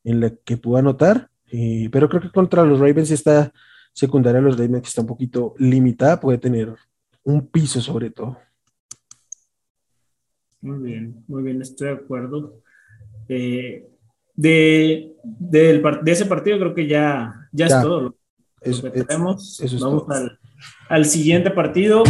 en 0.03 0.21
la 0.21 0.29
que 0.31 0.57
pudo 0.57 0.77
anotar. 0.77 1.29
pero 1.91 2.09
creo 2.09 2.21
que 2.21 2.31
contra 2.31 2.63
los 2.63 2.79
Ravens 2.79 3.11
está 3.11 3.53
secundaria 3.93 4.41
de 4.41 4.47
los 4.47 4.57
que 4.57 4.87
está 4.87 5.01
un 5.01 5.07
poquito 5.07 5.53
limitada, 5.57 6.19
puede 6.19 6.37
tener 6.37 6.75
un 7.23 7.47
piso 7.47 7.79
sobre 7.79 8.09
todo. 8.09 8.37
Muy 10.61 10.79
bien, 10.79 11.23
muy 11.27 11.43
bien, 11.43 11.61
estoy 11.61 11.89
de 11.89 11.93
acuerdo. 11.93 12.61
Eh, 13.27 13.87
de, 14.35 15.13
de, 15.23 15.83
ese 16.05 16.25
partido 16.25 16.57
creo 16.57 16.73
que 16.73 16.87
ya, 16.87 17.49
ya, 17.51 17.67
es 17.67 17.81
todo 17.81 18.01
lo, 18.01 18.15
que 18.61 19.03
tenemos. 19.03 19.61
Vamos 19.79 20.09
al, 20.09 20.39
al, 20.89 21.05
siguiente 21.05 21.51
partido. 21.51 22.03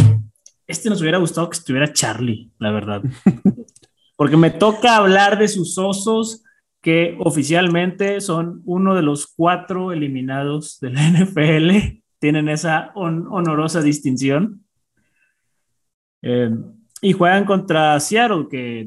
Este 0.66 0.88
nos 0.88 1.00
hubiera 1.02 1.18
gustado 1.18 1.50
que 1.50 1.58
estuviera 1.58 1.92
Charlie, 1.92 2.50
la 2.58 2.70
verdad. 2.70 3.02
Porque 4.16 4.36
me 4.36 4.50
toca 4.50 4.96
hablar 4.96 5.38
de 5.38 5.48
sus 5.48 5.76
osos 5.76 6.43
que 6.84 7.16
oficialmente 7.18 8.20
son 8.20 8.60
uno 8.66 8.94
de 8.94 9.00
los 9.00 9.26
cuatro 9.26 9.90
eliminados 9.90 10.78
de 10.80 10.90
la 10.90 11.00
NFL, 11.10 11.70
tienen 12.18 12.50
esa 12.50 12.92
honorosa 12.94 13.80
distinción. 13.80 14.66
Eh, 16.20 16.50
y 17.00 17.12
juegan 17.12 17.46
contra 17.46 17.98
Seattle, 18.00 18.48
que 18.50 18.86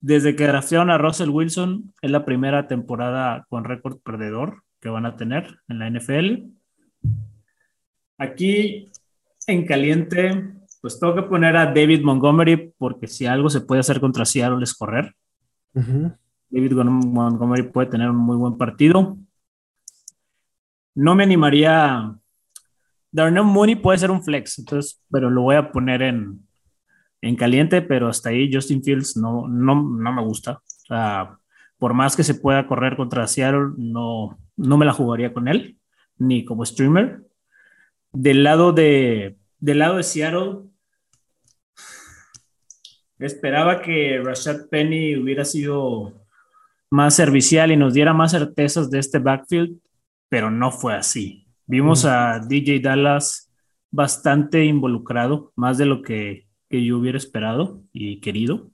desde 0.00 0.36
que 0.36 0.46
draftearon 0.46 0.90
a 0.90 0.98
Russell 0.98 1.30
Wilson 1.30 1.92
es 2.00 2.10
la 2.12 2.24
primera 2.24 2.68
temporada 2.68 3.44
con 3.48 3.64
récord 3.64 3.98
perdedor 3.98 4.62
que 4.80 4.88
van 4.88 5.06
a 5.06 5.16
tener 5.16 5.58
en 5.66 5.80
la 5.80 5.90
NFL. 5.90 6.44
Aquí 8.18 8.88
en 9.48 9.66
caliente, 9.66 10.52
pues 10.80 11.00
tengo 11.00 11.16
que 11.16 11.22
poner 11.22 11.56
a 11.56 11.66
David 11.66 12.02
Montgomery 12.02 12.72
porque 12.78 13.08
si 13.08 13.26
algo 13.26 13.50
se 13.50 13.62
puede 13.62 13.80
hacer 13.80 14.00
contra 14.00 14.24
Seattle 14.24 14.62
es 14.62 14.74
correr. 14.74 15.12
David 16.52 16.72
Montgomery 16.74 17.62
puede 17.62 17.88
tener 17.88 18.10
un 18.10 18.16
muy 18.16 18.36
buen 18.36 18.58
partido. 18.58 19.16
No 20.94 21.14
me 21.14 21.24
animaría. 21.24 22.14
Darnell 23.10 23.44
Mooney 23.44 23.76
puede 23.76 23.98
ser 23.98 24.10
un 24.10 24.22
flex, 24.22 24.58
entonces, 24.58 25.02
pero 25.10 25.30
lo 25.30 25.42
voy 25.42 25.56
a 25.56 25.72
poner 25.72 26.02
en, 26.02 26.46
en 27.22 27.36
caliente, 27.36 27.80
pero 27.80 28.08
hasta 28.08 28.28
ahí 28.28 28.52
Justin 28.52 28.84
Fields 28.84 29.16
no, 29.16 29.48
no, 29.48 29.74
no 29.74 30.12
me 30.12 30.22
gusta. 30.22 30.52
O 30.52 30.86
sea, 30.86 31.38
por 31.78 31.94
más 31.94 32.16
que 32.16 32.22
se 32.22 32.34
pueda 32.34 32.66
correr 32.66 32.96
contra 32.96 33.26
Seattle, 33.26 33.72
no, 33.78 34.38
no 34.56 34.76
me 34.76 34.84
la 34.84 34.92
jugaría 34.92 35.32
con 35.32 35.48
él, 35.48 35.78
ni 36.18 36.44
como 36.44 36.66
streamer. 36.66 37.22
Del 38.12 38.44
lado 38.44 38.72
de, 38.72 39.38
del 39.58 39.78
lado 39.78 39.96
de 39.96 40.02
Seattle, 40.02 40.64
esperaba 43.18 43.80
que 43.80 44.20
Rashad 44.22 44.68
Penny 44.68 45.16
hubiera 45.16 45.46
sido 45.46 46.21
más 46.92 47.14
servicial 47.14 47.72
y 47.72 47.76
nos 47.78 47.94
diera 47.94 48.12
más 48.12 48.32
certezas 48.32 48.90
de 48.90 48.98
este 48.98 49.18
backfield, 49.18 49.78
pero 50.28 50.50
no 50.50 50.70
fue 50.70 50.94
así. 50.94 51.46
Vimos 51.66 52.04
a 52.04 52.38
DJ 52.38 52.80
Dallas 52.80 53.50
bastante 53.90 54.66
involucrado, 54.66 55.54
más 55.56 55.78
de 55.78 55.86
lo 55.86 56.02
que, 56.02 56.46
yo 56.68 56.98
hubiera 56.98 57.16
esperado 57.16 57.82
y 57.94 58.20
querido. 58.20 58.70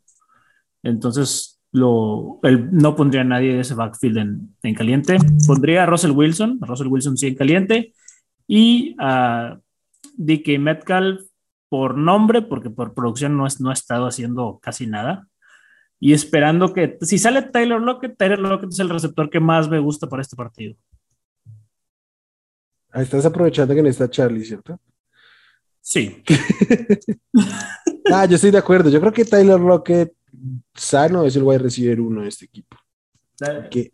Entonces, 0.83 1.61
lo, 1.71 2.41
no 2.73 2.97
pondría 2.97 3.21
a 3.21 3.25
nadie 3.25 3.55
de 3.55 3.61
ese 3.61 3.75
backfield 3.75 4.19
en, 4.63 4.75
caliente. 4.75 5.19
Pondría 5.47 5.85
a 5.85 5.87
Russell 5.87 6.11
Wilson, 6.11 6.59
a 6.61 6.67
Russell 6.67 6.89
Wilson 6.89 7.17
sí 7.17 7.29
en 7.29 7.37
caliente, 7.37 7.95
y 8.49 8.97
a 8.99 9.61
DK 10.17 10.59
Metcalf 10.59 11.21
por 11.69 11.97
nombre, 11.97 12.43
porque 12.43 12.71
por 12.71 12.95
producción 12.95 13.37
no, 13.37 13.47
es, 13.47 13.61
no 13.61 13.71
ha 13.71 13.75
estado 13.75 14.09
haciendo 14.09 14.59
casi 14.61 14.89
nada 14.89 15.29
y 16.01 16.13
esperando 16.13 16.73
que, 16.73 16.99
si 17.01 17.19
sale 17.19 17.43
Taylor 17.43 17.81
Lockett, 17.81 18.17
Taylor 18.17 18.39
Lockett 18.39 18.71
es 18.71 18.79
el 18.79 18.89
receptor 18.89 19.29
que 19.31 19.41
más 19.41 19.69
me 19.69 19.79
gusta 19.79 20.09
para 20.09 20.23
este 20.23 20.37
partido. 20.37 20.77
Ahí 22.91 23.03
estás 23.03 23.27
aprovechando 23.27 23.75
que 23.75 23.83
no 23.83 23.89
está 23.89 24.09
Charlie, 24.09 24.45
¿cierto? 24.45 24.81
Sí. 25.81 26.23
ah, 28.13 28.27
yo 28.27 28.37
estoy 28.37 28.51
de 28.51 28.59
acuerdo. 28.59 28.91
Yo 28.91 29.01
creo 29.01 29.13
que 29.13 29.25
Taylor 29.25 29.61
Lockett 29.61 30.13
sano 30.75 31.25
es 31.25 31.37
el 31.37 31.43
wide 31.43 31.59
receiver 31.59 32.01
uno 32.01 32.23
de 32.23 32.29
este 32.29 32.45
equipo. 32.45 32.77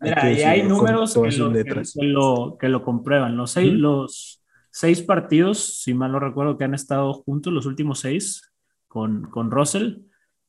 Mira, 0.01 0.33
y 0.33 0.43
hay 0.43 0.63
números 0.63 1.15
que 1.15 2.05
lo, 2.07 2.57
que, 2.59 2.69
lo, 2.69 2.83
comprueban. 2.83 3.37
Los 3.37 3.53
seis, 3.53 3.73
los 3.73 4.43
seis 4.71 5.03
partidos, 5.03 5.83
si 5.83 5.93
mal 5.93 6.13
no 6.13 6.19
recuerdo, 6.19 6.57
que 6.57 6.65
han 6.65 6.75
estado 6.75 7.13
juntos, 7.13 7.53
los 7.53 7.67
últimos 7.67 8.01
seis, 8.01 8.55
con, 8.89 9.29
con 9.31 9.51
Russell, 9.51 9.99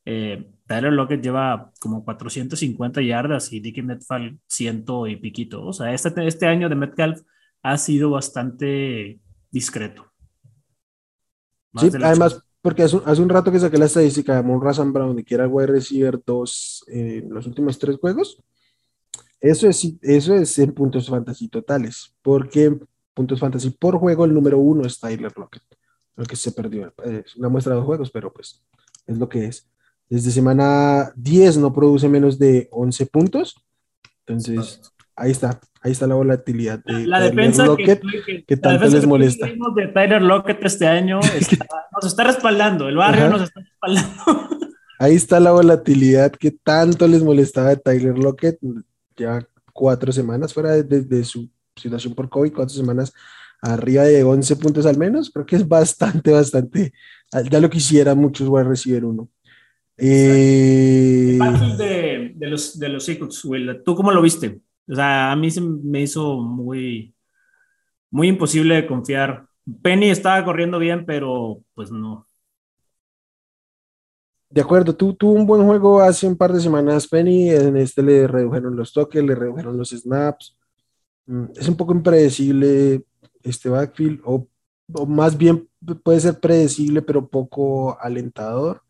eh, 0.05 0.49
Tyler 0.67 0.93
Lockett 0.93 1.21
lleva 1.21 1.71
como 1.79 2.03
450 2.03 3.01
yardas 3.01 3.53
y 3.53 3.59
Dickie 3.59 3.83
Metcalf 3.83 4.39
ciento 4.47 5.07
y 5.07 5.17
piquito. 5.17 5.63
O 5.63 5.73
sea, 5.73 5.93
este, 5.93 6.27
este 6.27 6.47
año 6.47 6.69
de 6.69 6.75
Metcalf 6.75 7.21
ha 7.61 7.77
sido 7.77 8.11
bastante 8.11 9.19
discreto. 9.51 10.11
sí, 11.77 11.89
además, 12.01 12.43
porque 12.61 12.81
hace, 12.81 13.21
un 13.21 13.29
rato 13.29 13.51
que 13.51 13.59
saqué 13.59 13.77
la 13.77 13.85
estadística 13.85 14.35
de 14.35 14.41
Mon 14.41 14.59
Razan 14.59 14.91
Brown 14.91 15.19
y 15.19 15.23
que 15.23 15.35
era 15.35 15.47
wide 15.47 15.67
receiver 15.67 16.19
2 16.25 16.85
en 16.87 17.29
los 17.31 17.45
últimos 17.45 17.77
tres 17.77 17.97
juegos. 17.97 18.41
Eso 19.39 19.67
es, 19.69 19.93
eso 20.01 20.33
es 20.33 20.57
en 20.57 20.73
puntos 20.73 21.07
fantasy 21.07 21.47
totales, 21.47 22.15
porque 22.23 22.75
puntos 23.13 23.39
fantasy 23.39 23.69
por 23.69 23.99
juego 23.99 24.25
el 24.25 24.33
número 24.33 24.57
uno 24.57 24.83
es 24.87 24.99
Tyler 24.99 25.31
Lockett, 25.37 25.61
lo 26.15 26.25
que 26.25 26.35
se 26.35 26.53
perdió. 26.53 26.91
Es 27.03 27.35
una 27.35 27.49
muestra 27.49 27.75
de 27.75 27.81
juegos, 27.81 28.09
pero 28.09 28.33
pues 28.33 28.63
es 29.05 29.19
lo 29.19 29.29
que 29.29 29.45
es. 29.45 29.69
Desde 30.09 30.31
semana 30.31 31.11
10 31.15 31.57
no 31.57 31.73
produce 31.73 32.07
menos 32.07 32.37
de 32.37 32.67
11 32.71 33.05
puntos 33.07 33.55
Entonces, 34.25 34.81
ahí 35.15 35.31
está, 35.31 35.59
ahí 35.81 35.91
está 35.91 36.07
la 36.07 36.15
volatilidad 36.15 36.83
de 36.83 37.07
la, 37.07 37.21
defensa 37.21 37.65
Lockett, 37.65 38.01
que, 38.47 38.57
tanto 38.57 38.87
les 38.87 39.05
molesta. 39.05 39.47
de 39.47 39.87
Tyler 39.87 40.21
Lockett 40.21 40.63
este 40.63 40.87
año 40.87 41.19
nos 41.93 42.05
está 42.05 42.23
respaldando, 42.23 42.87
el 42.87 42.97
barrio 42.97 43.29
nos 43.29 43.43
está 43.43 43.61
respaldando. 43.61 44.65
Ahí 44.97 45.15
está 45.15 45.41
la 45.41 45.51
volatilidad 45.51 46.31
que 46.31 46.51
tanto 46.51 47.05
les 47.05 47.21
molestaba 47.21 47.69
de 47.69 47.75
Tyler 47.75 48.17
Lockett, 48.17 48.57
ya 49.17 49.45
cuatro 49.73 50.13
semanas 50.13 50.53
fuera 50.53 50.71
de, 50.71 51.23
su 51.25 51.49
situación 51.75 52.15
por 52.15 52.29
COVID, 52.29 52.53
cuatro 52.53 52.73
semanas 52.73 53.11
arriba 53.61 54.03
de 54.03 54.23
11 54.23 54.55
puntos 54.55 54.85
al 54.85 54.97
menos, 54.97 55.29
creo 55.29 55.45
que 55.45 55.57
es 55.57 55.67
bastante, 55.67 56.31
bastante, 56.31 56.93
ya 57.51 57.59
lo 57.59 57.69
quisiera 57.69 58.15
muchos 58.15 58.47
voy 58.47 58.61
a 58.61 58.63
recibir 58.63 59.03
uno. 59.03 59.27
Eh... 59.97 61.37
De, 61.77 62.33
de, 62.35 62.47
los, 62.47 62.77
de 62.79 62.89
los 62.89 63.45
Will, 63.45 63.81
¿tú 63.83 63.95
cómo 63.95 64.11
lo 64.11 64.21
viste? 64.21 64.61
O 64.87 64.95
sea, 64.95 65.31
a 65.31 65.35
mí 65.35 65.49
se 65.51 65.61
me 65.61 66.01
hizo 66.01 66.37
muy, 66.39 67.13
muy 68.09 68.27
imposible 68.27 68.75
de 68.75 68.87
confiar. 68.87 69.47
Penny 69.81 70.09
estaba 70.09 70.43
corriendo 70.45 70.79
bien, 70.79 71.05
pero 71.05 71.61
pues 71.73 71.91
no, 71.91 72.27
de 74.55 74.61
acuerdo, 74.61 74.95
tú 74.95 75.13
tuvo 75.13 75.33
un 75.33 75.45
buen 75.45 75.65
juego 75.65 75.99
hace 75.99 76.25
un 76.25 76.37
par 76.37 76.53
de 76.53 76.61
semanas, 76.61 77.07
Penny. 77.09 77.49
En 77.49 77.75
este 77.75 78.01
le 78.01 78.25
redujeron 78.25 78.73
los 78.73 78.93
toques, 78.93 79.21
le 79.21 79.35
redujeron 79.35 79.77
los 79.77 79.89
snaps. 79.89 80.57
Mm, 81.25 81.45
es 81.57 81.67
un 81.67 81.75
poco 81.75 81.93
impredecible 81.93 83.03
este 83.43 83.67
backfield, 83.67 84.21
o, 84.23 84.47
más 85.07 85.37
bien 85.37 85.67
puede 86.03 86.21
ser 86.21 86.39
predecible, 86.39 87.01
pero 87.01 87.27
poco 87.27 87.99
alentador. 87.99 88.81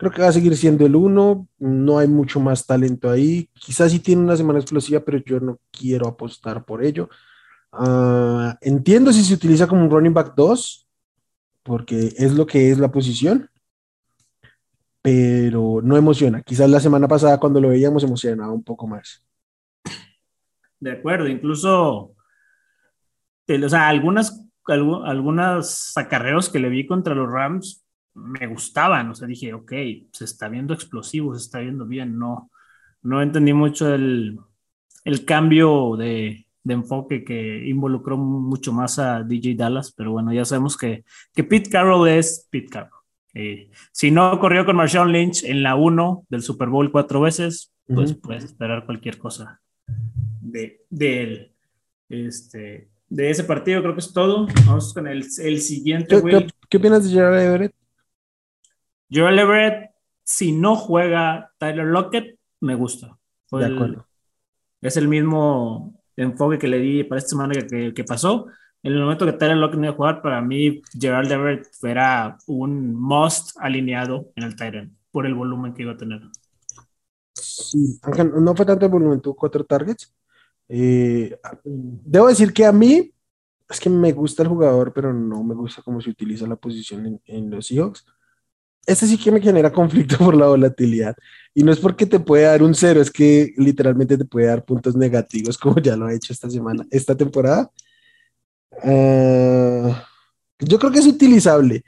Creo 0.00 0.10
que 0.10 0.22
va 0.22 0.28
a 0.28 0.32
seguir 0.32 0.56
siendo 0.56 0.84
el 0.84 0.96
uno. 0.96 1.46
No 1.58 1.98
hay 1.98 2.08
mucho 2.08 2.40
más 2.40 2.66
talento 2.66 3.08
ahí. 3.08 3.48
Quizás 3.54 3.92
sí 3.92 4.00
tiene 4.00 4.22
una 4.22 4.36
semana 4.36 4.58
explosiva, 4.58 5.00
pero 5.00 5.18
yo 5.18 5.38
no 5.38 5.60
quiero 5.70 6.08
apostar 6.08 6.64
por 6.64 6.82
ello. 6.82 7.08
Ah, 7.70 8.58
entiendo 8.62 9.12
si 9.12 9.22
se 9.22 9.34
utiliza 9.34 9.68
como 9.68 9.84
un 9.84 9.90
running 9.90 10.14
back 10.14 10.34
2, 10.34 10.88
porque 11.62 12.14
es 12.16 12.32
lo 12.32 12.46
que 12.46 12.70
es 12.70 12.78
la 12.78 12.90
posición 12.90 13.50
pero 15.02 15.80
no 15.82 15.96
emociona. 15.96 16.42
Quizás 16.42 16.68
la 16.68 16.80
semana 16.80 17.08
pasada 17.08 17.38
cuando 17.38 17.60
lo 17.60 17.68
veíamos 17.68 18.04
emocionaba 18.04 18.52
un 18.52 18.62
poco 18.62 18.86
más. 18.86 19.24
De 20.78 20.92
acuerdo, 20.92 21.28
incluso, 21.28 22.14
o 23.48 23.68
sea, 23.68 23.88
algunas, 23.88 24.46
algunas 24.66 25.96
acarreos 25.96 26.48
que 26.48 26.58
le 26.58 26.68
vi 26.68 26.86
contra 26.86 27.14
los 27.14 27.30
Rams 27.30 27.84
me 28.14 28.46
gustaban, 28.46 29.10
o 29.10 29.14
sea, 29.14 29.26
dije, 29.26 29.52
ok, 29.54 29.72
se 30.12 30.24
está 30.24 30.48
viendo 30.48 30.74
explosivo, 30.74 31.34
se 31.34 31.44
está 31.44 31.60
viendo 31.60 31.86
bien, 31.86 32.18
no, 32.18 32.50
no 33.02 33.22
entendí 33.22 33.52
mucho 33.52 33.94
el, 33.94 34.38
el 35.04 35.24
cambio 35.24 35.96
de, 35.96 36.46
de, 36.64 36.74
enfoque 36.74 37.24
que 37.24 37.66
involucró 37.66 38.16
mucho 38.16 38.72
más 38.72 38.98
a 38.98 39.22
DJ 39.22 39.54
Dallas, 39.54 39.92
pero 39.96 40.12
bueno, 40.12 40.32
ya 40.32 40.44
sabemos 40.44 40.76
que, 40.76 41.04
que 41.34 41.44
Pete 41.44 41.70
Carroll 41.70 42.08
es 42.08 42.48
Pete 42.50 42.68
Carroll. 42.68 43.00
Eh, 43.32 43.70
si 43.92 44.10
no 44.10 44.38
corrió 44.40 44.66
con 44.66 44.76
Marshawn 44.76 45.12
Lynch 45.12 45.44
en 45.44 45.62
la 45.62 45.76
1 45.76 46.26
del 46.28 46.42
Super 46.42 46.68
Bowl 46.68 46.90
cuatro 46.90 47.20
veces, 47.20 47.72
pues 47.86 48.14
puedes 48.14 48.44
esperar 48.44 48.86
cualquier 48.86 49.18
cosa 49.18 49.60
de, 50.40 50.84
de, 50.90 51.52
este, 52.08 52.88
de 53.08 53.30
ese 53.30 53.44
partido. 53.44 53.82
Creo 53.82 53.94
que 53.94 54.00
es 54.00 54.12
todo. 54.12 54.46
Vamos 54.66 54.92
con 54.94 55.06
el, 55.06 55.24
el 55.38 55.60
siguiente. 55.60 56.20
¿Qué, 56.68 56.76
opinas 56.76 57.04
de 57.04 57.10
Gerald 57.10 57.40
Everett? 57.40 57.74
Gerald 59.10 59.38
Everett, 59.38 59.90
si 60.22 60.52
no 60.52 60.76
juega 60.76 61.52
Tyler 61.58 61.86
Lockett, 61.86 62.38
me 62.60 62.74
gusta. 62.74 63.18
de 63.50 63.66
acuerdo. 63.66 64.06
es 64.80 64.96
el 64.96 65.08
mismo 65.08 66.00
enfoque 66.16 66.58
que 66.58 66.68
le 66.68 66.78
di 66.78 67.04
para 67.04 67.18
esta 67.18 67.30
semana 67.30 67.54
que, 67.54 67.92
que 67.92 68.04
pasó 68.04 68.46
en 68.82 68.94
el 68.94 69.00
momento 69.00 69.26
que 69.26 69.32
Tyler 69.32 69.56
Lockett 69.56 69.78
no 69.78 69.86
iba 69.86 69.92
a 69.92 69.96
jugar, 69.96 70.22
para 70.22 70.40
mí 70.40 70.80
Gerald 70.98 71.30
Everett 71.30 71.68
era 71.82 72.38
un 72.46 72.94
must 72.94 73.56
alineado 73.60 74.32
en 74.36 74.44
el 74.44 74.56
Tyrant 74.56 74.92
por 75.10 75.26
el 75.26 75.34
volumen 75.34 75.74
que 75.74 75.82
iba 75.82 75.92
a 75.92 75.96
tener. 75.96 76.22
Sí, 77.34 78.00
no 78.36 78.56
fue 78.56 78.64
tanto 78.64 78.86
el 78.86 78.92
volumen, 78.92 79.20
tuvo 79.20 79.34
cuatro 79.34 79.64
targets. 79.64 80.14
Eh, 80.68 81.38
debo 81.64 82.28
decir 82.28 82.52
que 82.52 82.64
a 82.64 82.72
mí 82.72 83.12
es 83.68 83.80
que 83.80 83.90
me 83.90 84.12
gusta 84.12 84.42
el 84.42 84.48
jugador, 84.48 84.92
pero 84.94 85.12
no 85.12 85.42
me 85.42 85.54
gusta 85.54 85.82
cómo 85.82 86.00
se 86.00 86.10
utiliza 86.10 86.46
la 86.46 86.56
posición 86.56 87.20
en, 87.24 87.50
los 87.50 87.66
Seahawks. 87.66 88.06
Este 88.90 89.06
sí 89.06 89.16
que 89.16 89.30
me 89.30 89.40
genera 89.40 89.72
conflicto 89.80 90.18
por 90.18 90.36
la 90.36 90.46
volatilidad. 90.46 91.14
Y 91.54 91.62
no 91.62 91.72
es 91.72 91.78
porque 91.78 92.06
te 92.06 92.20
puede 92.20 92.44
dar 92.44 92.62
un 92.62 92.74
cero, 92.74 93.00
es 93.00 93.10
que 93.10 93.52
literalmente 93.56 94.18
te 94.18 94.24
puede 94.24 94.46
dar 94.46 94.64
puntos 94.64 94.96
negativos, 94.96 95.58
como 95.58 95.76
ya 95.80 95.96
lo 95.96 96.06
ha 96.06 96.14
hecho 96.14 96.32
esta 96.32 96.50
semana, 96.50 96.84
esta 96.90 97.16
temporada. 97.16 97.70
Eh, 98.82 99.94
yo 100.60 100.78
creo 100.78 100.90
que 100.90 100.98
es 100.98 101.06
utilizable, 101.06 101.84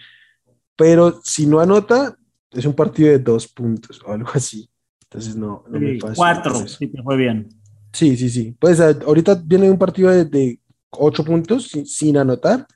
pero 0.76 1.20
si 1.24 1.46
no 1.46 1.60
anota, 1.60 2.16
es 2.52 2.64
un 2.66 2.74
partido 2.74 3.08
de 3.08 3.18
dos 3.18 3.48
puntos 3.48 4.00
o 4.04 4.12
algo 4.12 4.30
así. 4.34 4.68
Entonces 5.04 5.36
no, 5.36 5.64
no 5.68 5.80
me 5.80 5.98
pasa. 5.98 6.14
Cuatro, 6.14 6.66
sí 6.66 6.86
te 6.86 7.02
fue 7.02 7.16
bien. 7.16 7.48
Sí, 7.92 8.16
sí, 8.16 8.30
sí. 8.30 8.56
Pues 8.58 8.80
ahorita 8.80 9.42
viene 9.44 9.70
un 9.70 9.78
partido 9.78 10.10
de, 10.10 10.58
ocho 10.90 11.24
puntos 11.24 11.70
sin, 11.86 12.16
anotar, 12.16 12.66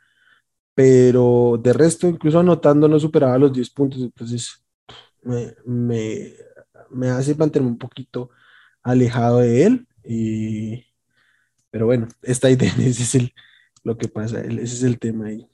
pero 0.77 1.59
de 1.59 1.73
resto, 1.73 2.07
incluso 2.07 2.39
anotando, 2.39 2.87
no 2.87 3.01
superaba 3.01 3.39
los 3.39 3.51
diez 3.51 3.71
puntos. 3.71 3.99
Entonces 4.03 4.63
me, 5.23 5.55
me, 5.65 6.35
me 6.91 7.09
hace 7.09 7.35
mantenerme 7.35 7.73
un 7.73 7.79
poquito 7.79 8.29
alejado 8.83 9.39
de 9.39 9.65
él. 9.65 9.89
Y, 10.05 10.85
pero 11.71 11.87
bueno, 11.87 12.09
esta 12.21 12.51
idea 12.51 12.71
ese 12.79 13.05
es 13.05 13.15
el, 13.15 13.33
lo 13.85 13.97
que 13.97 14.09
pasa. 14.09 14.43
Ese 14.43 14.63
es 14.63 14.83
el 14.83 14.99
tema 14.99 15.29
ahí. 15.29 15.49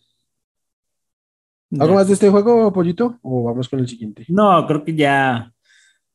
¿Algo 1.79 1.95
más 1.95 2.09
de 2.09 2.15
este 2.15 2.29
juego, 2.29 2.73
Pollito? 2.73 3.21
¿O 3.23 3.45
vamos 3.45 3.69
con 3.69 3.79
el 3.79 3.87
siguiente? 3.87 4.25
No, 4.27 4.67
creo 4.67 4.85
que 4.85 4.97
ya. 4.97 5.53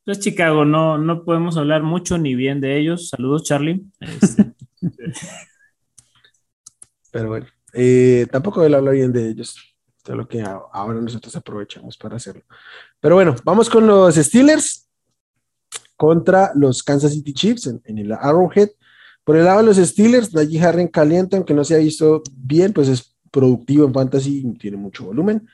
Es 0.05 0.20
Chicago, 0.20 0.66
no, 0.66 0.97
no 0.97 1.24
podemos 1.24 1.55
hablar 1.55 1.82
mucho 1.82 2.18
ni 2.18 2.36
bien 2.36 2.60
de 2.60 2.78
ellos. 2.78 3.08
Saludos, 3.08 3.45
Charlie. 3.45 3.86
Este, 4.01 4.53
Pero 7.12 7.30
bueno, 7.30 7.47
eh, 7.80 8.26
tampoco 8.32 8.64
él 8.64 8.74
habla 8.74 8.92
bien 8.92 9.14
de 9.14 9.30
ellos. 9.30 9.56
Es 10.04 10.16
lo 10.16 10.28
que 10.28 10.42
ahora 10.42 11.00
nosotros 11.00 11.36
aprovechamos 11.36 11.98
para 11.98 12.16
hacerlo. 12.16 12.44
Pero 13.00 13.16
bueno, 13.16 13.36
vamos 13.44 13.70
con 13.70 13.86
los 13.86 14.16
Steelers 14.16 14.90
contra 15.96 16.52
los 16.56 16.82
Kansas 16.82 17.14
City 17.14 17.34
Chiefs 17.34 17.68
en 17.68 17.98
el 17.98 18.12
Arrowhead. 18.14 18.70
Por 19.24 19.36
el 19.36 19.44
lado 19.44 19.60
de 19.60 19.66
los 19.66 19.78
Steelers, 19.78 20.34
Najee 20.34 20.62
Harren 20.62 20.88
caliente, 20.88 21.36
aunque 21.36 21.54
no 21.54 21.66
se 21.66 21.76
ha 21.76 21.80
visto 21.80 22.24
bien, 22.32 22.72
pues 22.72 22.88
es 22.88 23.14
productivo 23.30 23.86
en 23.86 23.94
fantasy, 23.94 24.54
tiene 24.58 24.78
mucho 24.78 25.04
volumen. 25.04 25.46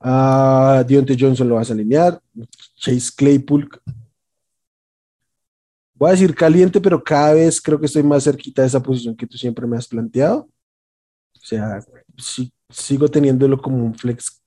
Uh, 0.00 0.82
Deontay 0.86 1.18
Johnson 1.20 1.46
lo 1.46 1.56
vas 1.56 1.70
a 1.70 1.74
alinear. 1.74 2.18
Chase 2.76 3.12
Claypool. 3.14 3.68
Voy 5.94 6.08
a 6.08 6.12
decir 6.12 6.34
caliente, 6.34 6.80
pero 6.80 7.04
cada 7.04 7.34
vez 7.34 7.60
creo 7.60 7.78
que 7.78 7.84
estoy 7.84 8.02
más 8.02 8.24
cerquita 8.24 8.62
de 8.62 8.68
esa 8.68 8.82
posición 8.82 9.14
que 9.14 9.26
tú 9.26 9.36
siempre 9.36 9.66
me 9.66 9.76
has 9.76 9.86
planteado. 9.86 10.48
O 11.40 11.46
sea, 11.46 11.80
sigo 12.68 13.08
teniéndolo 13.08 13.60
como 13.60 13.78
un 13.78 13.94
flex 13.94 14.42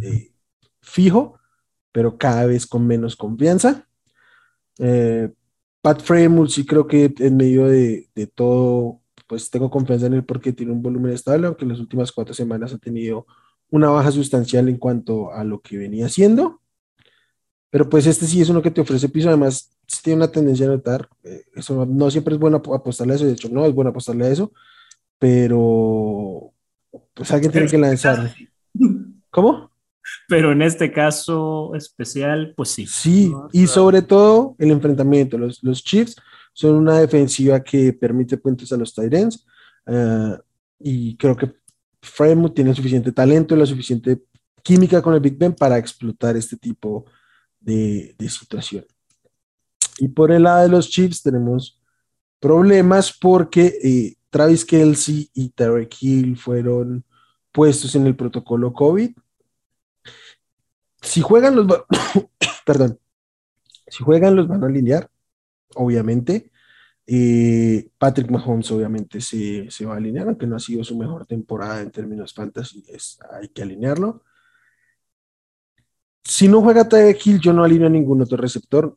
eh, 0.00 0.32
fijo, 0.80 1.38
pero 1.92 2.16
cada 2.16 2.46
vez 2.46 2.66
con 2.66 2.86
menos 2.86 3.16
confianza. 3.16 3.86
Eh, 4.78 5.30
Pat 5.82 6.02
Fremont 6.02 6.48
sí 6.48 6.64
creo 6.64 6.86
que 6.86 7.12
en 7.18 7.36
medio 7.36 7.66
de, 7.66 8.08
todo, 8.34 9.00
pues 9.26 9.50
tengo 9.50 9.70
confianza 9.70 10.06
en 10.06 10.14
él 10.14 10.24
porque 10.24 10.52
tiene 10.52 10.72
un 10.72 10.82
volumen 10.82 11.12
estable, 11.12 11.46
aunque 11.46 11.64
en 11.64 11.70
las 11.70 11.80
últimas 11.80 12.12
cuatro 12.12 12.34
semanas 12.34 12.72
ha 12.72 12.78
tenido 12.78 13.26
una 13.70 13.88
baja 13.88 14.10
sustancial 14.12 14.68
en 14.68 14.76
cuanto 14.76 15.32
a 15.32 15.44
lo 15.44 15.60
que 15.60 15.78
venía 15.78 16.06
haciendo. 16.06 16.60
Pero 17.70 17.88
pues 17.88 18.06
este 18.06 18.26
sí 18.26 18.40
es 18.40 18.48
uno 18.48 18.62
que 18.62 18.70
te 18.70 18.80
ofrece 18.80 19.08
piso, 19.08 19.28
además 19.28 19.70
tiene 20.02 20.18
una 20.18 20.32
tendencia 20.32 20.66
a 20.66 20.70
notar, 20.70 21.08
eh, 21.24 21.44
eso 21.54 21.84
no 21.86 22.10
siempre 22.10 22.34
es 22.34 22.40
bueno 22.40 22.62
apostarle 22.74 23.14
a 23.14 23.16
eso, 23.16 23.26
de 23.26 23.32
hecho 23.32 23.48
no 23.48 23.64
es 23.66 23.74
bueno 23.74 23.90
apostarle 23.90 24.26
a 24.26 24.30
eso, 24.30 24.52
pero 25.20 26.52
pues 27.14 27.30
alguien 27.30 27.52
tiene 27.52 27.68
que 27.68 27.78
lanzar. 27.78 28.34
¿Cómo? 29.30 29.70
pero 30.28 30.52
en 30.52 30.62
este 30.62 30.92
caso 30.92 31.74
especial, 31.74 32.54
pues 32.56 32.70
sí. 32.70 32.86
Sí, 32.86 33.32
y 33.52 33.66
sobre 33.66 34.02
todo 34.02 34.54
el 34.58 34.70
enfrentamiento. 34.70 35.38
Los, 35.38 35.62
los 35.62 35.82
Chiefs 35.82 36.16
son 36.52 36.76
una 36.76 36.98
defensiva 36.98 37.62
que 37.62 37.92
permite 37.92 38.36
puentes 38.36 38.72
a 38.72 38.76
los 38.76 38.94
Tyrants 38.94 39.46
uh, 39.86 40.36
y 40.78 41.16
creo 41.16 41.36
que 41.36 41.52
Fremont 42.00 42.54
tiene 42.54 42.74
suficiente 42.74 43.12
talento 43.12 43.54
y 43.54 43.58
la 43.58 43.66
suficiente 43.66 44.22
química 44.62 45.02
con 45.02 45.14
el 45.14 45.20
Big 45.20 45.36
Ben 45.36 45.52
para 45.54 45.78
explotar 45.78 46.36
este 46.36 46.56
tipo 46.56 47.06
de, 47.58 48.14
de 48.18 48.28
situación. 48.28 48.84
Y 49.98 50.08
por 50.08 50.32
el 50.32 50.44
lado 50.44 50.62
de 50.62 50.68
los 50.68 50.88
Chiefs 50.88 51.22
tenemos 51.22 51.80
problemas 52.38 53.12
porque 53.12 53.78
eh, 53.82 54.16
Travis 54.30 54.64
Kelsey 54.64 55.30
y 55.34 55.50
Tarek 55.50 55.94
Hill 56.00 56.36
fueron 56.36 57.04
puestos 57.52 57.94
en 57.94 58.06
el 58.06 58.16
protocolo 58.16 58.72
COVID 58.72 59.10
si 61.02 61.20
juegan 61.22 61.56
los, 61.56 61.66
perdón, 62.66 62.98
si 63.86 64.04
juegan 64.04 64.36
los 64.36 64.48
van 64.48 64.62
a 64.62 64.66
alinear, 64.66 65.10
obviamente. 65.74 66.50
Eh, 67.06 67.90
Patrick 67.98 68.30
Mahomes 68.30 68.70
obviamente 68.70 69.20
se, 69.20 69.68
se, 69.68 69.84
va 69.84 69.94
a 69.94 69.96
alinear, 69.96 70.28
aunque 70.28 70.46
no 70.46 70.56
ha 70.56 70.60
sido 70.60 70.84
su 70.84 70.96
mejor 70.96 71.26
temporada 71.26 71.80
en 71.80 71.90
términos 71.90 72.32
fantasy, 72.34 72.84
hay 73.32 73.48
que 73.48 73.62
alinearlo. 73.62 74.22
Si 76.22 76.46
no 76.46 76.60
juega 76.62 76.88
Tyreek 76.88 77.26
Hill, 77.26 77.40
yo 77.40 77.52
no 77.52 77.64
alineo 77.64 77.88
a 77.88 77.90
ningún 77.90 78.22
otro 78.22 78.36
receptor. 78.36 78.96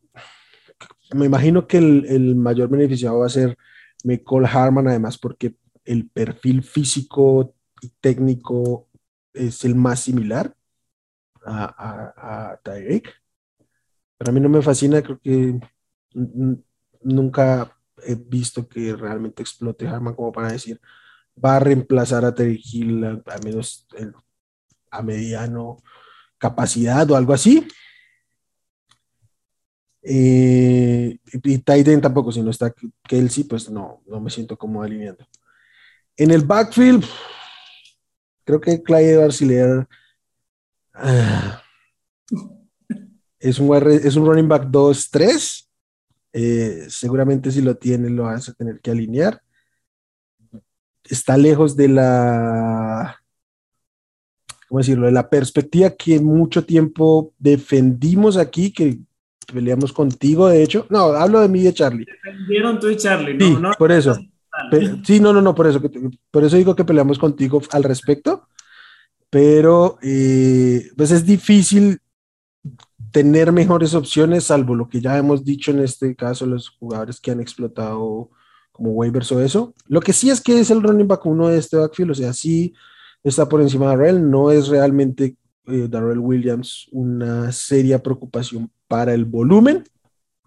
Me 1.16 1.26
imagino 1.26 1.66
que 1.66 1.78
el, 1.78 2.06
el 2.06 2.36
mayor 2.36 2.70
beneficiado 2.70 3.20
va 3.20 3.26
a 3.26 3.30
ser 3.30 3.58
Michael 4.04 4.46
Harman, 4.46 4.88
además 4.88 5.18
porque 5.18 5.56
el 5.86 6.10
perfil 6.10 6.64
físico 6.64 7.56
y 7.82 7.90
técnico 8.00 8.90
es 9.34 9.66
el 9.66 9.76
más 9.76 10.02
similar 10.02 10.56
a, 11.46 11.66
a, 11.66 12.52
a 12.52 12.58
Tyreek. 12.58 13.10
Pero 14.18 14.32
a 14.32 14.34
mí 14.34 14.40
no 14.40 14.50
me 14.50 14.62
fascina, 14.62 15.02
creo 15.02 15.20
que 15.20 15.60
nunca 17.02 17.76
he 18.06 18.16
visto 18.16 18.68
que 18.68 18.96
realmente 18.96 19.42
explote 19.42 19.88
Harman 19.88 20.16
como 20.16 20.32
para 20.32 20.52
decir 20.52 20.80
va 21.44 21.58
a 21.58 21.60
reemplazar 21.60 22.26
a 22.26 22.34
Terry 22.34 22.62
Hill 22.64 23.04
a, 23.06 23.38
menos 23.44 23.88
a 24.92 25.02
mediano 25.02 25.78
capacidad 26.38 27.10
o 27.10 27.16
algo 27.16 27.34
así. 27.34 27.68
Eh, 30.04 31.18
y 31.32 31.58
Tyden 31.60 32.02
tampoco, 32.02 32.32
si 32.32 32.42
no 32.42 32.52
está 32.52 32.74
Kelsey, 33.08 33.46
pues 33.46 33.70
no, 33.70 34.02
no 34.06 34.20
me 34.20 34.30
siento 34.30 34.58
como 34.58 34.84
alineando. 34.84 35.26
En 36.18 36.32
el 36.32 36.42
backfield, 36.42 37.04
creo 38.44 38.60
que 38.60 38.84
Clyde 38.84 39.18
Barciller 39.18 39.88
ah, 40.94 41.64
es, 43.40 43.60
un, 43.60 43.76
es 43.88 44.16
un 44.16 44.26
running 44.26 44.48
back 44.48 44.66
2-3 44.66 45.64
eh, 46.34 46.88
seguramente 46.90 47.52
si 47.52 47.62
lo 47.62 47.78
tienes 47.78 48.10
lo 48.10 48.24
vas 48.24 48.50
a 48.50 48.54
tener 48.54 48.82
que 48.82 48.92
alinear. 48.92 49.42
Está 51.04 51.38
lejos 51.38 51.76
de 51.76 51.90
la, 51.90 53.22
¿cómo 54.68 54.80
decirlo? 54.80 55.06
De 55.06 55.12
la 55.12 55.30
perspectiva 55.30 55.92
que 55.92 56.20
mucho 56.20 56.66
tiempo 56.66 57.34
defendimos 57.38 58.38
aquí, 58.38 58.74
que 58.74 59.00
peleamos 59.46 59.94
contigo, 59.94 60.48
de 60.48 60.64
hecho. 60.64 60.86
No, 60.90 61.14
hablo 61.14 61.40
de 61.42 61.50
mí 61.50 61.62
y 61.62 61.64
de 61.64 61.74
Charlie. 61.74 62.06
Defendieron 62.06 62.80
tú 62.80 62.90
y 62.90 62.98
Charlie, 62.98 63.34
¿no? 63.34 63.46
Sí, 63.46 63.58
no, 63.62 63.72
por 63.78 63.92
eso. 63.92 64.18
sí, 65.04 65.20
no, 65.20 65.34
no, 65.34 65.42
no, 65.42 65.56
por 65.56 65.68
eso, 65.68 65.82
por 66.32 66.44
eso 66.44 66.58
digo 66.58 66.76
que 66.76 66.86
peleamos 66.86 67.20
contigo 67.20 67.62
al 67.72 67.84
respecto. 67.84 68.48
Pero, 69.30 69.98
eh, 70.04 70.92
pues 70.96 71.12
es 71.12 71.26
difícil 71.26 72.00
tener 73.12 73.52
mejores 73.52 73.94
opciones, 73.94 74.46
salvo 74.46 74.76
lo 74.76 74.90
que 74.90 75.02
ya 75.02 75.18
hemos 75.18 75.44
dicho 75.44 75.72
en 75.72 75.80
este 75.80 76.16
caso, 76.16 76.46
los 76.46 76.70
jugadores 76.70 77.20
que 77.20 77.32
han 77.32 77.40
explotado 77.40 78.32
como 78.72 78.92
waivers 78.92 79.32
o 79.32 79.42
eso. 79.42 79.74
Lo 79.88 80.02
que 80.02 80.14
sí 80.14 80.30
es 80.30 80.42
que 80.42 80.60
es 80.60 80.72
el 80.72 80.82
running 80.82 81.08
back 81.08 81.26
uno 81.26 81.48
de 81.48 81.60
este 81.60 81.78
backfield, 81.78 82.12
o 82.12 82.16
sea, 82.16 82.34
sí 82.34 82.74
está 83.24 83.48
por 83.48 83.62
encima 83.62 83.86
de 83.86 83.92
Darrell, 83.92 84.30
no 84.30 84.52
es 84.52 84.68
realmente 84.68 85.38
eh, 85.68 85.88
Darrell 85.90 86.20
Williams 86.20 86.88
una 86.92 87.52
seria 87.52 88.02
preocupación 88.02 88.70
para 88.94 89.16
el 89.16 89.26
volumen. 89.26 89.84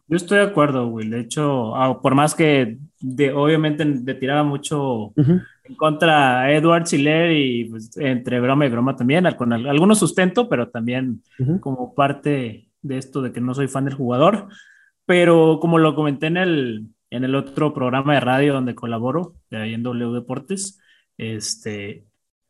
Yo 0.07 0.16
estoy 0.16 0.38
de 0.38 0.44
acuerdo, 0.44 0.86
Will. 0.86 1.11
De 1.11 1.18
hecho, 1.18 1.74
ah, 1.74 2.01
por 2.01 2.14
más 2.14 2.32
que 2.32 2.78
de, 3.01 3.32
obviamente 3.32 3.84
de 3.84 4.14
tiraba 4.14 4.44
mucho 4.44 5.12
en 5.16 5.74
contra 5.76 6.53
Edward 6.53 6.86
Siller 6.86 7.32
y 7.32 7.64
pues, 7.64 7.97
entre 7.97 8.38
broma 8.38 8.64
y 8.64 8.68
broma 8.68 8.94
también, 8.94 9.26
con 9.36 9.53
algunos 9.53 9.99
sustento, 9.99 10.49
pero 10.49 10.68
también 10.68 11.24
como 11.59 11.92
parte 11.92 12.68
de 12.82 12.99
esto 12.99 13.20
de 13.20 13.32
que 13.32 13.40
no 13.40 13.53
soy 13.53 13.66
fan 13.66 13.86
del 13.86 13.94
jugador. 13.94 14.47
Pero 15.07 15.59
como 15.61 15.78
lo 15.78 15.97
comenté 15.97 16.28
en 16.28 16.36
el, 16.36 16.86
en 17.11 17.24
el 17.24 17.34
otro 17.34 17.74
programa 17.74 18.14
de 18.14 18.20
radio 18.20 18.55
donde 18.55 18.76
colaboro, 18.76 19.34
de 19.51 19.57
ahí 19.57 19.74
en 19.74 19.82
W 19.82 20.12
Deportes, 20.12 20.80
este, 21.18 22.05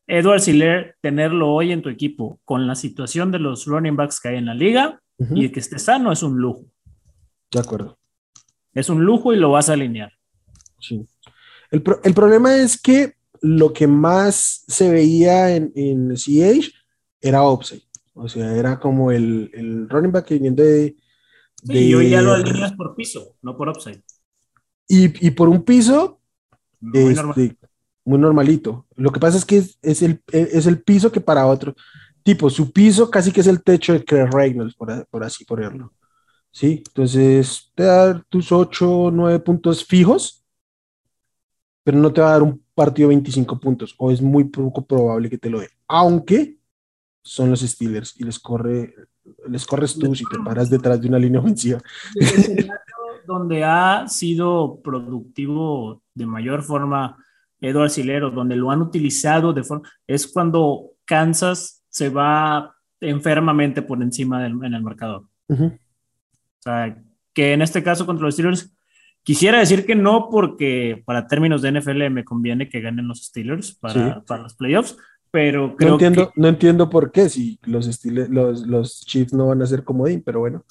Edward 0.07 0.41
Siller, 0.41 0.97
tenerlo 1.01 1.55
hoy 1.55 1.73
en 1.73 1.81
tu 1.81 1.89
equipo 1.89 2.39
con 2.45 2.67
la 2.67 2.75
situación 2.75 3.33
de 3.33 3.39
los 3.39 3.65
running 3.65 3.97
backs 3.97 4.21
que 4.21 4.29
hay 4.29 4.37
en 4.37 4.45
la 4.45 4.55
liga 4.55 5.01
y 5.19 5.51
que 5.51 5.61
esté 5.61 5.79
sano 5.79 6.13
es 6.13 6.23
un 6.23 6.37
lujo. 6.39 6.65
De 7.51 7.61
acuerdo. 7.61 7.99
Es 8.75 8.89
un 8.91 9.05
lujo 9.05 9.33
y 9.33 9.37
lo 9.37 9.51
vas 9.51 9.69
a 9.69 9.73
alinear. 9.73 10.13
Sí. 10.81 11.07
El, 11.71 11.83
problema 11.83 12.57
es 12.57 12.81
que 12.81 13.15
lo 13.41 13.73
que 13.73 13.87
más 13.87 14.65
se 14.69 14.91
veía 14.91 15.55
en, 15.55 15.73
en 15.75 16.15
CH 16.15 16.73
era 17.21 17.43
upside. 17.43 17.83
O 18.15 18.29
sea, 18.29 18.55
era 18.55 18.79
como 18.81 19.11
el, 19.13 19.87
running 19.89 20.13
back 20.13 20.27
que 20.27 20.39
viene 20.39 20.57
de, 20.57 20.97
Sí, 21.65 21.95
hoy 21.95 22.11
ya 22.11 22.23
lo 22.23 22.33
alineas 22.33 22.73
por 22.73 22.95
piso, 22.95 23.37
no 23.43 23.57
por 23.57 23.69
upside. 23.69 24.03
Y, 24.89 25.31
por 25.33 25.49
un 25.49 25.65
piso 25.65 26.21
muy, 26.81 27.13
este, 27.13 27.57
muy, 28.05 28.19
normalito. 28.19 28.87
Lo 28.95 29.11
que 29.11 29.19
pasa 29.19 29.37
es 29.37 29.45
que 29.45 29.65
es, 29.83 30.03
el, 30.03 30.23
es 30.31 30.67
el 30.67 30.81
piso 30.83 31.11
que 31.11 31.21
para 31.21 31.47
otro, 31.47 31.75
tipo, 32.27 32.51
su 32.51 32.73
piso 32.73 33.09
casi 33.09 33.31
que 33.31 33.41
es 33.41 33.47
el 33.47 33.63
techo 33.63 33.93
de 33.93 34.05
Craig 34.05 34.29
Reynolds, 34.33 34.75
por, 34.75 35.07
por 35.07 35.23
así 35.23 35.45
ponerlo. 35.45 35.93
¿sí? 36.51 36.83
Entonces, 36.85 37.71
te 37.73 37.85
va 37.85 37.93
a 37.93 38.07
dar 38.07 38.25
tus 38.29 38.51
8 38.51 38.91
o 38.91 39.11
9 39.13 39.39
puntos 39.39 39.85
fijos, 39.85 40.45
pero 41.85 41.99
no 41.99 42.13
te 42.13 42.21
va 42.21 42.31
a 42.31 42.33
dar 42.33 42.43
un 42.43 42.61
partido 42.75 43.09
de 43.09 43.15
25 43.15 43.61
puntos, 43.61 43.95
o 43.97 44.11
es 44.11 44.21
muy 44.21 44.43
poco 44.43 44.85
probable 44.85 45.31
que 45.31 45.39
te 45.39 45.49
lo 45.49 45.61
dé, 45.61 45.69
aunque 45.87 46.59
son 47.23 47.49
los 47.49 47.61
Steelers 47.61 48.19
y 48.19 48.25
les 48.25 48.41
corre, 48.41 48.93
les 49.49 49.65
corres 49.65 49.97
tú 49.97 50.13
si 50.17 50.25
te 50.25 50.39
paras 50.45 50.69
detrás 50.69 51.01
de 51.01 51.07
una 51.07 51.21
línea 51.21 51.39
ofensiva. 51.39 51.81
donde 53.25 53.63
ha 53.63 54.09
sido 54.09 54.81
productivo 54.83 56.03
de 56.13 56.27
mayor 56.27 56.65
forma 56.65 57.17
Eduardo 57.61 57.89
Silero, 57.89 58.31
donde 58.33 58.57
lo 58.57 58.73
han 58.73 58.83
utilizado 58.83 59.53
de 59.53 59.63
forma, 59.63 59.89
es 60.09 60.27
cuando 60.27 60.91
Kansas 61.05 61.76
se 61.97 62.11
va 62.11 62.77
enfermamente 63.01 63.81
por 63.81 64.03
encima 64.03 64.43
del, 64.43 64.53
en 64.63 64.75
el 64.75 64.83
marcador. 64.83 65.23
O 65.49 65.79
sea, 66.61 67.03
que 67.33 67.55
en 67.55 67.63
este 67.63 67.83
caso 67.83 68.05
contra 68.05 68.27
los 68.27 68.35
Steelers, 68.35 68.71
quisiera 69.23 69.61
decir 69.61 69.87
que 69.87 69.95
no, 69.95 70.29
porque 70.31 71.03
para 71.07 71.27
términos 71.27 71.63
de 71.63 71.73
NFL 71.73 72.11
me 72.11 72.23
conviene 72.23 72.69
que 72.69 72.83
ganen 72.83 73.09
los 73.09 73.25
Steelers 73.25 73.77
para, 73.77 74.23
para 74.25 74.43
los 74.43 74.55
playoffs, 74.57 74.99
pero 75.31 75.75
creo 75.75 75.89
no 75.89 75.95
entiendo, 75.95 76.33
no 76.37 76.49
entiendo 76.49 76.91
por 76.91 77.13
qué 77.13 77.31
si 77.31 77.59
los, 77.63 77.87
Steelers, 77.87 78.29
los, 78.29 78.67
los 78.67 79.01
Chiefs 79.07 79.33
no 79.33 79.47
van 79.47 79.63
a 79.63 79.67
ser 79.67 79.83
comodín, 79.83 80.23
pero 80.23 80.41
bueno. 80.41 80.67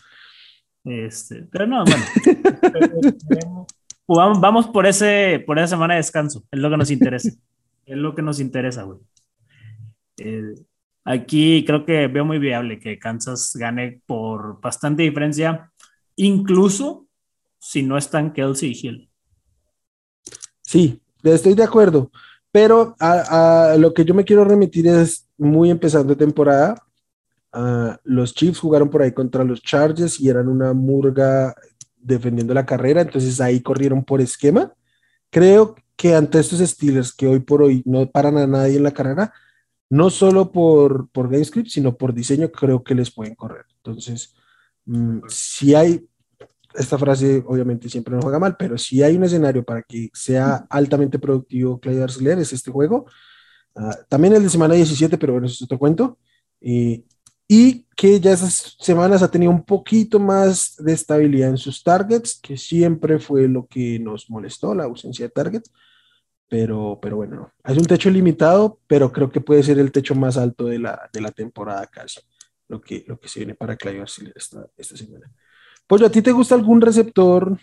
Este, 0.84 1.47
pero 1.51 1.65
no, 1.65 1.84
bueno. 1.86 3.65
vamos, 4.07 4.39
vamos 4.39 4.67
por, 4.67 4.86
ese, 4.86 5.43
por 5.43 5.57
esa 5.57 5.69
semana 5.69 5.95
de 5.95 6.01
descanso, 6.01 6.43
es 6.51 6.59
lo 6.59 6.69
que 6.69 6.78
nos 6.78 6.91
interesa. 6.91 7.30
es 7.88 7.97
lo 7.97 8.13
que 8.13 8.21
nos 8.21 8.39
interesa, 8.39 8.84
güey. 8.84 8.99
Eh, 10.17 10.53
aquí 11.06 11.64
creo 11.66 11.86
que 11.86 12.08
veo 12.08 12.26
muy 12.26 12.39
viable 12.39 12.80
que 12.80 12.99
Kansas 12.99 13.51
gane 13.56 14.01
por 14.06 14.60
bastante 14.60 15.03
diferencia 15.03 15.72
incluso 16.16 17.08
si 17.60 17.84
no 17.84 17.97
están 17.97 18.34
Kelsey 18.34 18.72
y 18.72 18.88
Hill. 18.88 19.10
Sí, 20.62 21.01
estoy 21.24 21.53
de 21.53 21.64
acuerdo, 21.64 22.12
pero 22.51 22.95
a, 22.99 23.76
lo 23.78 23.93
que 23.93 24.03
yo 24.03 24.14
me 24.14 24.26
quiero 24.26 24.43
remitir 24.43 24.88
es 24.88 25.28
muy 25.38 25.70
empezando 25.70 26.18
temporada. 26.18 26.76
los 28.03 28.34
Chiefs 28.34 28.60
jugaron 28.60 28.89
por 28.89 29.01
ahí 29.01 29.12
contra 29.12 29.43
los 29.43 29.62
Chargers 29.62 30.20
y 30.20 30.30
eran 30.30 30.47
una 30.47 30.74
murga 30.74 31.56
defendiendo 31.97 32.53
la 32.53 32.66
carrera, 32.66 33.01
entonces 33.01 33.41
ahí 33.41 33.62
corrieron 33.62 34.03
por 34.03 34.22
esquema. 34.22 34.74
Creo 35.30 35.76
que 35.95 36.16
ante 36.16 36.39
estos 36.39 36.60
Steelers 36.60 37.14
que 37.14 37.28
hoy 37.28 37.39
por 37.39 37.62
hoy 37.62 37.82
no 37.86 38.10
paran 38.10 38.38
a 38.38 38.47
nadie 38.47 38.78
en 38.78 38.84
la 38.84 38.91
carrera, 38.91 39.34
no 39.89 40.09
solo 40.09 40.51
por, 40.51 41.09
por 41.09 41.29
GameScript, 41.29 41.69
sino 41.69 41.95
por 41.95 42.13
diseño, 42.13 42.51
creo 42.51 42.83
que 42.83 42.95
les 42.95 43.11
pueden 43.11 43.36
correr. 43.36 43.65
Entonces, 43.77 44.36
Mm, 44.86 45.21
si 45.27 45.73
hay, 45.75 46.07
esta 46.75 46.97
frase 46.97 47.43
obviamente 47.47 47.89
siempre 47.89 48.15
no 48.15 48.21
juega 48.21 48.39
mal, 48.39 48.55
pero 48.57 48.77
si 48.77 49.01
hay 49.03 49.15
un 49.17 49.23
escenario 49.23 49.63
para 49.63 49.81
que 49.83 50.09
sea 50.13 50.65
altamente 50.69 51.19
productivo 51.19 51.79
Clay 51.79 51.99
Arcelor, 51.99 52.39
es 52.39 52.53
este 52.53 52.71
juego. 52.71 53.05
Ah, 53.75 53.97
también 54.09 54.36
el 54.36 54.43
de 54.43 54.49
semana 54.49 54.75
17, 54.75 55.17
pero 55.17 55.33
bueno, 55.33 55.47
eso 55.47 55.55
es 55.55 55.61
otro 55.63 55.79
cuento. 55.79 56.19
y 57.47 57.86
que 57.95 58.19
ya 58.19 58.31
esas 58.33 58.75
semanas 58.79 59.21
ha 59.21 59.31
tenido 59.31 59.51
un 59.51 59.63
poquito 59.63 60.19
más 60.19 60.75
de 60.77 60.93
estabilidad 60.93 61.49
en 61.49 61.57
sus 61.57 61.83
targets, 61.83 62.39
que 62.41 62.57
siempre 62.57 63.19
fue 63.19 63.47
lo 63.47 63.67
que 63.67 63.99
nos 63.99 64.29
molestó, 64.29 64.73
la 64.73 64.86
ausencia 64.86 65.25
de 65.25 65.31
targets. 65.31 65.71
Pero, 66.48 67.00
pero 67.02 67.16
bueno, 67.18 67.52
es 67.64 67.78
un 67.78 67.86
techo 67.86 68.10
limitado, 68.10 68.80
pero 68.88 69.12
creo 69.12 69.32
que 69.32 69.41
puede 69.41 69.64
ser 69.64 69.80
el 69.80 69.91
techo 69.91 70.14
más 70.14 70.38
alto 70.38 70.66
de 70.66 70.80
la, 70.80 71.10
de 71.12 71.22
la 71.22 71.32
temporada 71.32 71.88
casi 71.88 72.20
lo 72.68 72.82
que, 72.82 73.04
lo 73.08 73.20
que 73.20 73.28
se 73.28 73.39
viene 73.39 73.56
para 73.56 73.76
Clive 73.76 74.04
esta, 74.36 74.68
esta 74.78 74.98
semana. 74.98 75.32
Pues, 75.88 76.02
¿a 76.02 76.10
ti 76.10 76.22
te 76.22 76.32
gusta 76.32 76.56
algún 76.56 76.82
receptor? 76.82 77.58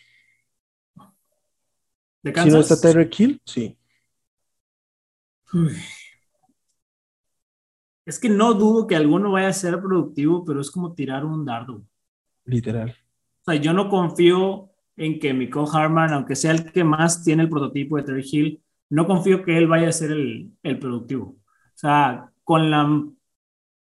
¿De 2.23 2.33
Si 2.35 2.51
no 2.51 2.61
está 2.61 2.81
Tyreek 2.81 3.11
Kill, 3.11 3.43
sí. 3.45 3.77
Es 8.07 8.19
que 8.19 8.29
no 8.29 8.55
dudo 8.55 8.87
que 8.87 8.97
alguno 8.97 9.33
vaya 9.33 9.49
a 9.49 9.53
ser 9.53 9.81
productivo, 9.81 10.45
pero 10.45 10.61
es 10.61 10.71
como 10.71 10.95
tirar 10.95 11.25
un 11.25 11.45
dardo. 11.45 11.85
Literal. 12.45 12.97
O 13.43 13.51
sea, 13.51 13.61
yo 13.61 13.73
no 13.73 13.89
confío 13.89 14.71
en 14.97 15.19
que 15.19 15.35
Miko 15.35 15.69
Harman, 15.71 16.13
aunque 16.13 16.37
sea 16.37 16.53
el 16.53 16.73
que 16.73 16.85
más 16.85 17.25
tiene 17.25 17.43
el 17.43 17.49
prototipo 17.49 17.97
de 17.97 18.05
Terry 18.05 18.25
Hill, 18.31 18.63
no 18.93 19.07
confío 19.07 19.43
que 19.43 19.57
él 19.57 19.69
vaya 19.69 19.89
a 19.89 19.93
ser 19.93 20.11
el, 20.11 20.53
el 20.63 20.79
productivo. 20.79 21.25
O 21.25 21.77
sea, 21.77 22.31
con 22.45 22.71
la, 22.71 23.03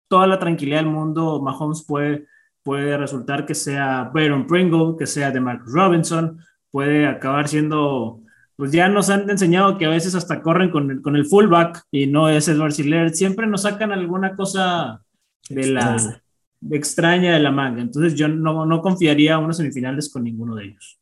toda 0.08 0.26
la 0.26 0.40
tranquilidad 0.40 0.78
del 0.78 0.90
mundo, 0.90 1.40
Mahomes 1.40 1.84
puede, 1.86 2.26
puede 2.64 2.98
resultar 2.98 3.46
que 3.46 3.54
sea 3.54 4.10
Byron 4.12 4.48
Pringle, 4.48 4.96
que 4.98 5.06
sea 5.06 5.30
de 5.30 5.38
Mark 5.38 5.62
Robinson, 5.64 6.40
puede 6.72 7.06
acabar 7.06 7.46
siendo, 7.46 8.20
pues 8.56 8.72
ya 8.72 8.88
nos 8.88 9.08
han 9.08 9.30
enseñado 9.30 9.78
que 9.78 9.86
a 9.86 9.90
veces 9.90 10.16
hasta 10.16 10.42
corren 10.42 10.72
con 10.72 10.90
el, 10.90 11.02
con 11.02 11.14
el 11.14 11.24
fullback 11.24 11.84
y 11.92 12.08
no 12.08 12.28
es 12.28 12.48
Edward 12.48 12.72
Siller, 12.72 13.14
siempre 13.14 13.46
nos 13.46 13.62
sacan 13.62 13.92
alguna 13.92 14.34
cosa 14.34 15.04
de 15.48 15.68
la 15.68 16.20
extraña 16.68 17.34
de 17.34 17.40
la 17.40 17.52
manga, 17.52 17.80
entonces 17.80 18.16
yo 18.16 18.26
no, 18.26 18.66
no 18.66 18.82
confiaría 18.82 19.36
a 19.36 19.38
unos 19.38 19.58
semifinales 19.58 20.12
con 20.12 20.24
ninguno 20.24 20.56
de 20.56 20.64
ellos. 20.64 20.98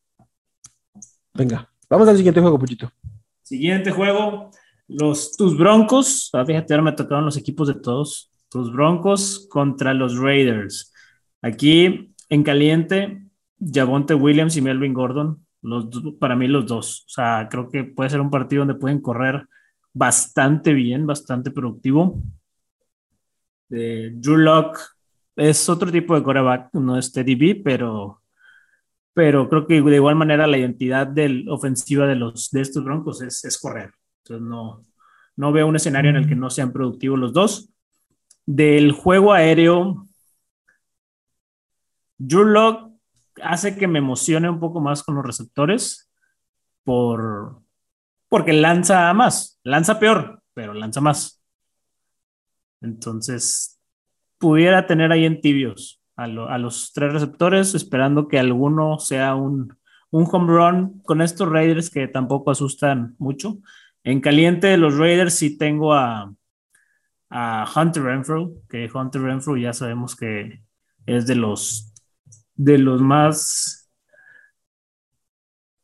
Venga, 1.33 1.67
vamos 1.89 2.07
al 2.07 2.17
siguiente 2.17 2.39
juego, 2.39 2.59
Puchito. 2.59 2.91
Siguiente 3.45 3.91
juego, 3.91 4.49
los 4.87 5.37
tus 5.37 5.55
Broncos. 5.55 6.31
Ah, 6.33 6.43
fíjate, 6.43 6.73
ahora 6.73 6.85
me 6.85 6.91
tocaron 6.93 7.25
los 7.25 7.37
equipos 7.37 7.67
de 7.67 7.75
todos. 7.75 8.31
Tus 8.49 8.73
Broncos 8.73 9.47
contra 9.51 9.93
los 9.93 10.17
Raiders. 10.17 10.91
Aquí 11.43 12.11
en 12.29 12.41
caliente, 12.41 13.21
Javonte 13.59 14.15
Williams 14.15 14.57
y 14.57 14.61
Melvin 14.61 14.95
Gordon. 14.95 15.45
Los, 15.61 15.85
para 16.19 16.35
mí 16.35 16.47
los 16.47 16.65
dos. 16.65 17.03
O 17.05 17.09
sea, 17.09 17.47
creo 17.47 17.69
que 17.69 17.83
puede 17.83 18.09
ser 18.09 18.19
un 18.19 18.31
partido 18.31 18.61
donde 18.61 18.79
pueden 18.79 18.99
correr 18.99 19.45
bastante 19.93 20.73
bien, 20.73 21.05
bastante 21.05 21.51
productivo. 21.51 22.23
Drew 23.69 24.37
Locke 24.37 24.79
es 25.35 25.69
otro 25.69 25.91
tipo 25.91 26.15
de 26.15 26.23
coreback, 26.23 26.73
no 26.73 26.97
es 26.97 27.11
Teddy 27.11 27.35
B, 27.35 27.61
pero 27.63 28.23
pero 29.15 29.47
creo 29.47 29.65
que 29.65 29.81
de 29.81 29.95
igual 29.95 30.17
manera 30.17 30.45
la 30.45 30.57
identidad 30.57 31.07
del 31.07 31.47
ofensiva 31.47 32.05
de, 32.05 32.15
los, 32.15 32.51
de 32.51 32.59
estos 32.59 32.83
Broncos 32.83 33.21
es, 33.21 33.57
correr. 33.61 33.93
Entonces 34.17 34.45
no, 34.45 34.83
no 35.37 35.53
veo 35.53 35.67
un 35.67 35.77
escenario 35.77 36.09
en 36.09 36.17
el 36.17 36.27
que 36.27 36.35
no 36.35 36.49
sean 36.49 36.73
productivos 36.73 37.17
los 37.17 37.31
dos. 37.31 37.69
Del 38.45 38.91
juego 38.91 39.31
aéreo, 39.31 40.05
Drew 42.17 42.43
Lock 42.43 42.91
hace 43.41 43.77
que 43.77 43.87
me 43.87 43.99
emocione 43.99 44.49
un 44.49 44.59
poco 44.59 44.81
más 44.81 45.01
con 45.01 45.15
los 45.15 45.25
receptores 45.25 46.11
por, 46.83 47.61
porque 48.27 48.51
lanza 48.51 49.13
más, 49.13 49.61
lanza 49.63 49.97
peor, 49.97 50.43
pero 50.53 50.73
lanza 50.73 50.99
más. 50.99 51.41
Entonces, 52.81 53.79
pudiera 54.37 54.85
tener 54.85 55.13
ahí 55.13 55.23
en 55.23 55.39
tibios 55.39 56.01
a, 56.15 56.27
los 56.27 56.93
tres 56.93 57.13
receptores, 57.13 57.75
esperando 57.75 58.27
que 58.27 58.39
alguno 58.39 58.99
sea 58.99 59.35
un, 59.35 59.77
un 60.11 60.27
home 60.31 60.47
run 60.47 61.01
con 61.03 61.21
estos 61.21 61.49
Raiders 61.49 61.89
que 61.89 62.07
tampoco 62.07 62.51
asustan 62.51 63.15
mucho. 63.17 63.57
En 64.03 64.21
caliente 64.21 64.67
de 64.67 64.77
los 64.77 64.97
Raiders 64.97 65.33
sí 65.33 65.57
tengo 65.57 65.93
a, 65.93 66.33
a 67.29 67.65
Hunter 67.75 68.03
Renfro, 68.03 68.53
que 68.69 68.89
Hunter 68.93 69.21
Renfro 69.21 69.57
ya 69.57 69.73
sabemos 69.73 70.15
que 70.15 70.63
es 71.05 71.27
de 71.27 71.35
los, 71.35 71.93
de 72.55 72.77
los 72.77 73.01
más 73.01 73.89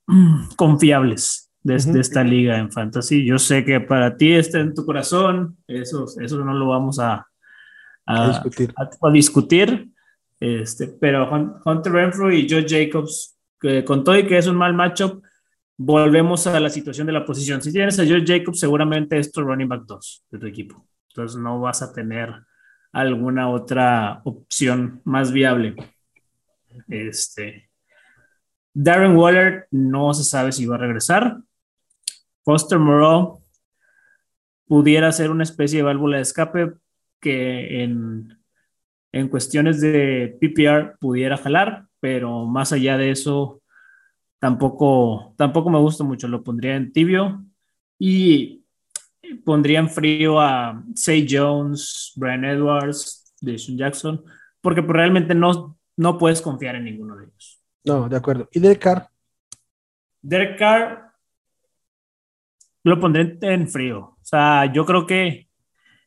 confiables 0.56 1.52
de, 1.64 1.76
esta 1.76 2.24
liga 2.24 2.58
en 2.58 2.72
fantasy. 2.72 3.26
Yo 3.26 3.38
sé 3.38 3.64
que 3.66 3.80
para 3.82 4.16
ti 4.18 4.34
está 4.34 4.60
en 4.60 4.74
tu 4.74 4.86
corazón, 4.86 5.58
eso, 5.68 6.06
eso 6.20 6.44
no 6.44 6.54
lo 6.54 6.68
vamos 6.68 7.00
a, 7.00 7.28
a, 8.06 8.28
discutir. 8.30 8.74
a 8.78 9.12
discutir. 9.12 9.92
Este, 10.42 10.88
pero 10.88 11.30
Hunter 11.64 11.94
Renfro 11.94 12.34
y 12.34 12.50
Joe 12.50 12.66
Jacobs, 12.68 13.38
con 13.86 14.04
todo 14.04 14.18
y 14.18 14.26
que 14.26 14.40
es 14.40 14.48
un 14.48 14.56
mal 14.56 14.74
matchup, 14.74 15.24
volvemos 15.78 16.48
a 16.48 16.60
la 16.60 16.70
situación 16.72 17.06
de 17.06 17.14
la 17.14 17.24
posición. 17.24 17.62
Si 17.62 17.72
tienes 17.72 18.00
a 18.00 18.06
Joe 18.08 18.24
Jacobs, 18.26 18.60
seguramente 18.60 19.20
es 19.20 19.32
tu 19.32 19.42
running 19.42 19.68
back 19.68 19.84
2 19.86 20.26
de 20.32 20.40
tu 20.40 20.48
equipo. 20.48 20.88
Entonces 21.10 21.40
no 21.40 21.60
vas 21.60 21.84
a 21.84 21.94
tener 21.94 22.34
alguna 22.92 23.50
otra 23.52 24.22
opción 24.24 25.02
más 25.04 25.32
viable. 25.32 25.76
Este, 26.88 27.70
Darren 28.74 29.16
Waller 29.16 29.68
no 29.70 30.12
se 30.16 30.24
sabe 30.24 30.52
si 30.52 30.66
va 30.66 30.76
a 30.76 30.80
regresar. 30.80 31.38
Foster 32.44 32.80
Moreau 32.80 33.44
pudiera 34.66 35.12
ser 35.12 35.30
una 35.30 35.44
especie 35.44 35.78
de 35.78 35.84
válvula 35.84 36.18
de 36.18 36.24
escape 36.24 36.74
que 37.20 37.84
en 37.84 38.41
en 39.12 39.28
cuestiones 39.28 39.82
de 39.82 40.38
PPR 40.40 40.98
pudiera 41.00 41.38
jalar, 41.38 41.86
pero 42.00 42.46
más 42.46 42.72
allá 42.72 42.98
de 42.98 43.12
eso, 43.12 43.62
tampoco, 44.40 45.34
tampoco 45.38 45.70
me 45.70 45.80
gusta 45.80 46.04
mucho. 46.04 46.28
Lo 46.28 46.44
pondría 46.44 46.76
en 46.76 46.92
tibio 46.92 47.44
y 48.00 48.64
pondría 49.46 49.80
en 49.80 49.90
frío 49.90 50.40
a 50.40 50.84
Say 50.96 51.28
Jones, 51.30 52.14
Brian 52.16 52.46
Edwards, 52.46 53.34
Jason 53.42 53.78
Jackson, 53.78 54.24
porque 54.62 54.82
pues, 54.82 54.96
realmente 54.96 55.36
no, 55.36 55.78
no 55.98 56.18
puedes 56.18 56.42
confiar 56.42 56.76
en 56.76 56.86
ninguno 56.86 57.16
de 57.18 57.26
ellos. 57.26 57.62
No, 57.84 58.08
de 58.08 58.18
acuerdo. 58.18 58.48
¿Y 58.52 58.60
Derek 58.60 58.80
Carr? 58.80 59.08
Derek 60.22 60.58
Carr 60.58 61.12
lo 62.84 63.00
pondré 63.00 63.38
en 63.42 63.68
frío. 63.68 64.00
O 64.00 64.20
sea, 64.24 64.72
yo 64.72 64.86
creo 64.86 65.06
que 65.06 65.51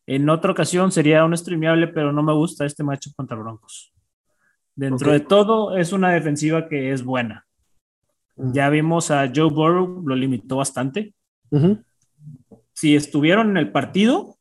en 0.07 0.29
otra 0.29 0.53
ocasión 0.53 0.93
sería 0.93 1.25
un 1.25 1.37
streameable, 1.37 1.89
pero 1.89 2.13
no 2.13 2.23
me 2.23 2.35
gusta 2.35 2.67
este 2.67 2.83
macho 2.83 3.11
contra 3.17 3.37
Broncos. 3.37 3.93
Dentro 4.77 5.13
de 5.13 5.21
todo, 5.21 5.77
es 5.77 5.93
una 5.93 6.11
defensiva 6.11 6.69
que 6.69 6.93
es 6.93 7.05
buena. 7.05 7.47
Ya 8.37 8.69
vimos 8.69 9.11
a 9.11 9.31
Joe 9.35 9.51
Burrow, 9.51 10.03
lo 10.05 10.17
limitó 10.17 10.57
bastante. 10.57 11.15
Si 12.73 12.97
estuvieron 12.97 13.51
en 13.51 13.57
el 13.57 13.71
partido, 13.71 14.37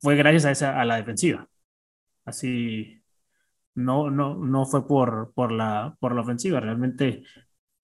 fue 0.00 0.16
gracias 0.16 0.44
a, 0.44 0.50
esa, 0.50 0.80
a 0.80 0.84
la 0.84 0.96
defensiva. 0.96 1.46
Así, 2.24 3.00
no, 3.74 4.10
no, 4.10 4.34
no 4.34 4.66
fue 4.66 4.86
por, 4.86 5.32
por, 5.32 5.52
la, 5.52 5.96
por 6.00 6.14
la 6.14 6.22
ofensiva. 6.22 6.58
Realmente 6.58 7.22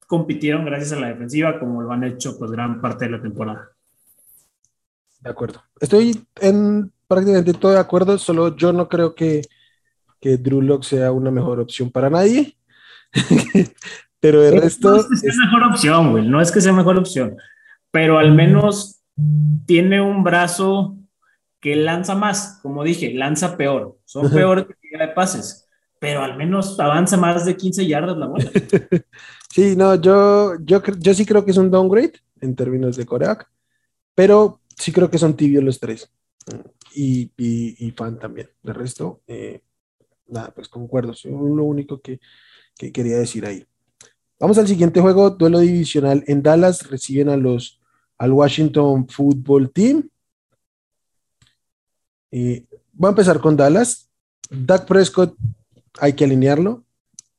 compitieron 0.07 0.65
gracias 0.65 0.93
a 0.93 1.01
la 1.01 1.09
defensiva, 1.09 1.59
como 1.59 1.81
lo 1.81 1.93
han 1.93 2.05
hecho 2.05 2.37
pues 2.39 2.51
gran 2.51 2.81
parte 2.81 3.05
de 3.05 3.13
la 3.13 3.23
temporada. 3.23 3.74
De 5.25 5.31
acuerdo. 5.31 5.63
Estoy 5.81 6.23
en 6.43 6.93
prácticamente 7.09 7.55
todo 7.55 7.73
de 7.73 7.79
acuerdo, 7.79 8.19
solo 8.19 8.55
yo 8.57 8.75
no 8.75 8.91
creo 8.91 9.15
que, 9.15 9.41
que 10.21 10.37
Drew 10.37 10.61
Lock 10.61 10.85
sea 10.85 11.13
una 11.13 11.31
mejor 11.31 11.61
opción 11.61 11.91
para 11.91 12.11
nadie. 12.11 12.59
pero 14.21 14.45
el 14.45 14.61
resto. 14.61 14.91
No 14.91 14.97
es 14.97 15.07
que 15.09 15.17
sea 15.17 15.47
mejor 15.47 15.63
opción, 15.71 16.11
güey. 16.11 16.29
No 16.29 16.43
es 16.43 16.53
que 16.53 16.61
sea 16.61 16.75
mejor 16.75 16.99
opción. 16.99 17.37
Pero 17.91 18.19
al 18.19 18.35
menos 18.35 19.01
tiene 19.65 20.03
un 20.03 20.23
brazo 20.23 20.99
que 21.59 21.75
lanza 21.75 22.15
más. 22.15 22.59
Como 22.61 22.85
dije, 22.85 23.15
lanza 23.15 23.57
peor. 23.57 23.97
Son 24.05 24.31
peores 24.31 24.67
que 24.67 24.99
de 24.99 25.09
pases. 25.09 25.67
Pero 26.01 26.23
al 26.23 26.37
menos 26.37 26.79
avanza 26.79 27.17
más 27.17 27.47
de 27.47 27.57
15 27.57 27.87
yardas 27.87 28.19
la 28.19 28.27
bola. 28.27 28.45
sí, 29.51 29.75
no, 29.75 29.95
yo, 29.95 30.57
yo, 30.61 30.83
yo 30.99 31.15
sí 31.15 31.25
creo 31.25 31.47
que 31.47 31.53
es 31.53 31.57
un 31.57 31.71
downgrade 31.71 32.13
en 32.43 32.55
términos 32.55 32.97
de 32.97 33.07
Coreac. 33.07 33.49
Pero 34.15 34.61
sí 34.77 34.93
creo 34.93 35.11
que 35.11 35.19
son 35.19 35.37
tibios 35.37 35.65
los 35.65 35.81
tres. 35.81 36.11
Y, 36.95 37.31
y, 37.37 37.91
fan 37.93 38.19
también. 38.19 38.51
De 38.63 38.73
resto, 38.73 39.23
eh, 39.27 39.63
nada, 40.29 40.53
pues 40.55 40.69
concuerdo. 40.69 41.13
Es 41.13 41.25
lo 41.25 41.65
único 41.65 42.01
que, 42.01 42.21
quería 42.77 43.17
decir 43.17 43.47
ahí. 43.47 43.67
Vamos 44.39 44.59
al 44.59 44.69
siguiente 44.69 45.01
juego, 45.01 45.31
duelo 45.31 45.61
divisional 45.61 46.23
en 46.27 46.43
Dallas. 46.43 46.89
Reciben 46.89 47.29
a 47.29 47.37
los 47.37 47.81
al 48.19 48.33
Washington 48.33 49.09
Football 49.09 49.71
Team. 49.73 50.09
Eh, 52.31 52.67
voy 52.93 53.09
a 53.09 53.11
empezar 53.11 53.41
con 53.41 53.57
Dallas. 53.57 54.11
Doug 54.51 54.87
Prescott, 54.87 55.37
hay 55.99 56.13
que 56.13 56.25
alinearlo. 56.25 56.85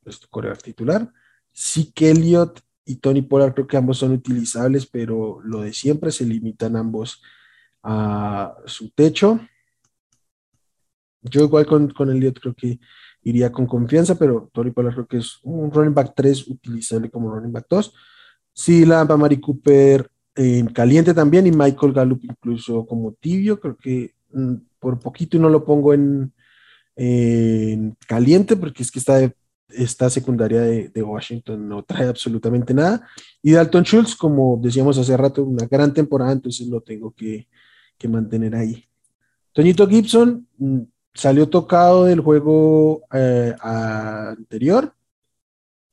Es 0.05 0.19
tu 0.19 0.27
titular. 0.63 1.11
Sí 1.51 1.91
que 1.91 2.11
Elliott 2.11 2.64
y 2.85 2.97
Tony 2.97 3.21
Pollard 3.23 3.53
creo 3.53 3.67
que 3.67 3.77
ambos 3.77 3.97
son 3.97 4.11
utilizables, 4.11 4.85
pero 4.85 5.39
lo 5.43 5.61
de 5.61 5.73
siempre 5.73 6.11
se 6.11 6.25
limitan 6.25 6.75
ambos 6.75 7.21
a 7.83 8.55
su 8.65 8.91
techo. 8.91 9.39
Yo 11.21 11.43
igual 11.43 11.65
con, 11.65 11.89
con 11.89 12.11
Elliot 12.11 12.39
creo 12.39 12.53
que 12.53 12.79
iría 13.23 13.51
con 13.51 13.65
confianza, 13.65 14.17
pero 14.17 14.49
Tony 14.53 14.71
Pollard 14.71 14.93
creo 14.93 15.07
que 15.07 15.17
es 15.17 15.39
un 15.41 15.71
running 15.71 15.95
back 15.95 16.13
3 16.15 16.47
utilizable 16.47 17.09
como 17.09 17.33
running 17.33 17.51
back 17.51 17.65
2. 17.67 17.93
Sí, 18.53 18.85
la 18.85 19.03
Mari 19.03 19.41
Cooper 19.41 20.09
en 20.35 20.67
caliente 20.67 21.13
también 21.13 21.47
y 21.47 21.51
Michael 21.51 21.93
Gallup 21.93 22.23
incluso 22.23 22.85
como 22.85 23.13
tibio, 23.13 23.59
creo 23.59 23.77
que 23.77 24.13
mm, 24.31 24.55
por 24.79 24.99
poquito 24.99 25.39
no 25.39 25.49
lo 25.49 25.65
pongo 25.65 25.93
en, 25.93 26.33
en 26.95 27.97
caliente 28.07 28.55
porque 28.55 28.83
es 28.83 28.91
que 28.91 28.99
está 28.99 29.15
de 29.17 29.33
esta 29.69 30.09
secundaria 30.09 30.61
de, 30.61 31.03
Washington 31.03 31.67
no 31.67 31.83
trae 31.83 32.07
absolutamente 32.07 32.73
nada. 32.73 33.07
Y 33.41 33.51
Dalton 33.51 33.83
Schultz, 33.83 34.15
como 34.15 34.59
decíamos 34.61 34.97
hace 34.97 35.15
rato, 35.17 35.43
una 35.43 35.65
gran 35.65 35.93
temporada, 35.93 36.31
entonces 36.31 36.67
lo 36.67 36.81
tengo 36.81 37.13
que, 37.13 37.47
mantener 38.07 38.55
ahí. 38.55 38.85
Toñito 39.51 39.87
Gibson 39.87 40.47
mm, 40.59 40.81
salió 41.11 41.49
tocado 41.49 42.05
del 42.05 42.19
juego 42.19 43.01
eh, 43.11 43.55
anterior. 43.59 44.93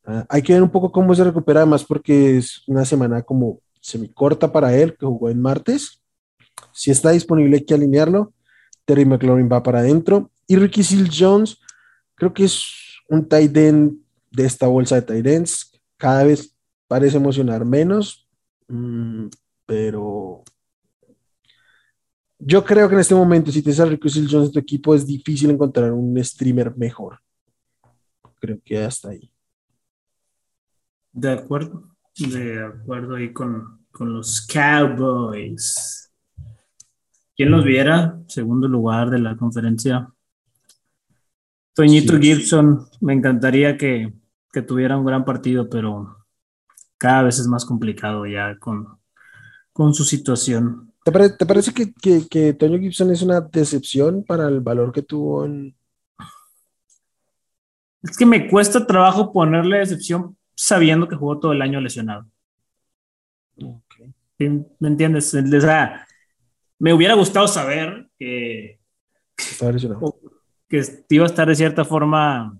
Ah, 0.04 0.26
hay 0.28 0.42
que 0.42 0.52
ver 0.52 0.62
un 0.62 0.68
poco 0.68 0.92
cómo 0.92 1.14
se 1.14 1.24
recupera, 1.24 1.60
además 1.60 1.84
porque 1.84 2.36
es 2.36 2.62
una 2.66 2.84
semana 2.84 3.22
como 3.22 3.60
semicorta 3.80 4.52
para 4.52 4.76
él, 4.76 4.94
que 4.98 5.06
jugó 5.06 5.30
en 5.30 5.40
martes. 5.40 6.02
Si 6.72 6.90
está 6.90 7.10
disponible 7.10 7.56
hay 7.56 7.64
que 7.64 7.72
alinearlo. 7.74 8.34
Terry 8.84 9.06
McLaurin 9.06 9.48
va 9.50 9.62
para 9.62 9.78
adentro. 9.78 10.30
Y 10.46 10.56
Ricky 10.56 10.82
Seal 10.82 11.08
Jones, 11.10 11.58
creo 12.14 12.34
que 12.34 12.44
es 12.44 12.81
un 13.12 13.28
tight 13.28 13.54
end 13.54 13.98
de 14.30 14.46
esta 14.46 14.66
bolsa 14.66 14.94
de 14.94 15.02
tight 15.02 15.26
ends. 15.26 15.70
Cada 15.98 16.24
vez 16.24 16.56
parece 16.88 17.18
emocionar 17.18 17.64
menos, 17.64 18.26
mm, 18.68 19.26
pero 19.66 20.42
yo 22.38 22.64
creo 22.64 22.88
que 22.88 22.94
en 22.94 23.00
este 23.00 23.14
momento, 23.14 23.52
si 23.52 23.62
tienes 23.62 23.80
a 23.80 23.86
Seal 23.86 24.28
Jones 24.28 24.48
en 24.48 24.52
tu 24.52 24.58
equipo, 24.58 24.94
es 24.94 25.06
difícil 25.06 25.50
encontrar 25.50 25.92
un 25.92 26.22
streamer 26.24 26.74
mejor. 26.76 27.18
Creo 28.40 28.58
que 28.64 28.82
hasta 28.82 29.10
ahí. 29.10 29.30
De 31.12 31.32
acuerdo, 31.32 31.94
de 32.16 32.64
acuerdo 32.64 33.16
ahí 33.16 33.32
con, 33.32 33.86
con 33.92 34.14
los 34.14 34.44
Cowboys. 34.46 36.10
¿Quién 37.36 37.50
los 37.50 37.64
viera? 37.64 38.18
Segundo 38.26 38.66
lugar 38.66 39.10
de 39.10 39.18
la 39.18 39.36
conferencia. 39.36 40.10
Toñito 41.74 42.18
Gibson, 42.18 42.86
me 43.00 43.14
encantaría 43.14 43.76
que, 43.78 44.12
que, 44.52 44.62
tuviera 44.62 44.98
un 44.98 45.06
gran 45.06 45.24
partido, 45.24 45.68
pero 45.70 46.16
cada 46.98 47.22
vez 47.22 47.38
es 47.38 47.46
más 47.46 47.64
complicado 47.64 48.26
ya 48.26 48.58
con, 48.58 48.98
con 49.72 49.94
su 49.94 50.04
situación. 50.04 50.92
¿Te, 51.04 51.12
te 51.30 51.46
parece 51.46 51.72
que, 51.72 51.92
que, 51.94 52.28
que, 52.28 52.52
Toño 52.52 52.78
Gibson 52.78 53.10
es 53.10 53.22
una 53.22 53.40
decepción 53.40 54.22
para 54.24 54.48
el 54.48 54.60
valor 54.60 54.92
que 54.92 55.02
tuvo 55.02 55.44
en... 55.46 55.74
Es 58.02 58.16
que 58.16 58.26
me 58.26 58.48
cuesta 58.48 58.86
trabajo 58.86 59.32
ponerle 59.32 59.78
decepción 59.78 60.36
sabiendo 60.54 61.08
que 61.08 61.16
jugó 61.16 61.38
todo 61.38 61.52
el 61.52 61.62
año 61.62 61.80
lesionado. 61.80 62.26
¿Me 64.38 64.88
entiendes? 64.88 65.34
O 65.34 65.60
sea, 65.60 66.06
me 66.78 66.92
hubiera 66.92 67.14
gustado 67.14 67.46
saber 67.46 68.08
que, 68.18 68.80
que 70.72 71.04
iba 71.10 71.24
a 71.24 71.28
estar 71.28 71.46
de 71.46 71.54
cierta 71.54 71.84
forma. 71.84 72.58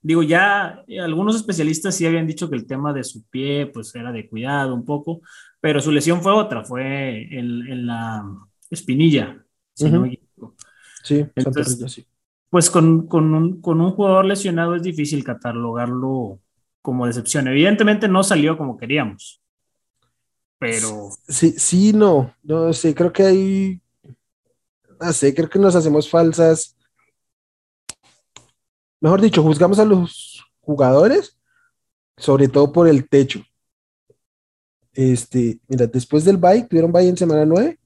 Digo, 0.00 0.24
ya 0.24 0.84
algunos 1.00 1.36
especialistas 1.36 1.94
sí 1.94 2.04
habían 2.04 2.26
dicho 2.26 2.50
que 2.50 2.56
el 2.56 2.66
tema 2.66 2.92
de 2.92 3.04
su 3.04 3.22
pie, 3.28 3.66
pues 3.66 3.94
era 3.94 4.10
de 4.10 4.28
cuidado 4.28 4.74
un 4.74 4.84
poco, 4.84 5.20
pero 5.60 5.80
su 5.80 5.92
lesión 5.92 6.22
fue 6.22 6.32
otra, 6.32 6.64
fue 6.64 7.22
en, 7.30 7.86
la 7.86 8.24
espinilla, 8.68 9.46
si 9.74 9.88
no 9.88 10.00
me 10.00 10.08
equivoco. 10.08 10.56
Sí, 11.04 11.24
Entonces, 11.36 11.92
sí. 11.92 12.04
Pues 12.50 12.68
con, 12.68 13.06
con, 13.06 13.32
un, 13.32 13.60
con 13.60 13.80
un 13.80 13.92
jugador 13.92 14.24
lesionado 14.24 14.74
es 14.74 14.82
difícil 14.82 15.22
catalogarlo 15.22 16.40
como 16.82 17.06
decepción. 17.06 17.46
Evidentemente 17.46 18.08
no 18.08 18.24
salió 18.24 18.58
como 18.58 18.76
queríamos, 18.76 19.40
pero... 20.58 21.10
Sí, 21.28 21.54
sí, 21.56 21.92
no, 21.92 22.34
no 22.42 22.72
sé, 22.72 22.92
creo 22.92 23.12
que 23.12 23.22
hay, 23.22 23.80
no 25.00 25.12
sé, 25.12 25.32
creo 25.32 25.48
que 25.48 25.60
nos 25.60 25.76
hacemos 25.76 26.10
falsas. 26.10 26.76
Mejor 29.02 29.20
dicho, 29.20 29.42
juzgamos 29.42 29.80
a 29.80 29.84
los 29.84 30.44
jugadores, 30.60 31.36
sobre 32.16 32.46
todo 32.46 32.72
por 32.72 32.86
el 32.86 33.08
techo. 33.08 33.42
Este, 34.92 35.58
mira, 35.66 35.88
después 35.88 36.24
del 36.24 36.36
bye, 36.36 36.62
tuvieron 36.62 36.92
bye 36.92 37.08
en 37.08 37.16
semana 37.16 37.44
9. 37.44 37.80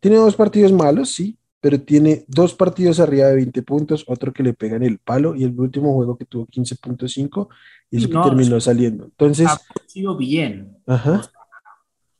Tiene 0.00 0.16
dos 0.16 0.34
partidos 0.34 0.72
malos, 0.72 1.12
sí, 1.12 1.38
pero 1.60 1.80
tiene 1.80 2.24
dos 2.26 2.52
partidos 2.52 2.98
arriba 2.98 3.28
de 3.28 3.36
20 3.36 3.62
puntos, 3.62 4.04
otro 4.08 4.32
que 4.32 4.42
le 4.42 4.54
pega 4.54 4.74
en 4.74 4.82
el 4.82 4.98
palo 4.98 5.36
y 5.36 5.44
el 5.44 5.58
último 5.58 5.94
juego 5.94 6.18
que 6.18 6.24
tuvo 6.24 6.46
15.5 6.46 7.48
y 7.92 7.98
eso 7.98 8.08
que 8.08 8.28
terminó 8.28 8.60
saliendo. 8.60 9.04
Entonces... 9.04 9.46
Ha 9.46 9.60
sido 9.86 10.16
bien. 10.16 10.76
Ajá. 10.84 11.30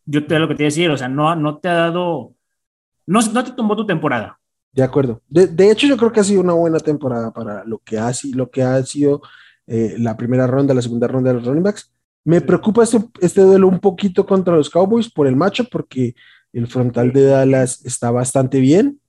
Yo 0.07 0.25
te 0.25 0.39
lo 0.39 0.47
que 0.47 0.55
te 0.55 0.63
iba 0.63 0.69
a 0.69 0.71
decir, 0.71 0.89
o 0.89 0.97
sea, 0.97 1.09
no, 1.09 1.35
no 1.35 1.59
te 1.59 1.69
ha 1.69 1.75
dado... 1.75 2.33
No, 3.07 3.21
no 3.21 3.45
te 3.45 3.51
tomó 3.51 3.75
tu 3.75 3.85
temporada. 3.85 4.39
De 4.75 4.83
acuerdo. 4.83 5.23
De, 5.29 5.71
hecho, 5.71 5.87
yo 5.87 5.97
creo 5.97 6.13
que 6.13 6.21
ha 6.21 6.25
sido 6.25 6.41
una 6.41 6.53
buena 6.53 6.79
temporada 6.81 7.33
para 7.33 7.65
lo 7.65 7.79
que 7.79 7.97
ha, 7.99 8.13
lo 8.33 8.51
que 8.51 8.63
ha 8.63 8.83
sido 8.85 9.23
eh, 9.67 9.95
la 9.99 10.17
primera 10.17 10.47
ronda, 10.47 10.75
la 10.75 10.83
segunda 10.83 11.07
ronda 11.07 11.31
de 11.31 11.37
los 11.37 11.47
running 11.47 11.63
backs. 11.63 11.93
Me 12.25 12.41
preocupa 12.41 12.83
este, 12.83 12.99
este 13.21 13.43
duelo 13.43 13.69
un 13.69 13.79
poquito 13.79 14.27
contra 14.27 14.57
los 14.57 14.71
Cowboys 14.71 15.11
por 15.11 15.27
el 15.27 15.37
macho, 15.37 15.65
porque 15.71 16.15
el 16.53 16.67
frontal 16.67 17.13
de 17.13 17.27
Dallas 17.27 17.85
está 17.85 18.11
bastante 18.11 18.59
bien 18.59 19.01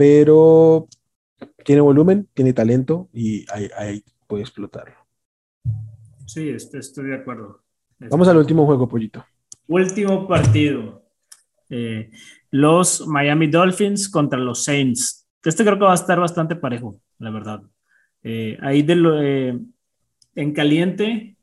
pero 0.00 0.88
tiene 1.62 1.82
volumen, 1.82 2.26
tiene 2.32 2.54
talento 2.54 3.10
y 3.12 3.44
ahí, 3.76 4.02
puede 4.26 4.44
explotarlo. 4.44 4.94
Sí, 6.24 6.48
estoy, 6.48 7.08
de 7.08 7.16
acuerdo. 7.16 7.62
Vamos 7.98 8.26
al 8.28 8.38
último 8.38 8.64
juego, 8.64 8.88
Pollito. 8.88 9.22
Último 9.68 10.26
partido. 10.26 11.02
Eh, 11.68 12.10
los 12.50 13.06
Miami 13.06 13.46
Dolphins 13.46 14.08
contra 14.08 14.38
los 14.38 14.64
Saints. 14.64 15.28
Este 15.44 15.64
creo 15.64 15.78
que 15.78 15.84
va 15.84 15.92
a 15.92 15.94
estar 15.94 16.18
bastante 16.18 16.56
parejo, 16.56 17.00
la 17.18 17.30
verdad. 17.30 17.62
Eh, 18.22 18.58
ahí 18.60 18.82
de 18.82 18.96
lo, 18.96 19.22
eh, 19.22 19.58
en 20.34 20.52
caliente, 20.52 21.36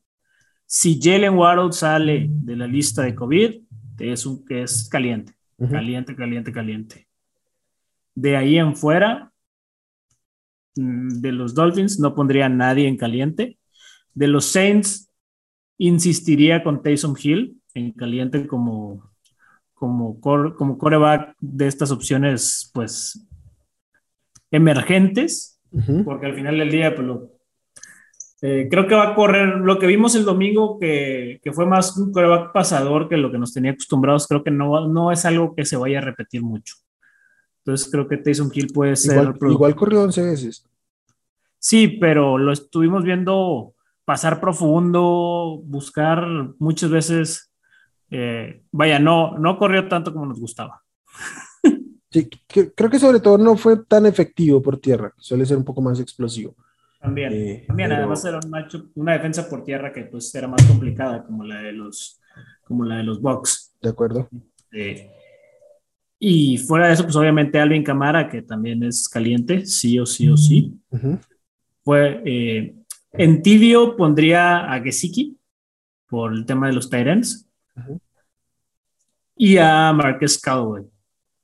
si 0.66 1.00
Jalen 1.02 1.36
Waddle 1.36 1.72
sale 1.72 2.28
de 2.30 2.56
la 2.56 2.68
lista 2.68 3.02
de 3.02 3.16
COVID, 3.16 3.62
es, 4.00 4.26
un, 4.26 4.46
es 4.50 4.88
caliente, 4.90 5.34
caliente, 5.58 6.16
caliente, 6.16 6.52
caliente. 6.52 7.08
De 8.14 8.36
ahí 8.36 8.58
en 8.58 8.76
fuera, 8.76 9.32
mm, 10.76 11.22
de 11.22 11.32
los 11.32 11.56
Dolphins, 11.56 12.00
no 12.00 12.14
pondría 12.14 12.46
a 12.46 12.50
nadie 12.50 12.88
en 12.88 12.98
caliente. 12.98 13.58
De 14.14 14.28
los 14.28 14.46
Saints, 14.46 15.10
insistiría 15.78 16.64
con 16.64 16.82
Taysom 16.82 17.16
Hill 17.22 17.62
en 17.74 17.92
caliente 17.92 18.48
como, 18.48 19.12
como, 19.78 20.20
como 20.20 20.78
coreback 20.78 21.36
de 21.40 21.68
estas 21.68 21.92
opciones, 21.92 22.72
pues, 22.74 23.28
emergentes, 24.52 25.60
porque 26.04 26.26
al 26.26 26.36
final 26.36 26.58
del 26.58 26.72
día, 26.72 26.96
pues, 26.96 27.08
eh, 28.42 28.68
creo 28.70 28.88
que 28.88 28.96
va 28.96 29.10
a 29.10 29.16
correr 29.16 29.58
lo 29.60 29.80
que 29.80 29.88
vimos 29.88 30.16
el 30.16 30.26
domingo, 30.26 30.80
que, 30.80 31.40
que, 31.44 31.52
fue 31.52 31.66
más 31.66 31.98
un 31.98 32.12
coreback 32.12 32.52
pasador 32.54 33.10
que 33.10 33.18
lo 33.18 33.32
que 33.32 33.38
nos 33.38 33.54
tenía 33.54 33.72
acostumbrados, 33.72 34.28
creo 34.28 34.44
que 34.44 34.52
no, 34.52 34.88
no 34.88 35.12
es 35.12 35.26
algo 35.26 35.56
que 35.56 35.66
se 35.66 35.78
vaya 35.78 36.00
a 36.00 36.02
repetir 36.02 36.44
mucho. 36.44 36.76
Entonces 37.68 37.92
creo 37.92 38.08
que 38.08 38.18
Tyson 38.18 38.50
Hill 38.54 38.70
puede 38.74 38.96
ser. 38.96 39.36
Igual, 39.42 39.76
corrió 39.76 40.04
11 40.04 40.22
veces. 40.24 40.66
Sí, 41.60 41.88
pero 42.00 42.38
lo 42.38 42.54
estuvimos 42.54 43.04
viendo 43.04 43.74
pasar 44.06 44.40
profundo, 44.40 45.62
buscar 45.66 46.26
muchas 46.60 46.90
veces. 46.90 47.47
Eh, 48.10 48.64
vaya, 48.72 49.00
no, 49.00 49.38
no 49.38 49.58
corrió 49.58 49.88
tanto 49.88 50.14
como 50.14 50.26
nos 50.26 50.40
gustaba. 50.40 50.84
Sí, 52.10 52.30
creo 52.48 52.90
que 52.90 53.00
sobre 53.00 53.20
todo 53.20 53.38
no 53.38 53.58
fue 53.58 53.84
tan 53.86 54.06
efectivo 54.06 54.62
por 54.62 54.80
tierra, 54.80 55.14
suele 55.18 55.46
ser 55.46 55.58
un 55.58 55.66
poco 55.66 55.82
más 55.82 56.00
explosivo. 56.00 56.56
También, 57.00 57.34
eh, 57.34 57.64
también 57.68 57.92
además 57.92 58.24
era 58.26 58.40
una 58.96 59.14
defensa 59.14 59.48
por 59.48 59.64
tierra 59.64 59.94
que 59.94 60.04
pues 60.04 60.34
era 60.34 60.48
más 60.48 60.64
complicada 60.66 61.24
como 61.24 61.44
la 61.44 61.62
de 61.62 61.74
los, 61.74 62.20
como 62.64 62.86
la 62.86 62.98
de 62.98 63.04
los 63.04 63.22
Bucks. 63.22 63.76
De 63.82 63.90
acuerdo. 63.90 64.30
Eh, 64.72 65.12
y 66.20 66.58
fuera 66.58 66.88
de 66.88 66.94
eso, 66.94 67.04
pues 67.04 67.16
obviamente 67.16 67.60
Alvin 67.60 67.84
Camara, 67.84 68.28
que 68.30 68.42
también 68.42 68.84
es 68.84 69.08
caliente, 69.08 69.66
sí 69.66 70.00
o 70.00 70.06
sí 70.06 70.30
o 70.30 70.38
sí. 70.38 70.74
Fue, 71.84 72.22
eh, 72.26 72.76
en 73.14 73.42
tibio 73.42 73.96
pondría 73.96 74.72
a 74.72 74.82
Gesicki 74.82 75.38
por 76.08 76.34
el 76.34 76.46
tema 76.46 76.68
de 76.68 76.74
los 76.74 76.90
Tyrants 76.90 77.47
y 79.36 79.58
a 79.58 79.94
Marcus 79.94 80.40
Callaway. 80.40 80.84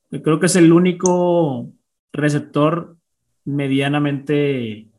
Creo 0.10 0.40
que 0.40 0.48
es 0.48 0.56
el 0.56 0.72
único 0.72 1.72
receptor 2.12 2.98
medianamente 3.46 4.90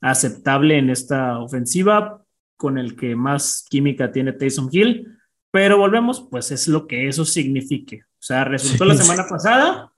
aceptable 0.00 0.78
en 0.78 0.90
esta 0.90 1.38
ofensiva, 1.38 2.24
con 2.56 2.78
el 2.78 2.96
que 2.96 3.16
más 3.16 3.66
química 3.68 4.12
tiene 4.12 4.32
Taysom 4.32 4.68
Hill, 4.70 5.16
pero 5.50 5.78
volvemos, 5.78 6.26
pues 6.30 6.50
es 6.50 6.68
lo 6.68 6.86
que 6.86 7.08
eso 7.08 7.24
signifique. 7.24 8.02
O 8.04 8.22
sea, 8.22 8.44
resultó 8.44 8.84
la 8.84 8.94
semana 8.94 9.26
pasada, 9.28 9.92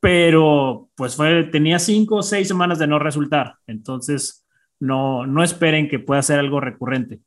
pero 0.00 0.88
pues 0.94 1.14
fue, 1.16 1.44
tenía 1.44 1.78
cinco 1.78 2.16
o 2.16 2.22
seis 2.22 2.48
semanas 2.48 2.78
de 2.78 2.86
no 2.86 2.98
resultar. 2.98 3.56
Entonces, 3.66 4.44
no, 4.80 5.26
no 5.26 5.42
esperen 5.42 5.88
que 5.88 5.98
pueda 5.98 6.22
ser 6.22 6.38
algo 6.38 6.60
recurrente. 6.60 7.20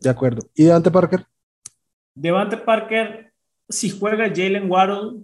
De 0.00 0.10
acuerdo. 0.10 0.42
¿Y 0.54 0.64
Devante 0.64 0.90
Parker? 0.90 1.26
Devante 2.20 2.56
Parker, 2.56 3.32
si 3.68 3.90
juega 3.90 4.28
Jalen 4.28 4.70
Waddle, 4.70 5.22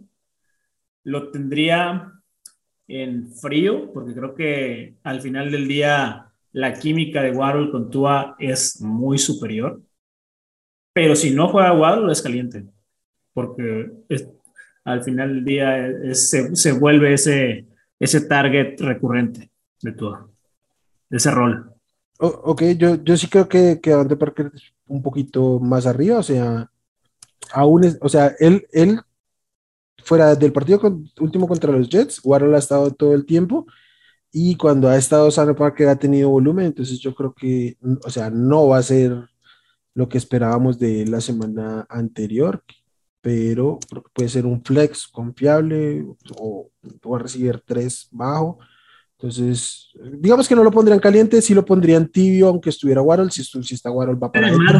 lo 1.05 1.31
tendría 1.31 2.13
en 2.89 3.33
frío, 3.33 3.93
porque 3.93 4.15
creo 4.15 4.35
que 4.35 4.95
al 5.03 5.21
final 5.21 5.51
del 5.51 5.69
día 5.69 6.33
la 6.53 6.73
química 6.73 7.23
de 7.23 7.33
Waddle 7.33 7.71
con 7.71 7.91
Tua 7.91 8.37
es 8.39 8.81
muy 8.81 9.19
superior. 9.19 9.81
Pero 10.93 11.15
si 11.15 11.33
no 11.33 11.49
juega 11.49 11.75
Waddle, 11.75 12.11
es 12.11 12.23
caliente 12.23 12.65
porque 13.37 13.93
al 14.85 15.05
final 15.05 15.35
del 15.35 15.45
día 15.45 16.15
se, 16.15 16.73
vuelve 16.73 17.13
ese, 17.13 17.67
ese 18.01 18.23
target 18.23 18.81
recurrente 18.81 19.51
de 19.83 19.93
todo, 19.93 20.31
ese 21.11 21.31
rol. 21.31 21.71
ok, 22.19 22.63
yo, 22.79 22.95
yo 23.05 23.15
sí 23.15 23.29
creo 23.29 23.47
que, 23.47 23.79
que 23.79 23.91
Devante 23.91 24.17
Parker 24.17 24.51
es 24.55 24.73
un 24.87 25.03
poquito 25.03 25.61
más 25.61 25.87
arriba, 25.87 26.21
o 26.21 26.23
sea, 26.23 26.71
aún 27.53 27.85
es, 27.85 27.99
o 28.01 28.09
sea, 28.09 28.35
él, 28.39 28.67
él 28.73 29.01
fuera 30.07 30.37
del 30.37 30.53
partido 30.53 30.81
último 31.21 31.49
contra 31.49 31.73
los 31.73 31.89
Jets, 31.89 32.21
Warhol 32.23 32.55
ha 32.55 32.59
estado 32.59 32.93
todo 32.93 33.15
el 33.15 33.27
tiempo 33.27 33.67
y 34.33 34.57
cuando 34.57 34.89
ha 34.89 34.97
estado 34.97 35.31
sano 35.31 35.57
Parker 35.57 35.89
ha 35.89 35.97
tenido 35.97 36.31
volumen, 36.31 36.67
entonces 36.67 36.99
yo 37.01 37.15
creo 37.15 37.35
que, 37.35 37.77
o 38.05 38.11
sea, 38.11 38.31
no 38.31 38.69
va 38.69 38.79
a 38.79 38.83
ser 38.83 39.17
lo 39.95 40.09
que 40.09 40.19
esperábamos 40.19 40.79
de 40.79 41.07
la 41.07 41.21
semana 41.21 41.87
anterior, 41.89 42.63
pero 43.21 43.79
puede 44.13 44.29
ser 44.29 44.47
un 44.47 44.63
flex 44.63 45.09
confiable 45.09 46.07
o, 46.39 46.71
va 47.11 47.17
a 47.17 47.23
recibir 47.23 47.63
tres 47.65 48.07
bajo. 48.11 48.59
Entonces, 49.19 49.89
digamos 50.19 50.47
que 50.47 50.55
no 50.55 50.63
lo 50.63 50.71
pondrían 50.71 51.01
caliente, 51.01 51.41
sí 51.41 51.55
lo 51.55 51.65
pondrían 51.65 52.09
tibio, 52.09 52.49
aunque 52.49 52.69
estuviera 52.69 53.01
Warhol, 53.01 53.33
si, 53.33 53.43
si 53.43 53.75
está 53.75 53.91
Warhol 53.91 54.23
va 54.23 54.31
para 54.31 54.49
adentro. 54.49 54.79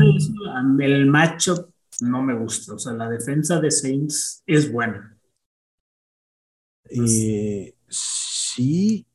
El 0.79 1.07
macho 1.07 1.71
no 2.01 2.23
me 2.23 2.35
gusta, 2.35 2.75
o 2.75 2.79
sea, 2.79 2.93
la 2.93 3.09
defensa 3.09 3.61
de 3.61 3.71
Saints 3.71 4.43
es 4.47 4.71
buena. 4.71 5.17
Eh, 6.91 7.75
sí, 7.89 9.07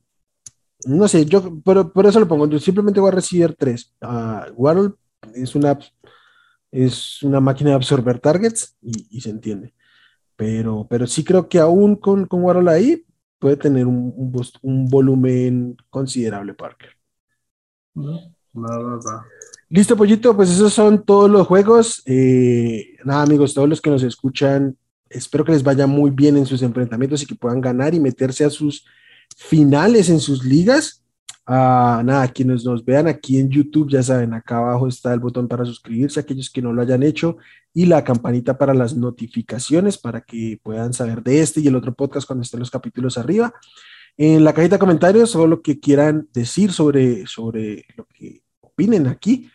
no 0.86 1.08
sé, 1.08 1.26
yo 1.26 1.62
pero 1.64 1.92
por 1.92 2.06
eso 2.06 2.20
lo 2.20 2.28
pongo, 2.28 2.48
yo 2.48 2.60
simplemente 2.60 3.00
voy 3.00 3.10
a 3.10 3.16
recibir 3.16 3.56
tres. 3.56 3.94
Uh, 4.02 4.52
Waddle 4.56 4.94
es 5.34 5.56
una, 5.56 5.78
es 6.72 7.22
una 7.24 7.40
máquina 7.40 7.72
de 7.72 7.76
absorber 7.76 8.20
targets 8.20 8.78
y, 8.82 9.22
se 9.22 9.30
entiende. 9.30 9.74
Pero, 10.36 10.88
pero 10.90 11.06
sí 11.06 11.24
creo 11.24 11.48
que 11.48 11.60
aún 11.60 11.96
con, 11.96 12.26
con 12.26 12.42
Waddle 12.44 12.72
ahí 12.72 13.06
puede 13.38 13.58
tener 13.58 13.86
un, 13.86 14.14
un, 14.62 14.86
volumen 14.88 15.78
considerable 15.90 16.54
Parker. 16.54 16.98
Listo, 19.74 19.96
pollito, 19.96 20.36
pues 20.36 20.50
esos 20.52 20.74
son 20.74 21.06
todos 21.06 21.32
los 21.32 21.48
juegos. 21.48 22.04
Eh, 22.06 22.98
nada, 23.06 23.24
amigos, 23.24 23.54
todos 23.54 23.70
los 23.70 23.80
que 23.80 23.90
nos 23.90 24.04
escuchan, 24.04 24.76
espero 25.10 25.46
que 25.46 25.54
les 25.54 25.64
vaya 25.64 25.88
muy 25.88 26.12
bien 26.12 26.36
en 26.36 26.46
sus 26.46 26.62
enfrentamientos 26.62 27.24
y 27.24 27.26
que 27.26 27.36
puedan 27.36 27.62
ganar 27.62 27.94
y 27.94 28.02
meterse 28.02 28.44
a 28.44 28.50
sus 28.50 28.86
finales 29.38 30.10
en 30.10 30.20
sus 30.20 30.44
ligas. 30.44 31.06
Ah, 31.46 32.02
nada, 32.04 32.28
quienes 32.28 32.66
nos 32.66 32.84
vean 32.84 33.08
aquí 33.08 33.40
en 33.40 33.50
YouTube, 33.50 33.90
ya 33.90 34.04
saben, 34.04 34.34
acá 34.34 34.58
abajo 34.58 34.90
está 34.90 35.14
el 35.14 35.22
botón 35.22 35.48
para 35.48 35.64
suscribirse, 35.64 36.20
aquellos 36.20 36.50
que 36.50 36.62
no 36.62 36.74
lo 36.74 36.82
hayan 36.82 37.02
hecho, 37.02 37.38
y 37.74 37.86
la 37.86 38.04
campanita 38.04 38.58
para 38.58 38.74
las 38.74 38.94
notificaciones 38.94 39.98
para 39.98 40.20
que 40.20 40.60
puedan 40.62 40.92
saber 40.92 41.24
de 41.24 41.40
este 41.40 41.62
y 41.62 41.68
el 41.68 41.78
otro 41.78 41.94
podcast 41.94 42.28
cuando 42.28 42.44
estén 42.44 42.60
los 42.60 42.72
capítulos 42.72 43.18
arriba. 43.18 43.54
En 44.18 44.44
la 44.44 44.52
cajita 44.52 44.76
de 44.76 44.80
comentarios, 44.80 45.32
todo 45.32 45.48
lo 45.48 45.62
que 45.62 45.80
quieran 45.80 46.28
decir 46.34 46.74
sobre, 46.74 47.26
sobre 47.26 47.86
lo 47.96 48.06
que 48.14 48.42
opinen 48.60 49.08
aquí. 49.08 49.50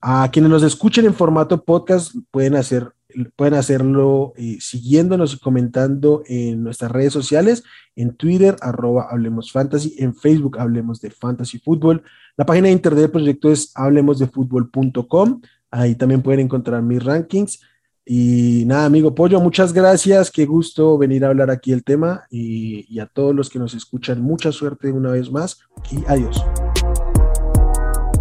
A 0.00 0.30
quienes 0.30 0.50
nos 0.50 0.62
escuchen 0.62 1.06
en 1.06 1.14
formato 1.14 1.64
podcast, 1.64 2.14
pueden 2.30 2.54
hacer 2.54 2.92
pueden 3.36 3.54
hacerlo 3.54 4.32
eh, 4.36 4.58
siguiéndonos 4.60 5.34
y 5.34 5.38
comentando 5.38 6.22
en 6.26 6.62
nuestras 6.62 6.90
redes 6.90 7.12
sociales, 7.12 7.64
en 7.96 8.14
Twitter, 8.14 8.56
arroba 8.60 9.08
Hablemos 9.10 9.52
en 9.96 10.14
Facebook, 10.14 10.58
Hablemos 10.58 11.00
de 11.00 11.10
Fantasy 11.10 11.58
Fútbol. 11.58 12.02
La 12.36 12.46
página 12.46 12.68
de 12.68 12.74
internet 12.74 13.02
del 13.02 13.10
proyecto 13.10 13.50
es 13.50 13.72
hablemosdefutbol.com. 13.74 15.40
Ahí 15.70 15.94
también 15.94 16.22
pueden 16.22 16.40
encontrar 16.40 16.82
mis 16.82 17.02
rankings. 17.02 17.60
Y 18.04 18.64
nada, 18.66 18.86
amigo 18.86 19.14
Pollo, 19.14 19.40
muchas 19.40 19.72
gracias. 19.72 20.30
Qué 20.30 20.46
gusto 20.46 20.96
venir 20.96 21.24
a 21.24 21.28
hablar 21.28 21.50
aquí 21.50 21.72
el 21.72 21.84
tema. 21.84 22.24
Y, 22.30 22.86
y 22.88 23.00
a 23.00 23.06
todos 23.06 23.34
los 23.34 23.50
que 23.50 23.58
nos 23.58 23.74
escuchan, 23.74 24.22
mucha 24.22 24.52
suerte 24.52 24.92
una 24.92 25.10
vez 25.10 25.30
más. 25.30 25.60
Y 25.90 26.04
adiós. 26.06 26.42